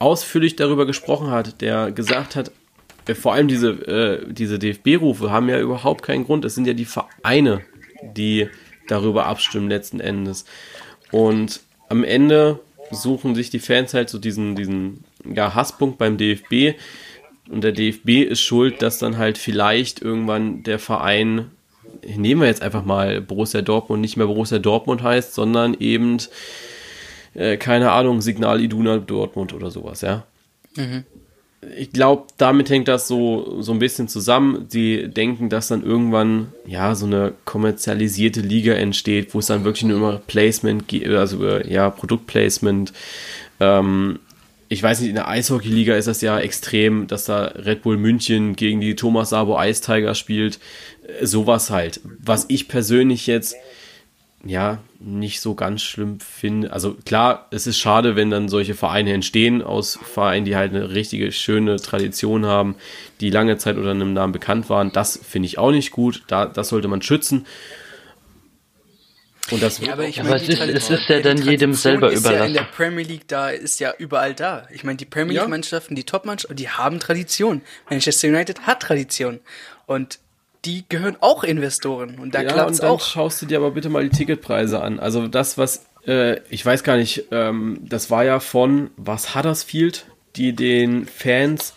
[0.00, 2.50] ausführlich darüber gesprochen hat, der gesagt hat,
[3.14, 6.44] vor allem diese, äh, diese DFB-Rufe haben ja überhaupt keinen Grund.
[6.44, 7.62] Es sind ja die Vereine,
[8.02, 8.48] die
[8.88, 10.44] darüber abstimmen letzten Endes.
[11.12, 16.78] Und am Ende suchen sich die Fans halt so diesen, diesen ja, Hasspunkt beim DFB.
[17.48, 21.50] Und der DFB ist schuld, dass dann halt vielleicht irgendwann der Verein,
[22.04, 26.18] nehmen wir jetzt einfach mal Borussia Dortmund, nicht mehr Borussia Dortmund heißt, sondern eben
[27.34, 30.24] äh, keine Ahnung, Signal Iduna Dortmund oder sowas, ja.
[30.74, 31.04] Mhm.
[31.76, 34.66] Ich glaube, damit hängt das so, so ein bisschen zusammen.
[34.68, 39.84] Sie denken, dass dann irgendwann ja so eine kommerzialisierte Liga entsteht, wo es dann wirklich
[39.84, 42.92] nur immer Placement, also äh, ja, Produktplacement.
[43.60, 44.18] Ähm,
[44.68, 48.56] ich weiß nicht, in der Eishockey-Liga ist das ja extrem, dass da Red Bull München
[48.56, 50.58] gegen die Thomas Sabo Ice Tiger spielt.
[51.20, 52.00] Äh, sowas halt.
[52.04, 53.56] Was ich persönlich jetzt
[54.48, 56.72] ja, nicht so ganz schlimm finde.
[56.72, 60.90] Also klar, es ist schade, wenn dann solche Vereine entstehen aus Vereinen, die halt eine
[60.90, 62.76] richtige schöne Tradition haben,
[63.20, 64.92] die lange Zeit unter einem Namen bekannt waren.
[64.92, 66.22] Das finde ich auch nicht gut.
[66.26, 67.46] Da, das sollte man schützen.
[69.50, 72.20] Und das ja, aber ich meine, es, ist, es ist ja dann jedem selber ist
[72.20, 72.40] überlassen.
[72.40, 74.66] Ja in der Premier League da ist ja überall da.
[74.72, 77.62] Ich meine, die Premier League Mannschaften, die Top-Mannschaften, die haben Tradition.
[77.88, 79.38] Manchester United hat Tradition.
[79.86, 80.18] Und
[80.66, 83.00] die gehören auch Investoren und da ja, und dann auch.
[83.00, 84.98] schaust du dir aber bitte mal die Ticketpreise an.
[84.98, 90.06] Also das, was äh, ich weiß gar nicht, ähm, das war ja von was Huddersfield,
[90.36, 91.74] die den Fans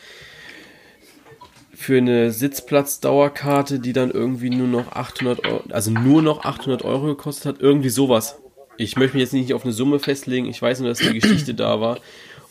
[1.74, 7.06] für eine Sitzplatzdauerkarte, die dann irgendwie nur noch 800 Euro, also nur noch 800 Euro
[7.08, 8.40] gekostet hat, irgendwie sowas.
[8.78, 10.48] Ich möchte mich jetzt nicht auf eine Summe festlegen.
[10.48, 12.00] Ich weiß nur, dass die Geschichte da war.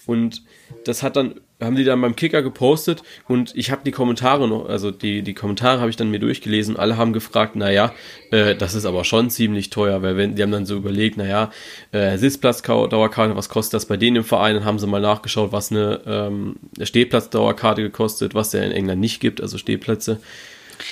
[0.07, 0.43] Und
[0.85, 4.69] das hat dann haben die dann beim Kicker gepostet und ich habe die Kommentare noch,
[4.69, 6.77] also die, die Kommentare habe ich dann mir durchgelesen.
[6.77, 7.93] Alle haben gefragt, naja,
[8.31, 11.51] äh, das ist aber schon ziemlich teuer, weil wenn, die haben dann so überlegt, naja,
[11.91, 14.55] äh, Sitzplatzdauerkarte, was kostet das bei denen im Verein?
[14.55, 19.21] Dann haben sie mal nachgeschaut, was eine ähm, Stehplatzdauerkarte gekostet, was der in England nicht
[19.21, 20.21] gibt, also Stehplätze.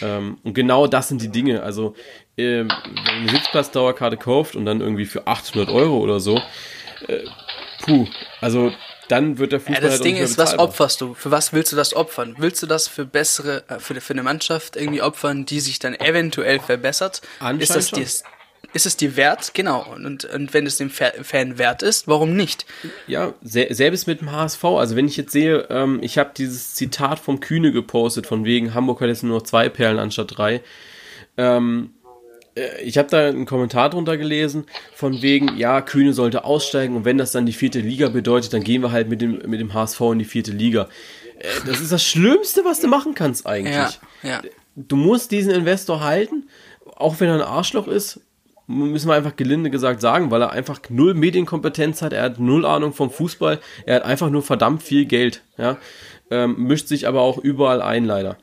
[0.03, 1.63] Ähm, und genau das sind die Dinge.
[1.63, 1.95] Also,
[2.37, 6.41] äh, wenn ihr eine Sitzplatzdauerkarte kauft und dann irgendwie für 800 Euro oder so,
[7.07, 7.21] äh,
[7.85, 8.07] puh,
[8.41, 8.73] also
[9.09, 9.75] dann wird der Fußball.
[9.77, 11.15] Ja, das halt Ding ist, was opferst du?
[11.15, 12.35] Für was willst du das opfern?
[12.39, 15.95] Willst du das für bessere, äh, für, für eine Mannschaft irgendwie opfern, die sich dann
[15.95, 17.23] eventuell verbessert?
[17.59, 18.07] Ist das dir,
[18.73, 19.53] ist es dir wert?
[19.55, 19.87] Genau.
[19.95, 22.67] Und, und wenn es dem Fan wert ist, warum nicht?
[23.07, 24.65] Ja, selbst mit dem HSV.
[24.65, 28.75] Also wenn ich jetzt sehe, ähm, ich habe dieses Zitat vom Kühne gepostet, von wegen
[28.75, 30.63] Hamburg hat jetzt nur noch zwei Perlen anstatt drei.
[31.39, 31.96] Ähm, äh,
[32.83, 37.19] ich habe da einen Kommentar drunter gelesen, von wegen, ja, Kühne sollte aussteigen und wenn
[37.19, 40.01] das dann die vierte Liga bedeutet, dann gehen wir halt mit dem, mit dem HSV
[40.13, 40.89] in die vierte Liga.
[41.39, 43.75] Äh, das ist das Schlimmste, was du machen kannst eigentlich.
[43.75, 43.91] Ja,
[44.23, 44.43] ja.
[44.75, 46.49] Du musst diesen Investor halten,
[46.97, 48.21] auch wenn er ein Arschloch ist,
[48.67, 52.65] müssen wir einfach gelinde gesagt sagen, weil er einfach null Medienkompetenz hat, er hat null
[52.65, 55.77] Ahnung vom Fußball, er hat einfach nur verdammt viel Geld, ja,
[56.31, 58.39] ähm, mischt sich aber auch überall ein, leider.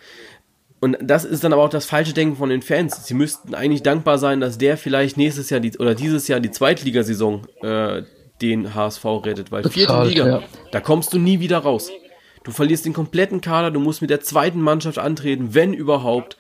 [0.84, 3.08] Und das ist dann aber auch das falsche Denken von den Fans.
[3.08, 6.52] Sie müssten eigentlich dankbar sein, dass der vielleicht nächstes Jahr die, oder dieses Jahr die
[6.52, 8.02] Zweitligasaison äh,
[8.42, 10.44] den HSV rettet, weil vierte Liga, ja.
[10.74, 11.90] da kommst du nie wieder raus.
[12.44, 16.36] Du verlierst den kompletten Kader, du musst mit der zweiten Mannschaft antreten, wenn überhaupt.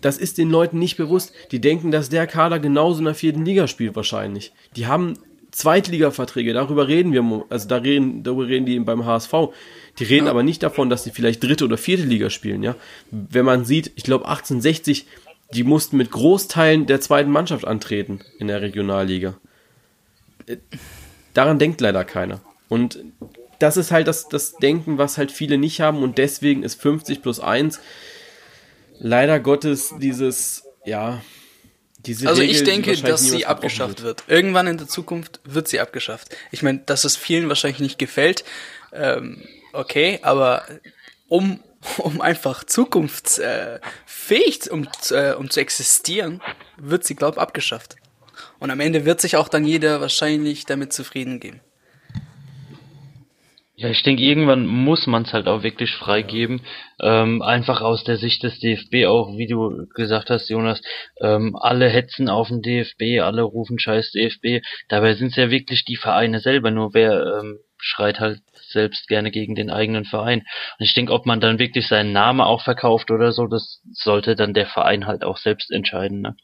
[0.00, 1.32] Das ist den Leuten nicht bewusst.
[1.50, 4.52] Die denken, dass der Kader genauso in der vierten Liga spielt wahrscheinlich.
[4.76, 5.14] Die haben
[5.56, 9.32] Zweitliga-Verträge, darüber reden wir, also da reden, darüber reden die beim HSV.
[9.98, 10.30] Die reden ja.
[10.30, 12.76] aber nicht davon, dass sie vielleicht dritte oder vierte Liga spielen, ja.
[13.10, 15.06] Wenn man sieht, ich glaube 1860,
[15.54, 19.38] die mussten mit Großteilen der zweiten Mannschaft antreten in der Regionalliga.
[20.46, 20.58] Äh,
[21.32, 22.42] daran denkt leider keiner.
[22.68, 22.98] Und
[23.58, 27.22] das ist halt das, das Denken, was halt viele nicht haben und deswegen ist 50
[27.22, 27.80] plus 1
[28.98, 31.22] leider Gottes dieses, ja,
[32.06, 34.28] diese also Regel, ich denke, dass sie abgeschafft wird.
[34.28, 34.28] wird.
[34.28, 36.34] Irgendwann in der Zukunft wird sie abgeschafft.
[36.50, 38.44] Ich meine, dass es vielen wahrscheinlich nicht gefällt,
[38.92, 39.42] ähm,
[39.72, 40.64] okay, aber
[41.28, 41.60] um,
[41.98, 46.40] um einfach zukunftsfähig um, äh, um zu existieren,
[46.76, 47.96] wird sie, glaube ich, abgeschafft.
[48.58, 51.60] Und am Ende wird sich auch dann jeder wahrscheinlich damit zufrieden geben.
[53.78, 56.62] Ja, ich denke, irgendwann muss man es halt auch wirklich freigeben.
[56.98, 60.80] Ähm, einfach aus der Sicht des DFB auch, wie du gesagt hast, Jonas,
[61.20, 64.64] ähm, alle hetzen auf den DFB, alle rufen scheiß DFB.
[64.88, 69.30] Dabei sind es ja wirklich die Vereine selber, nur wer ähm, schreit halt selbst gerne
[69.30, 70.40] gegen den eigenen Verein.
[70.78, 74.36] Und ich denke, ob man dann wirklich seinen Namen auch verkauft oder so, das sollte
[74.36, 76.22] dann der Verein halt auch selbst entscheiden.
[76.22, 76.34] Ne?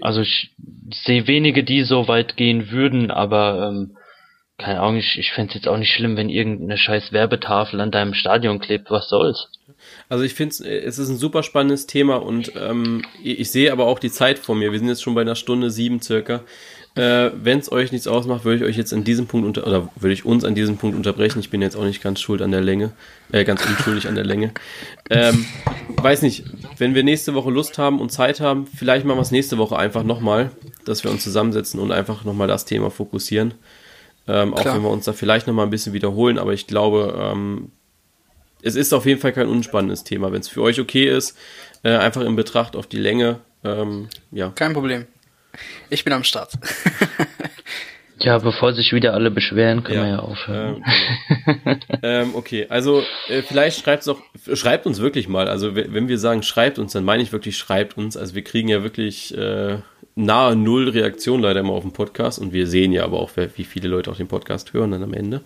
[0.00, 0.50] Also ich
[0.92, 3.96] sehe wenige, die so weit gehen würden, aber ähm,
[4.58, 7.90] keine Ahnung, ich, ich fände es jetzt auch nicht schlimm, wenn irgendeine scheiß Werbetafel an
[7.90, 9.48] deinem Stadion klebt, was soll's.
[10.08, 13.98] Also ich finde es ist ein super spannendes Thema und ähm, ich sehe aber auch
[13.98, 14.70] die Zeit vor mir.
[14.70, 16.42] Wir sind jetzt schon bei einer Stunde sieben circa.
[16.94, 19.88] Äh, Wenn es euch nichts ausmacht, würde ich euch jetzt an diesem Punkt unter oder
[19.96, 21.40] würde ich uns an diesem Punkt unterbrechen.
[21.40, 22.92] Ich bin jetzt auch nicht ganz schuld an der Länge,
[23.32, 24.52] äh, ganz unschuldig an der Länge.
[25.08, 25.46] Ähm,
[25.96, 26.44] weiß nicht,
[26.76, 29.78] wenn wir nächste Woche Lust haben und Zeit haben, vielleicht machen wir es nächste Woche
[29.78, 30.50] einfach nochmal,
[30.84, 33.54] dass wir uns zusammensetzen und einfach nochmal das Thema fokussieren.
[34.28, 37.72] Ähm, auch wenn wir uns da vielleicht nochmal ein bisschen wiederholen, aber ich glaube, ähm,
[38.62, 40.32] es ist auf jeden Fall kein unspannendes Thema.
[40.32, 41.36] Wenn es für euch okay ist,
[41.82, 44.50] äh, einfach in Betracht auf die Länge, ähm, ja.
[44.50, 45.06] Kein Problem.
[45.90, 46.52] Ich bin am Start.
[48.18, 50.04] ja, bevor sich wieder alle beschweren, können ja.
[50.04, 50.84] wir ja aufhören.
[50.84, 51.98] Ähm, genau.
[52.02, 54.20] ähm, okay, also äh, vielleicht schreibt es auch,
[54.54, 55.48] schreibt uns wirklich mal.
[55.48, 58.16] Also wenn wir sagen, schreibt uns, dann meine ich wirklich, schreibt uns.
[58.16, 59.78] Also wir kriegen ja wirklich äh,
[60.14, 63.64] nahe Null Reaktion leider immer auf den Podcast und wir sehen ja aber auch, wie
[63.64, 65.42] viele Leute auch den Podcast hören dann am Ende.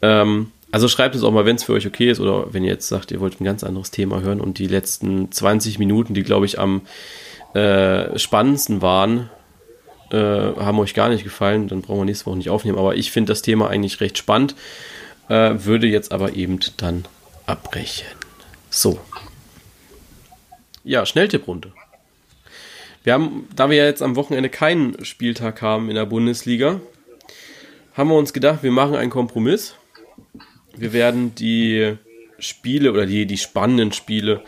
[0.00, 2.72] Ähm, also schreibt es auch mal, wenn es für euch okay ist oder wenn ihr
[2.72, 6.22] jetzt sagt, ihr wollt ein ganz anderes Thema hören und die letzten 20 Minuten, die
[6.22, 6.80] glaube ich am
[7.52, 9.28] äh, spannendsten waren,
[10.10, 12.78] äh, haben euch gar nicht gefallen, dann brauchen wir nächste Woche nicht aufnehmen.
[12.78, 14.54] Aber ich finde das Thema eigentlich recht spannend,
[15.28, 17.04] äh, würde jetzt aber eben dann
[17.44, 18.06] abbrechen.
[18.70, 18.98] So.
[20.84, 21.72] Ja, Schnelltipprunde.
[23.04, 26.80] Wir haben, da wir ja jetzt am Wochenende keinen Spieltag haben in der Bundesliga,
[27.94, 29.74] haben wir uns gedacht, wir machen einen Kompromiss.
[30.76, 31.96] Wir werden die
[32.38, 34.42] Spiele oder die, die spannenden Spiele,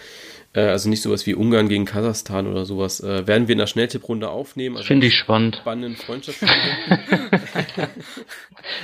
[0.55, 3.66] äh, also nicht sowas wie Ungarn gegen Kasachstan oder sowas, äh, werden wir in der
[3.66, 4.76] Schnelltipprunde aufnehmen.
[4.76, 5.57] Also Finde ich spannend.
[5.57, 6.52] Spannenden Freundschaftsspiele.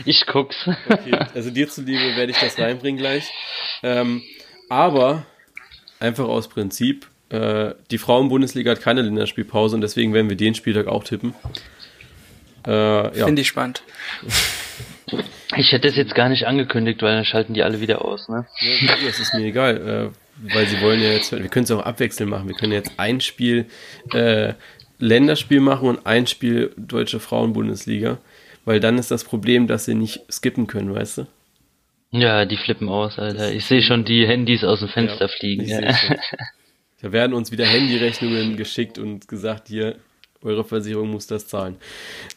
[0.04, 0.68] ich guck's.
[0.88, 3.30] Okay, also dir zuliebe werde ich das reinbringen gleich.
[3.82, 4.22] Ähm,
[4.68, 5.24] aber
[6.00, 10.86] einfach aus Prinzip äh, die Frauen-Bundesliga hat keine Länderspielpause und deswegen werden wir den Spieltag
[10.86, 11.34] auch tippen.
[12.66, 13.24] Äh, ja.
[13.26, 13.82] Finde ich spannend.
[15.56, 18.46] Ich hätte es jetzt gar nicht angekündigt, weil dann schalten die alle wieder aus, ne?
[18.60, 21.82] Ja, das ist mir egal, äh, weil sie wollen ja jetzt, wir können es auch
[21.82, 22.46] abwechselnd machen.
[22.46, 23.66] Wir können jetzt ein Spiel
[24.12, 24.52] äh,
[25.00, 28.18] Länderspiel machen und ein Spiel Deutsche Frauen-Bundesliga,
[28.64, 31.26] weil dann ist das Problem, dass sie nicht skippen können, weißt du?
[32.12, 33.52] Ja, die flippen aus, Alter.
[33.52, 35.66] Ich sehe schon die Handys aus dem Fenster ja, fliegen.
[35.66, 35.80] Ja.
[37.02, 39.96] Da werden uns wieder Handyrechnungen geschickt und gesagt, hier,
[40.42, 41.76] eure Versicherung muss das zahlen.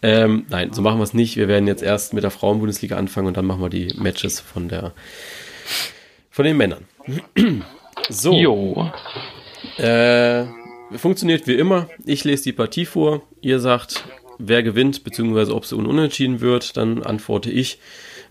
[0.02, 1.38] Ähm, nein, so machen wir es nicht.
[1.38, 4.68] Wir werden jetzt erst mit der Frauenbundesliga anfangen und dann machen wir die Matches von
[4.68, 4.94] der
[6.30, 6.85] von den Männern.
[8.10, 8.34] so.
[8.34, 8.91] Jo.
[9.77, 10.45] Äh,
[10.98, 11.88] funktioniert wie immer.
[12.06, 13.22] Ich lese die Partie vor.
[13.41, 14.03] Ihr sagt,
[14.40, 16.76] wer gewinnt, beziehungsweise ob es unentschieden wird.
[16.76, 17.80] Dann antworte ich.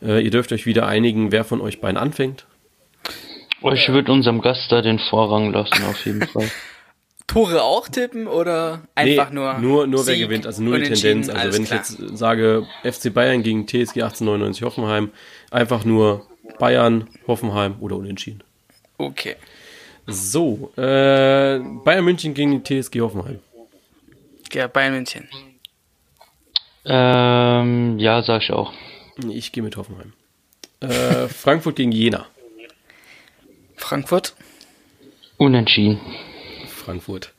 [0.03, 2.45] Äh, ihr dürft euch wieder einigen, wer von euch beiden anfängt.
[3.65, 6.51] Ich würde unserem Gast da den Vorrang lassen, auf jeden Fall.
[7.27, 9.55] Tore auch tippen oder einfach nee, nur.
[9.59, 11.29] Nur, nur wer gewinnt, also nur die Tendenz.
[11.29, 11.81] Also wenn klar.
[11.81, 15.11] ich jetzt sage FC Bayern gegen TSG 1899 Hoffenheim,
[15.51, 16.27] einfach nur
[16.59, 18.43] Bayern, Hoffenheim oder unentschieden.
[18.99, 19.37] Okay.
[20.07, 23.39] So, äh, Bayern München gegen die TSG Hoffenheim.
[24.53, 25.29] Ja, Bayern München.
[26.85, 28.73] Ähm, ja, sag ich auch.
[29.29, 30.13] Ich gehe mit Hoffenheim.
[30.81, 32.27] Äh, Frankfurt gegen Jena.
[33.83, 34.35] Frankfurt.
[35.39, 36.01] Unentschieden.
[36.69, 37.35] Frankfurt.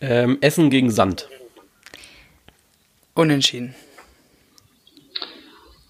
[0.00, 1.28] Ähm, Essen gegen Sand.
[3.14, 3.74] Unentschieden.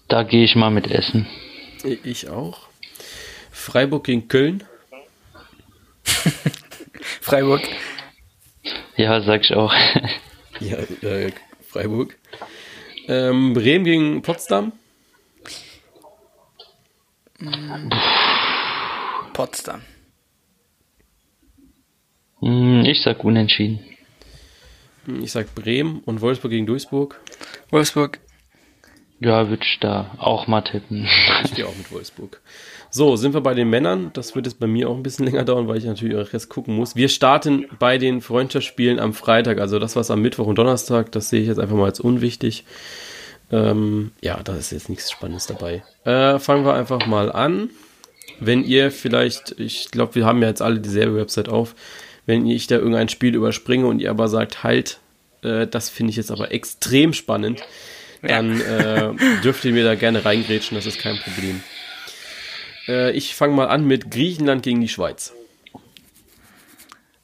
[0.07, 1.25] Da gehe ich mal mit Essen.
[2.03, 2.67] Ich auch.
[3.51, 4.63] Freiburg gegen Köln.
[7.21, 7.67] Freiburg.
[8.97, 9.73] Ja, sag ich auch.
[10.59, 11.31] Ja, äh,
[11.67, 12.15] Freiburg.
[13.07, 14.73] Ähm, Bremen gegen Potsdam.
[19.33, 19.81] Potsdam.
[22.39, 23.79] Hm, Ich sag unentschieden.
[25.21, 27.19] Ich sag Bremen und Wolfsburg gegen Duisburg.
[27.69, 28.19] Wolfsburg.
[29.19, 31.07] Ja, würde ich da auch mal tippen.
[31.43, 32.41] Ich gehe auch mit Wolfsburg.
[32.89, 34.09] So, sind wir bei den Männern.
[34.13, 36.49] Das wird jetzt bei mir auch ein bisschen länger dauern, weil ich natürlich auch erst
[36.49, 36.95] gucken muss.
[36.95, 39.59] Wir starten bei den Freundschaftsspielen am Freitag.
[39.59, 42.65] Also das, was am Mittwoch und Donnerstag, das sehe ich jetzt einfach mal als unwichtig.
[43.51, 45.83] Ähm, ja, da ist jetzt nichts Spannendes dabei.
[46.03, 47.69] Äh, fangen wir einfach mal an.
[48.39, 51.75] Wenn ihr vielleicht, ich glaube, wir haben ja jetzt alle dieselbe Website auf,
[52.25, 54.99] wenn ich da irgendein Spiel überspringe und ihr aber sagt, halt,
[55.43, 57.61] äh, das finde ich jetzt aber extrem spannend,
[58.21, 59.13] dann äh,
[59.43, 61.63] dürft ihr mir da gerne reingrätschen, das ist kein Problem.
[62.87, 65.33] Äh, ich fange mal an mit Griechenland gegen die Schweiz.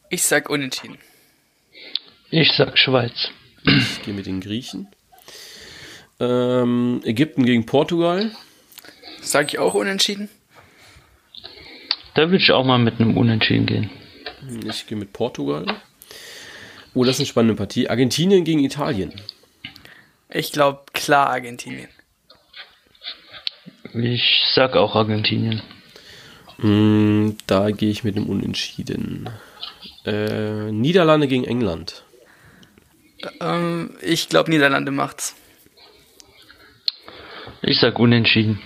[0.09, 0.97] Ich sag unentschieden.
[2.29, 3.29] Ich sag Schweiz.
[3.65, 4.88] Ich gehe mit den Griechen.
[6.19, 8.31] Ähm, Ägypten gegen Portugal.
[9.21, 10.29] Sag ich auch unentschieden.
[12.18, 13.91] Da würde ich auch mal mit einem Unentschieden gehen.
[14.68, 15.68] Ich gehe mit Portugal.
[16.95, 17.91] Oh, das ist eine spannende Partie.
[17.91, 19.14] Argentinien gegen Italien.
[20.27, 21.89] Ich glaube klar Argentinien.
[23.94, 25.61] Ich sag auch Argentinien.
[26.57, 29.30] Mm, da gehe ich mit einem Unentschieden.
[30.03, 32.03] Äh, Niederlande gegen England.
[33.39, 35.35] Ähm, ich glaube Niederlande macht's.
[37.61, 38.60] Ich sag unentschieden.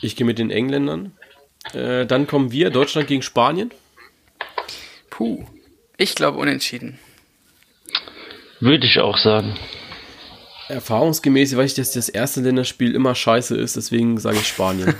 [0.00, 1.12] Ich gehe mit den Engländern.
[1.74, 3.70] Äh, dann kommen wir, Deutschland gegen Spanien.
[5.10, 5.44] Puh.
[5.96, 6.98] Ich glaube unentschieden.
[8.60, 9.56] Würde ich auch sagen.
[10.68, 14.94] Erfahrungsgemäß weiß ich, dass das erste Länderspiel immer scheiße ist, deswegen sage ich Spanien.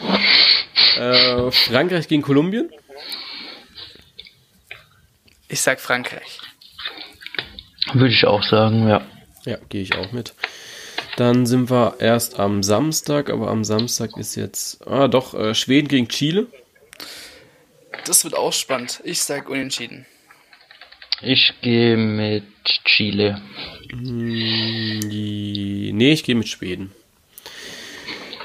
[0.96, 2.70] äh, Frankreich gegen Kolumbien.
[5.48, 6.40] Ich sag Frankreich.
[7.92, 9.06] Würde ich auch sagen, ja.
[9.44, 10.34] Ja, gehe ich auch mit.
[11.16, 15.88] Dann sind wir erst am Samstag, aber am Samstag ist jetzt, ah doch, äh, Schweden
[15.88, 16.46] gegen Chile.
[18.04, 19.00] Das wird auch spannend.
[19.02, 20.04] Ich sag unentschieden.
[21.22, 22.44] Ich gehe mit
[22.84, 23.40] Chile.
[23.90, 26.92] Die, nee, ich gehe mit Schweden.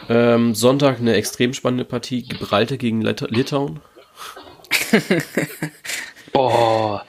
[0.07, 2.23] Ähm, Sonntag eine extrem spannende Partie.
[2.23, 3.81] Gibraltar gegen Lit Litauen.
[6.31, 7.06] Boah.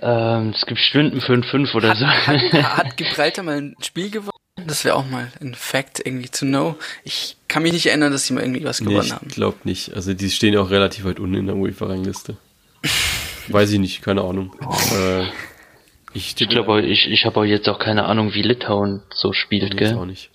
[0.00, 2.06] Ähm, es gibt Stunden 5-5 oder so.
[2.06, 4.30] Hat, hat Gibraltar mal ein Spiel gewonnen?
[4.56, 6.76] Das wäre auch mal ein Fact irgendwie to know.
[7.02, 9.28] Ich kann mich nicht erinnern, dass sie mal irgendwie was Nee, gewonnen ich haben.
[9.28, 9.94] glaube nicht.
[9.94, 12.36] Also die stehen ja auch relativ weit unten in der UEFA-Rangliste.
[13.48, 14.54] Weiß ich nicht, keine Ahnung.
[14.92, 15.24] Äh,
[16.14, 19.72] ich Ich glaube, ich, ich habe auch jetzt auch keine Ahnung, wie Litauen so spielt,
[19.74, 20.06] auch gell?
[20.06, 20.30] nicht.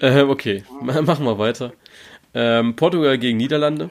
[0.00, 1.72] Äh, okay, Ma- machen wir weiter.
[2.34, 3.90] Ähm, Portugal gegen Niederlande.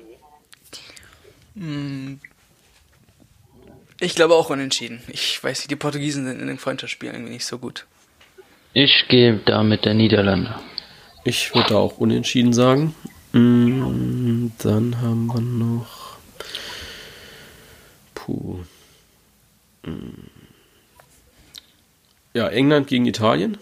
[3.99, 5.01] Ich glaube auch unentschieden.
[5.07, 7.85] Ich weiß nicht, die Portugiesen sind in den Freundschaftsspielen irgendwie nicht so gut.
[8.73, 10.55] Ich gehe da mit der Niederlande.
[11.23, 12.95] Ich würde da auch unentschieden sagen.
[13.33, 16.17] Mm, dann haben wir noch.
[18.13, 18.59] Puh.
[19.83, 20.27] Mm.
[22.33, 23.57] Ja, England gegen Italien.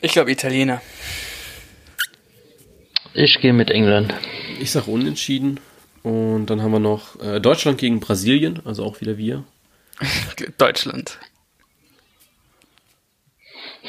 [0.00, 0.80] Ich glaube Italiener.
[3.12, 4.14] Ich gehe mit England.
[4.60, 5.60] Ich sage unentschieden.
[6.02, 9.44] Und dann haben wir noch äh, Deutschland gegen Brasilien, also auch wieder wir.
[10.58, 11.18] Deutschland.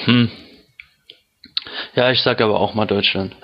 [0.06, 0.30] Hm.
[1.96, 3.36] Ja, ich sag aber auch mal Deutschland.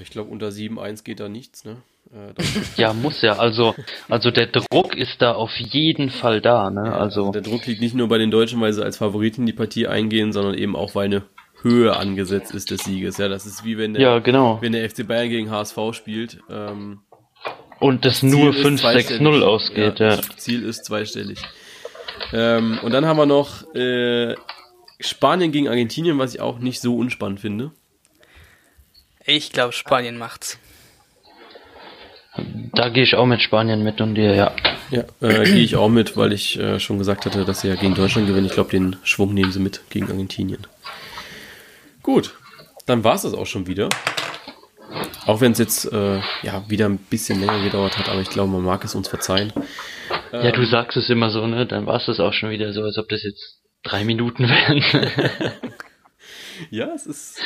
[0.00, 1.76] Ich glaube, unter 7-1 geht da nichts, ne?
[2.12, 2.42] Äh,
[2.76, 3.38] Ja, muss ja.
[3.38, 3.74] Also,
[4.08, 6.94] also der Druck ist da auf jeden Fall da, ne?
[6.94, 9.52] Also, der Druck liegt nicht nur bei den Deutschen, weil sie als Favoriten in die
[9.52, 11.22] Partie eingehen, sondern eben auch, weil eine
[11.62, 13.16] Höhe angesetzt ist des Sieges.
[13.18, 14.60] Ja, das ist wie wenn der, ja, genau.
[14.60, 16.38] wenn der FC Bayern gegen HSV spielt.
[16.50, 17.00] Ähm,
[17.84, 19.42] Und das Ziel nur ist 5-6-0 zweistellig.
[19.42, 20.16] ausgeht, ja.
[20.16, 21.38] Das Ziel ist zweistellig.
[22.32, 24.36] Ähm, und dann haben wir noch äh,
[25.00, 27.72] Spanien gegen Argentinien, was ich auch nicht so unspannend finde.
[29.26, 30.58] Ich glaube Spanien macht's.
[32.72, 34.56] Da gehe ich auch mit Spanien mit und dir, ja.
[34.90, 37.74] Ja, äh, gehe ich auch mit, weil ich äh, schon gesagt hatte, dass sie ja
[37.74, 38.46] gegen Deutschland gewinnen.
[38.46, 40.66] Ich glaube, den Schwung nehmen sie mit gegen Argentinien.
[42.02, 42.34] Gut,
[42.86, 43.90] dann war es das auch schon wieder.
[45.26, 48.52] Auch wenn es jetzt äh, ja wieder ein bisschen länger gedauert hat, aber ich glaube,
[48.52, 49.52] man mag es uns verzeihen.
[50.32, 51.66] Ja, du sagst es immer so, ne?
[51.66, 55.52] Dann war es das auch schon wieder so, als ob das jetzt drei Minuten wären.
[56.70, 57.40] Ja, es ist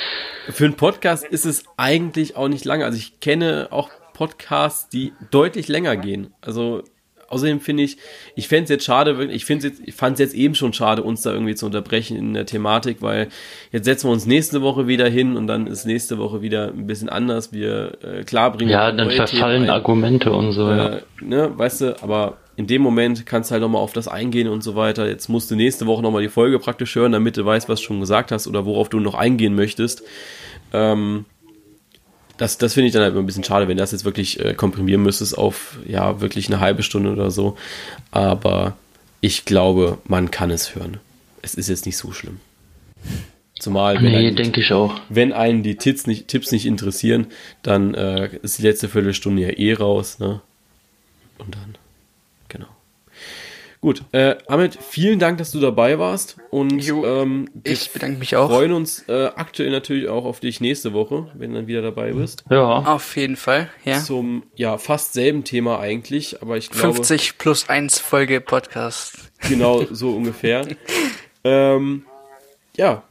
[0.50, 2.84] für einen Podcast ist es eigentlich auch nicht lange.
[2.84, 6.34] Also ich kenne auch Podcasts, die deutlich länger gehen.
[6.40, 6.82] Also
[7.28, 7.98] außerdem finde ich,
[8.34, 11.32] ich fände es jetzt schade, ich, ich fand es jetzt eben schon schade, uns da
[11.32, 13.28] irgendwie zu unterbrechen in der Thematik, weil
[13.70, 16.86] jetzt setzen wir uns nächste Woche wieder hin und dann ist nächste Woche wieder ein
[16.86, 17.52] bisschen anders.
[17.52, 20.70] Wir äh, klar bringen Ja, dann verfallen Argumente und so.
[20.70, 21.00] Äh, ja.
[21.20, 24.62] ne, weißt du, aber in dem Moment kannst du halt nochmal auf das eingehen und
[24.62, 25.06] so weiter.
[25.06, 27.86] Jetzt musst du nächste Woche nochmal die Folge praktisch hören, damit du weißt, was du
[27.86, 30.02] schon gesagt hast oder worauf du noch eingehen möchtest.
[30.72, 31.24] Ähm,
[32.38, 34.54] das, das finde ich dann halt immer ein bisschen schade, wenn das jetzt wirklich äh,
[34.54, 37.56] komprimieren müsstest auf, ja, wirklich eine halbe Stunde oder so.
[38.10, 38.76] Aber
[39.20, 40.98] ich glaube, man kann es hören.
[41.42, 42.38] Es ist jetzt nicht so schlimm.
[43.58, 45.00] Zumal, wenn, nee, denke ich auch.
[45.08, 47.26] wenn einen die Tipps nicht, Tipps nicht interessieren,
[47.62, 50.40] dann äh, ist die letzte Viertelstunde ja eh raus, ne?
[51.38, 51.76] Und dann
[53.80, 56.36] Gut, äh, Ahmed, vielen Dank, dass du dabei warst.
[56.50, 58.50] Und jo, ähm, ich bedanke mich auch.
[58.50, 61.82] Wir freuen uns äh, aktuell natürlich auch auf dich nächste Woche, wenn du dann wieder
[61.82, 62.44] dabei bist.
[62.50, 62.78] Ja.
[62.78, 64.02] Auf jeden Fall, ja.
[64.02, 66.94] Zum ja fast selben Thema eigentlich, aber ich glaube.
[66.94, 69.30] 50 plus 1 Folge Podcast.
[69.48, 70.66] Genau, so ungefähr.
[71.44, 72.04] ähm,
[72.76, 73.04] ja,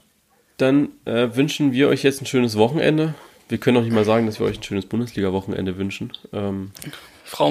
[0.57, 3.13] dann äh, wünschen wir euch jetzt ein schönes Wochenende.
[3.47, 6.11] Wir können auch nicht mal sagen, dass wir euch ein schönes Bundesliga-Wochenende wünschen.
[6.33, 6.71] Ähm,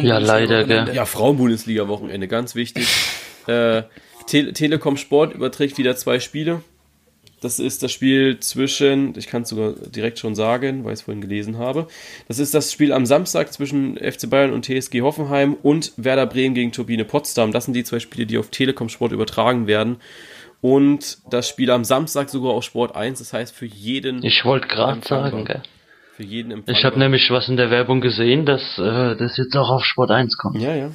[0.02, 0.94] ja, leider, gell.
[0.94, 2.86] Ja, Frauen-Bundesliga-Wochenende, ganz wichtig.
[3.46, 3.82] äh,
[4.26, 6.62] Te Telekom Sport überträgt wieder zwei Spiele.
[7.40, 11.02] Das ist das Spiel zwischen, ich kann es sogar direkt schon sagen, weil ich es
[11.02, 11.86] vorhin gelesen habe.
[12.28, 16.54] Das ist das Spiel am Samstag zwischen FC Bayern und TSG Hoffenheim und Werder Bremen
[16.54, 17.52] gegen Turbine Potsdam.
[17.52, 19.96] Das sind die zwei Spiele, die auf Telekom Sport übertragen werden.
[20.62, 24.24] Und das Spiel am Samstag sogar auf Sport 1, das heißt für jeden.
[24.24, 25.62] Ich wollte gerade sagen, gell
[26.16, 26.74] für jeden Empfang.
[26.74, 30.10] Ich habe nämlich was in der Werbung gesehen, dass äh, das jetzt auch auf Sport
[30.10, 30.60] 1 kommt.
[30.60, 30.90] Ja, ja.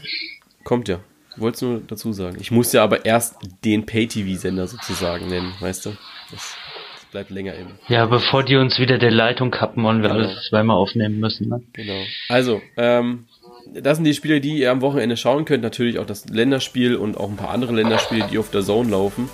[0.63, 0.99] Kommt ja.
[1.37, 2.37] Wollt's nur dazu sagen.
[2.41, 5.89] Ich muss ja aber erst den Pay-TV-Sender sozusagen nennen, weißt du?
[6.31, 6.55] Das,
[6.95, 7.71] das, bleibt länger eben.
[7.87, 10.21] Ja, bevor die uns wieder der Leitung kappen und wir genau.
[10.21, 11.49] alles zweimal aufnehmen müssen.
[11.49, 11.61] Ne?
[11.73, 12.01] Genau.
[12.27, 13.25] Also, ähm,
[13.73, 15.63] das sind die Spiele, die ihr am Wochenende schauen könnt.
[15.63, 19.29] Natürlich auch das Länderspiel und auch ein paar andere Länderspiele, die auf der Zone laufen.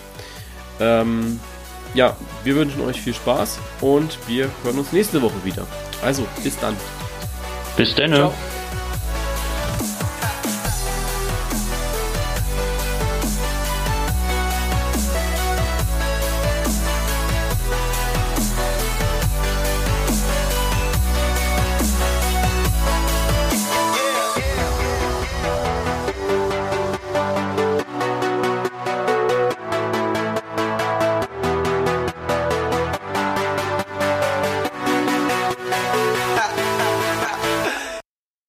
[0.80, 1.40] Ähm,
[1.94, 5.66] ja, wir wünschen euch viel Spaß und wir hören uns nächste Woche wieder.
[6.02, 6.76] Also, bis dann.
[7.76, 8.14] Bis dann.
[8.14, 8.34] Ciao.